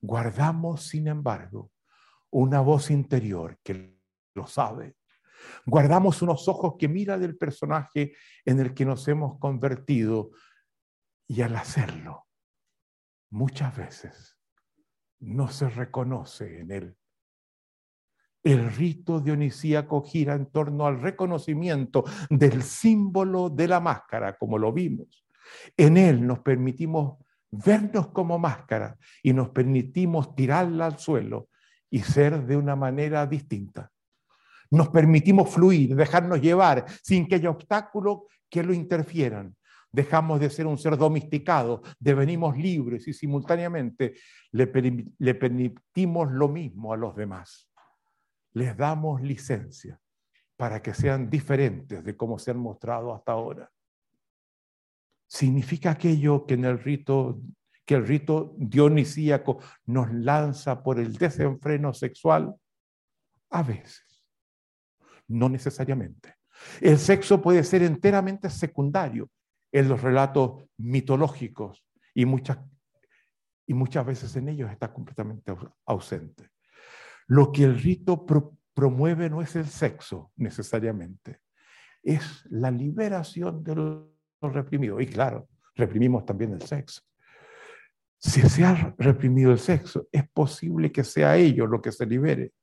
[0.02, 1.72] Guardamos, sin embargo,
[2.30, 3.98] una voz interior que
[4.36, 4.96] lo sabe.
[5.66, 8.14] Guardamos unos ojos que mira del personaje
[8.46, 10.32] en el que nos hemos convertido
[11.28, 12.28] y al hacerlo,
[13.30, 14.38] muchas veces
[15.20, 16.98] no se reconoce en él
[18.44, 24.74] el rito dionisíaco gira en torno al reconocimiento del símbolo de la máscara, como lo
[24.74, 25.26] vimos.
[25.78, 27.18] En él nos permitimos
[27.52, 31.50] vernos como máscara y nos permitimos tirarla al suelo
[31.90, 33.92] y ser de una manera distinta.
[34.74, 39.56] Nos permitimos fluir, dejarnos llevar sin que haya obstáculos que lo interfieran.
[39.92, 44.16] Dejamos de ser un ser domesticado, devenimos libres y simultáneamente
[44.52, 44.68] le,
[45.36, 47.70] permitimos lo mismo a los demás
[48.54, 50.00] les damos licencia
[50.56, 53.72] para que sean diferentes de cómo se han mostrado hasta ahora.
[55.28, 57.42] Significa aquello que en el rito
[57.86, 62.56] que el rito dionisíaco nos lanza por el desenfreno sexual
[63.50, 64.13] a veces,
[65.28, 66.36] no necesariamente.
[66.82, 69.30] El sexo puede ser enteramente secundario
[69.72, 72.60] en los relatos mitológicos y muchas,
[73.66, 75.56] y muchas veces en ellos está completamente
[75.86, 76.50] ausente.
[77.28, 78.26] Lo que el rito
[78.74, 81.40] promueve no es el sexo necesariamente,
[82.04, 85.00] es la liberación de lo reprimido.
[85.00, 87.02] Y claro, reprimimos también el sexo.
[88.20, 92.54] Si se ha reprimido el sexo, es posible que sea ello lo que se libere.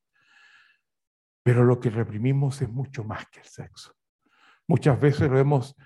[1.43, 3.95] Pero lo que reprimimos es mucho más que el sexo.
[4.67, 5.77] Muchas veces lo, hemos,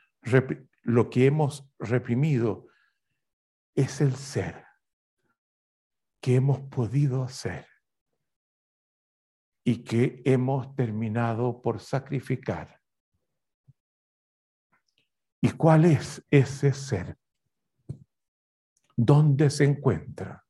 [0.83, 2.69] lo que hemos reprimido
[3.75, 4.65] es el ser
[6.21, 7.67] que hemos podido ser
[9.65, 12.81] y que hemos terminado por sacrificar.
[15.41, 17.19] ¿Y cuál es ese ser?
[18.97, 20.44] ¿Dónde se encuentra?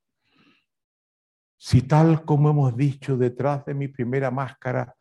[1.67, 4.95] Si tal como hemos dicho, detrás de mi primera máscara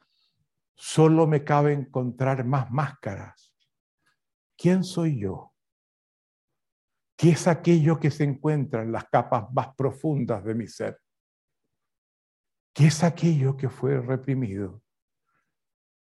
[0.73, 3.53] solo me cabe encontrar más máscaras,
[4.56, 5.53] ¿quién soy yo?
[7.18, 11.02] ¿Qué es aquello que se encuentra en las capas más profundas de mi ser?
[12.73, 14.81] ¿Qué es aquello que fue reprimido?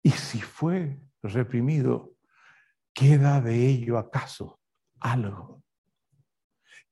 [0.00, 2.14] Y si fue reprimido,
[2.94, 4.60] ¿queda de ello acaso
[5.00, 5.64] algo?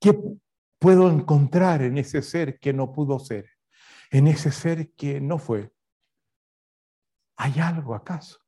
[0.01, 0.21] ¿Qué
[0.81, 3.49] puedo encontrar en ese ser que no pudo ser?
[4.11, 5.73] En ese ser que no fue.
[7.37, 8.41] ¿Hay algo acaso?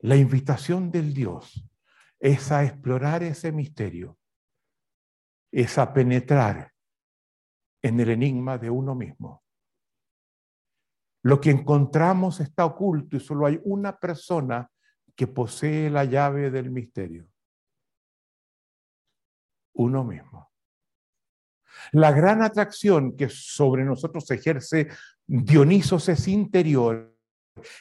[0.00, 1.64] La invitación del Dios
[2.18, 4.18] es a explorar ese misterio,
[5.52, 6.72] es a penetrar
[7.82, 9.42] en el enigma de uno mismo.
[11.22, 14.70] Lo que encontramos está oculto y solo hay una persona
[15.14, 17.28] que posee la llave del misterio.
[19.74, 20.49] Uno mismo.
[21.92, 24.88] La gran atracción que sobre nosotros ejerce
[25.26, 27.16] Dionisos es interior.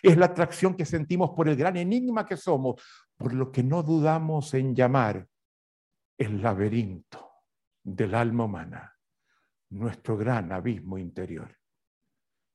[0.04, 2.82] Es la atracción que sentimos por el gran enigma que somos,
[3.18, 5.28] por lo que no dudamos en llamar
[6.18, 7.32] el laberinto
[7.84, 8.96] del alma humana,
[9.70, 11.56] nuestro gran abismo interior.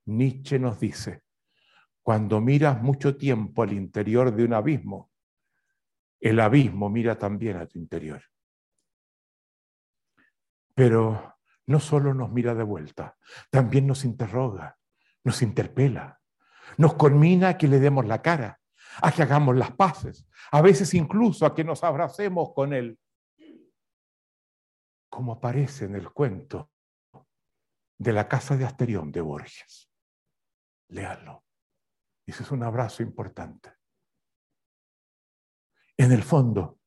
[0.05, 1.23] Nietzsche nos dice,
[2.01, 5.11] cuando miras mucho tiempo al interior de un abismo,
[6.19, 8.21] el abismo mira también a tu interior.
[10.73, 11.34] Pero
[11.67, 13.17] no solo nos mira de vuelta,
[13.49, 14.77] también nos interroga,
[15.23, 16.21] nos interpela,
[16.77, 18.59] nos conmina a que le demos la cara,
[19.01, 22.99] a que hagamos las paces, a veces incluso a que nos abracemos con él,
[25.09, 26.71] como aparece en el cuento
[27.97, 29.89] de la casa de Asterión de Borges.
[30.89, 31.43] Léalo.
[32.25, 33.71] Ese es un abrazo importante.
[35.97, 36.79] En el fondo,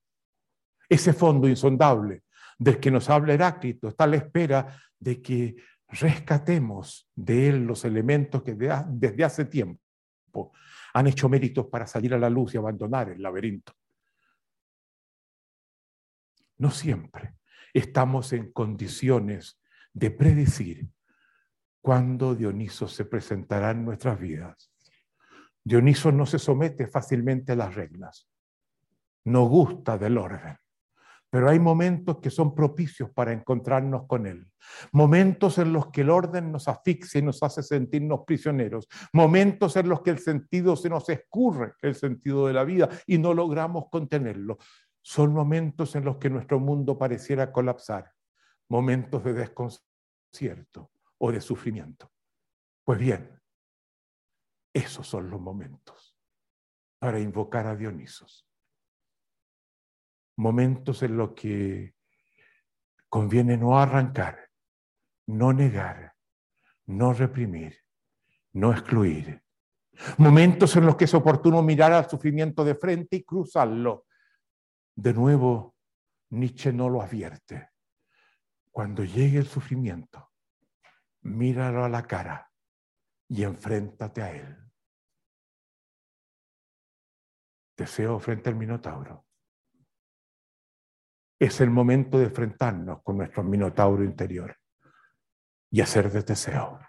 [0.88, 2.24] ese fondo insondable
[2.58, 5.56] del que nos habla Heráclito está a la espera de que
[5.88, 10.52] rescatemos de él los elementos que desde hace tiempo
[10.92, 13.72] han hecho méritos para salir a la luz y abandonar el laberinto.
[16.58, 17.36] No siempre
[17.72, 19.60] estamos en condiciones
[19.92, 20.88] de predecir
[21.80, 24.72] cuándo Dioniso se presentará en nuestras vidas.
[25.62, 28.28] Dioniso no se somete fácilmente a las reglas,
[29.24, 30.58] no gusta del orden,
[31.30, 34.50] pero hay momentos que son propicios para encontrarnos con Él.
[34.92, 38.88] Momentos en los que el orden nos asfixia y nos hace sentirnos prisioneros.
[39.12, 43.18] Momentos en los que el sentido se nos escurre, el sentido de la vida, y
[43.18, 44.58] no logramos contenerlo.
[45.02, 48.12] Son momentos en los que nuestro mundo pareciera colapsar.
[48.68, 52.10] Momentos de desconcierto o de sufrimiento.
[52.84, 53.38] Pues bien,
[54.72, 56.16] esos son los momentos
[56.98, 58.47] para invocar a Dionisos.
[60.38, 61.94] Momentos en los que
[63.08, 64.38] conviene no arrancar,
[65.26, 66.14] no negar,
[66.86, 67.76] no reprimir,
[68.52, 69.42] no excluir.
[70.16, 74.06] Momentos en los que es oportuno mirar al sufrimiento de frente y cruzarlo.
[74.94, 75.74] De nuevo,
[76.30, 77.70] Nietzsche no lo advierte.
[78.70, 80.30] Cuando llegue el sufrimiento,
[81.22, 82.48] míralo a la cara
[83.26, 84.56] y enfréntate a él.
[87.76, 89.27] Deseo frente al Minotauro.
[91.38, 94.56] Es el momento de enfrentarnos con nuestro Minotauro interior
[95.70, 96.80] y hacer de Teseo.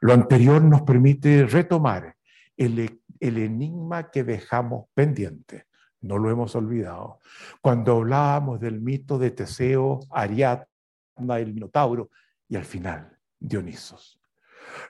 [0.00, 2.16] Lo anterior nos permite retomar
[2.56, 5.66] el, el enigma que dejamos pendiente.
[6.00, 7.20] No lo hemos olvidado.
[7.60, 10.66] Cuando hablábamos del mito de Teseo, Ariadna,
[11.38, 12.10] el Minotauro
[12.48, 14.20] y al final Dionisos.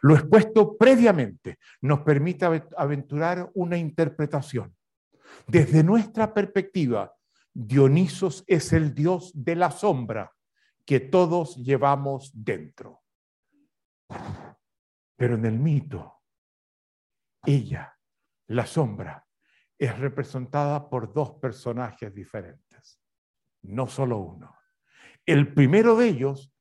[0.02, 2.46] Lo expuesto previamente nos permite
[2.76, 4.74] aventurar una interpretación.
[5.46, 7.14] Desde nuestra perspectiva,
[7.54, 10.32] Dionisos es el dios de la sombra
[10.84, 13.02] que todos llevamos dentro.
[15.16, 16.22] Pero en el mito,
[17.44, 17.96] ella,
[18.48, 19.26] la sombra,
[19.78, 23.00] es representada por dos personajes diferentes,
[23.62, 24.56] no solo uno.
[25.26, 26.52] El primero de ellos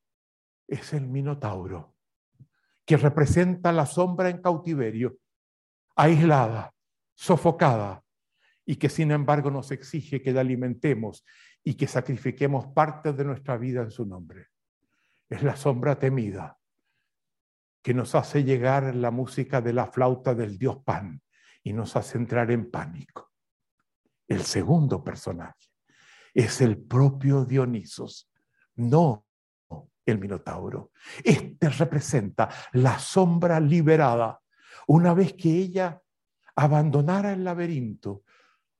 [0.66, 1.96] es el Minotauro,
[2.84, 5.18] que representa la sombra en cautiverio,
[5.96, 6.74] aislada,
[7.14, 8.01] sofocada,
[8.64, 11.24] y que sin embargo nos exige que la alimentemos
[11.64, 14.48] y que sacrifiquemos parte de nuestra vida en su nombre.
[15.28, 16.58] Es la sombra temida
[17.82, 21.20] que nos hace llegar la música de la flauta del dios Pan
[21.62, 23.32] y nos hace entrar en pánico.
[24.28, 25.68] El segundo personaje
[26.32, 28.30] es el propio Dionisos,
[28.76, 29.26] no
[30.06, 30.92] el Minotauro.
[31.22, 34.40] Este representa la sombra liberada
[34.86, 36.00] una vez que ella
[36.56, 38.22] abandonara el laberinto,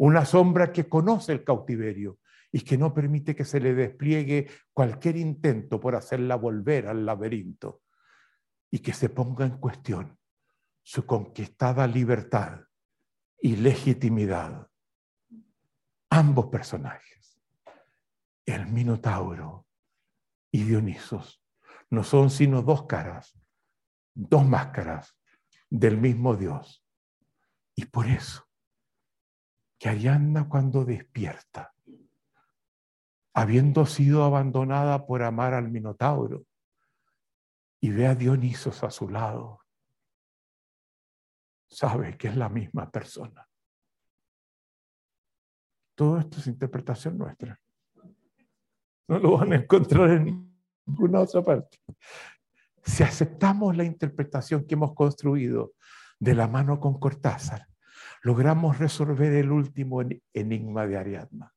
[0.04, 2.18] una sombra que conoce el cautiverio
[2.50, 7.82] y que no permite que se le despliegue cualquier intento por hacerla volver al laberinto
[8.68, 10.18] y que se ponga en cuestión
[10.82, 12.62] su conquistada libertad
[13.40, 14.66] y legitimidad.
[16.10, 17.40] Ambos personajes,
[18.44, 19.68] el Minotauro
[20.50, 21.44] y Dionisos,
[21.90, 23.38] no son sino dos caras,
[24.14, 25.16] dos máscaras
[25.70, 26.84] del mismo Dios.
[27.76, 28.51] Y por eso,
[29.82, 31.74] que Arianna cuando despierta,
[33.34, 36.46] habiendo sido abandonada por amar al Minotauro,
[37.80, 39.58] y ve a Dionisos a su lado,
[41.68, 43.44] sabe que es la misma persona.
[45.96, 47.60] Todo esto es interpretación nuestra.
[49.08, 50.54] No lo van a encontrar en
[50.86, 51.80] ninguna otra parte.
[52.84, 55.72] Si aceptamos la interpretación que hemos construido
[56.20, 57.66] de la mano con Cortázar,
[58.22, 61.52] logramos resolver el último enigma de Ariadna.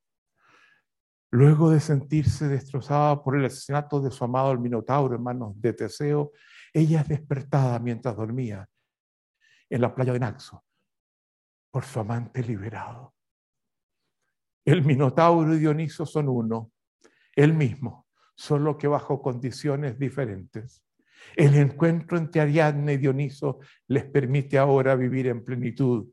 [1.30, 5.72] Luego de sentirse destrozada por el asesinato de su amado el Minotauro en manos de
[5.72, 6.32] Teseo,
[6.72, 8.68] ella es despertada mientras dormía
[9.68, 10.64] en la playa de Naxo
[11.70, 13.14] por su amante liberado.
[14.64, 16.72] El Minotauro y Dioniso son uno,
[17.34, 20.82] el mismo, solo que bajo condiciones diferentes.
[21.36, 26.08] El encuentro entre Ariadna y Dioniso les permite ahora vivir en plenitud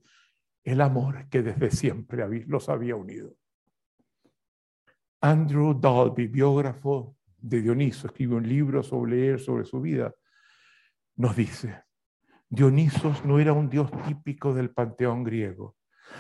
[0.64, 3.36] el amor que desde siempre los había unido.
[5.22, 10.14] Andrew Dalby, biógrafo de Dioniso, escribe un libro sobre él, sobre su vida,
[11.16, 11.84] nos dice,
[12.50, 15.76] Dionisos no era un dios típico del panteón griego.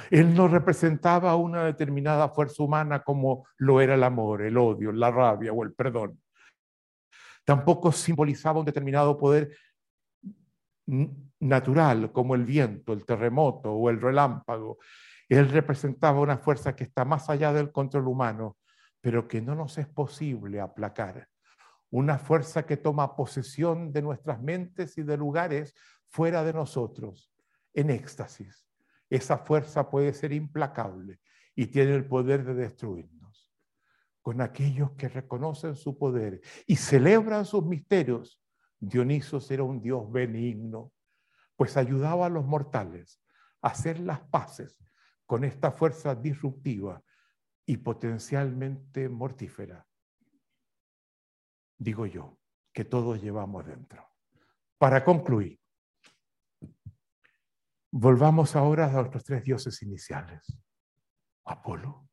[0.10, 5.11] Él no representaba una determinada fuerza humana como lo era el amor, el odio, la
[5.11, 6.20] rabia o el perdón.
[7.45, 9.56] Tampoco simbolizaba un determinado poder
[11.39, 14.77] natural como el viento, el terremoto o el relámpago.
[15.30, 18.57] Él representaba una fuerza que está más allá del control humano
[19.03, 21.27] pero que no nos es posible aplacar.
[21.89, 25.76] Una fuerza que toma posesión de nuestras mentes y de lugares
[26.07, 27.30] fuera de nosotros,
[27.73, 28.65] en éxtasis.
[29.10, 31.19] Esa fuerza puede ser implacable
[31.53, 33.51] y tiene el poder de destruirnos.
[34.22, 38.41] Con aquellos que reconocen su poder y celebran sus misterios,
[38.85, 40.91] Dionisos era un dios benigno,
[41.55, 43.22] pues ayudaba a los mortales
[43.61, 44.77] a hacer las paces
[45.26, 47.01] con esta fuerza disruptiva
[47.65, 49.88] y potencialmente mortífera,
[51.77, 52.38] digo yo,
[52.73, 54.05] que todos llevamos dentro.
[54.77, 55.57] Para concluir,
[57.89, 60.60] volvamos ahora a nuestros tres dioses iniciales.
[61.45, 62.10] Apolo,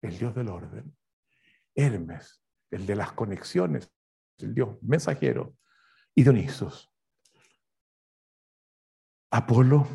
[0.00, 0.96] el dios del orden.
[1.74, 3.92] Hermes, el de las conexiones,
[4.38, 5.56] el dios mensajero.
[6.14, 6.90] Y Dionisos.
[9.30, 9.88] Apolo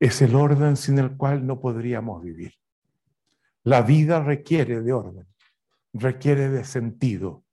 [0.00, 2.54] es el orden sin el cual no podríamos vivir.
[3.62, 5.26] La vida requiere de orden,
[5.92, 7.44] requiere de sentido.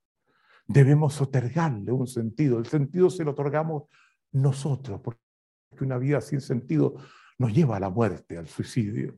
[0.68, 2.60] Debemos otorgarle un sentido.
[2.60, 3.84] El sentido se lo otorgamos
[4.32, 5.20] nosotros, porque
[5.82, 6.95] una vida sin sentido
[7.38, 9.18] nos lleva a la muerte, al suicidio.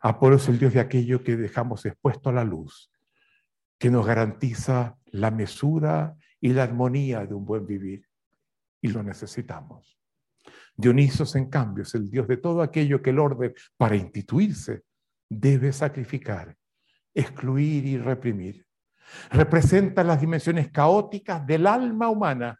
[0.00, 2.90] Apolo es el Dios de aquello que dejamos expuesto a la luz,
[3.78, 8.06] que nos garantiza la mesura y la armonía de un buen vivir.
[8.80, 9.98] Y lo necesitamos.
[10.74, 14.84] Dionisos, en cambio, es el Dios de todo aquello que el orden, para instituirse,
[15.28, 16.56] debe sacrificar,
[17.12, 18.66] excluir y reprimir.
[19.30, 22.58] Representa las dimensiones caóticas del alma humana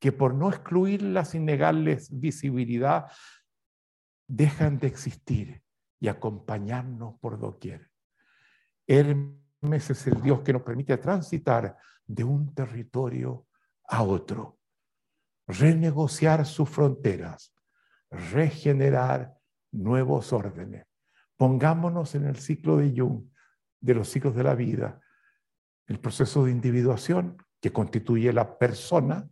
[0.00, 3.06] que por no excluirlas sin negarles visibilidad,
[4.26, 5.62] dejan de existir
[6.00, 7.90] y acompañarnos por doquier.
[8.86, 11.76] Hermes es el Dios que nos permite transitar
[12.06, 13.46] de un territorio
[13.88, 14.58] a otro,
[15.46, 17.54] renegociar sus fronteras,
[18.10, 19.34] regenerar
[19.72, 20.86] nuevos órdenes.
[21.36, 23.24] Pongámonos en el ciclo de Jung,
[23.80, 25.00] de los ciclos de la vida,
[25.86, 29.28] el proceso de individuación que constituye la persona,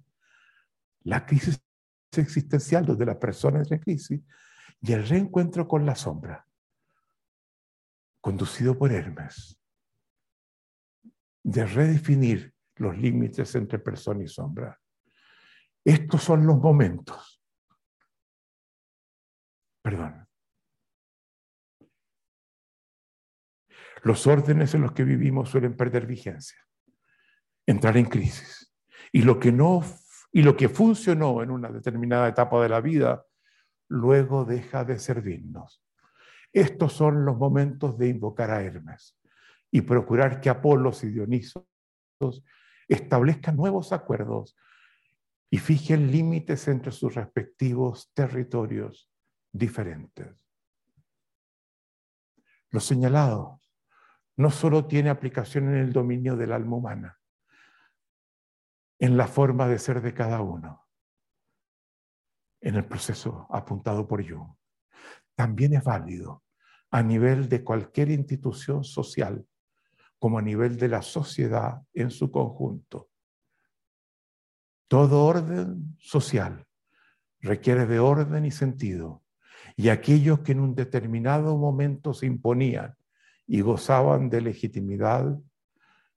[1.05, 1.63] la crisis
[2.17, 4.21] existencial donde la persona es en crisis
[4.81, 6.47] y el reencuentro con la sombra,
[8.21, 9.62] conducido por Hermes,
[11.43, 14.79] de redefinir los límites entre persona y sombra.
[15.85, 17.43] Estos son los momentos.
[19.83, 20.27] Perdón.
[24.03, 26.59] Los órdenes en los que vivimos suelen perder vigencia,
[27.67, 28.73] entrar en crisis.
[29.13, 29.83] Y lo que no
[30.35, 33.27] y lo que funcionó en una determinada etapa de la vida
[33.89, 35.85] luego deja de servirnos.
[36.53, 39.22] Estos son los momentos de invocar a Hermes
[39.73, 41.65] y procurar que Apolos y Dionisos
[42.87, 44.55] establezcan nuevos acuerdos
[45.51, 49.11] y fijen límites entre sus respectivos territorios
[49.51, 50.47] diferentes.
[52.71, 53.61] Lo señalado
[54.37, 57.19] no solo tiene aplicación en el dominio del alma humana,
[58.99, 60.87] en la forma de ser de cada uno,
[62.61, 64.55] en el proceso apuntado por Jung.
[65.35, 66.43] También es válido
[66.91, 69.47] a nivel de cualquier institución social,
[70.23, 73.11] como a nivel de la sociedad en su conjunto.
[74.87, 76.65] Todo orden social
[77.41, 79.25] requiere de orden y sentido,
[79.75, 82.95] y aquellos que en un determinado momento se imponían
[83.49, 85.37] y gozaban de legitimidad,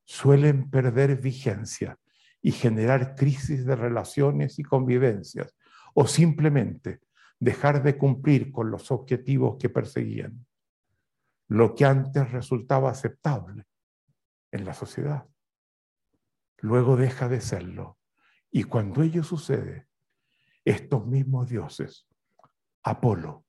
[0.03, 1.97] suelen perder vigencia
[2.43, 5.55] y generar crisis de relaciones y convivencias,
[5.95, 6.99] o simplemente
[7.39, 10.45] dejar de cumplir con los objetivos que perseguían,
[11.47, 13.65] lo que antes resultaba aceptable
[14.55, 15.27] en la sociedad.
[16.59, 17.99] Luego deja de serlo.
[18.49, 19.87] Y cuando ello sucede,
[20.63, 22.07] estos mismos dioses,
[22.81, 23.45] Apolo,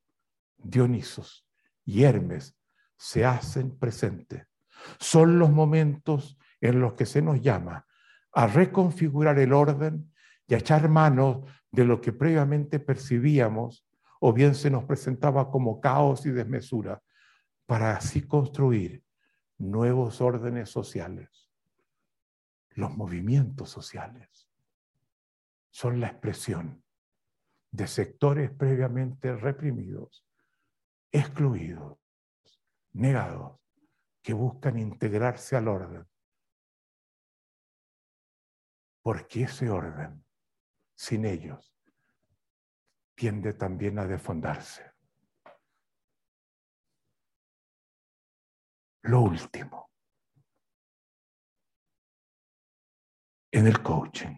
[0.57, 1.49] Dionisos
[1.85, 2.59] y Hermes,
[2.99, 4.47] se hacen presentes.
[4.99, 7.87] Son los momentos en los que se nos llama
[8.33, 10.13] a reconfigurar el orden
[10.47, 13.87] y a echar mano de lo que previamente percibíamos
[14.21, 17.03] o bien se nos presentaba como caos y desmesura,
[17.67, 19.06] para así construir
[19.59, 21.51] nuevos órdenes sociales.
[22.71, 24.51] Los movimientos sociales
[25.71, 26.85] son la expresión
[27.71, 30.27] de sectores previamente reprimidos,
[31.11, 31.99] excluidos,
[32.93, 33.61] negados,
[34.23, 36.07] que buscan integrarse al orden.
[39.03, 40.25] Porque ese orden,
[40.95, 41.77] sin ellos,
[43.15, 44.96] tiende también a defondarse.
[49.07, 49.93] Lo último,
[53.53, 54.37] en el coaching,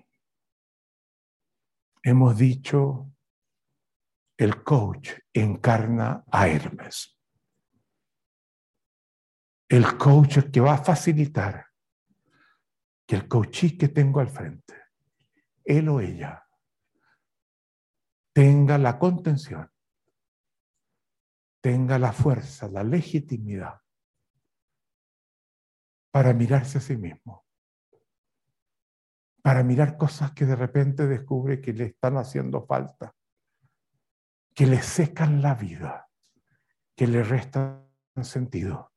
[2.03, 3.11] hemos dicho,
[4.37, 7.19] el coach encarna a Hermes.
[9.71, 11.67] El coach que va a facilitar
[13.07, 14.75] que el coachí que tengo al frente,
[15.65, 16.47] él o ella,
[18.35, 19.73] tenga la contención,
[21.63, 23.81] tenga la fuerza, la legitimidad
[26.11, 27.45] para mirarse a sí mismo,
[29.43, 33.15] para mirar cosas que de repente descubre que le están haciendo falta,
[34.55, 36.09] que le secan la vida,
[36.97, 37.89] que le restan
[38.23, 38.93] sentido.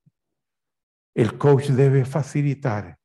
[1.13, 2.97] El coach debe facilitar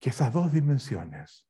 [0.00, 1.48] que esas dos dimensiones,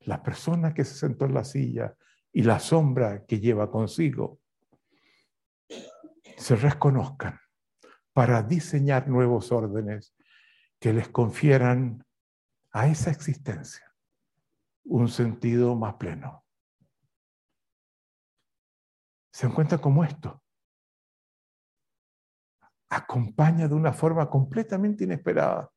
[0.00, 1.96] la persona que se sentó en la silla
[2.32, 4.40] y la sombra que lleva consigo,
[6.36, 7.38] se reconozcan
[8.12, 10.14] para diseñar nuevos órdenes
[10.80, 12.04] que les confieran
[12.72, 13.94] a esa existencia
[14.84, 16.44] un sentido más pleno.
[19.32, 20.42] Se encuentra como esto
[22.90, 25.70] acompaña de una forma completamente inesperada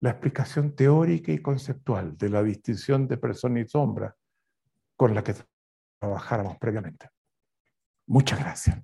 [0.00, 4.14] la explicación teórica y conceptual de la distinción de persona y sombra
[4.96, 5.34] con la que
[6.00, 7.08] trabajáramos previamente.
[8.06, 8.82] Muchas gracias.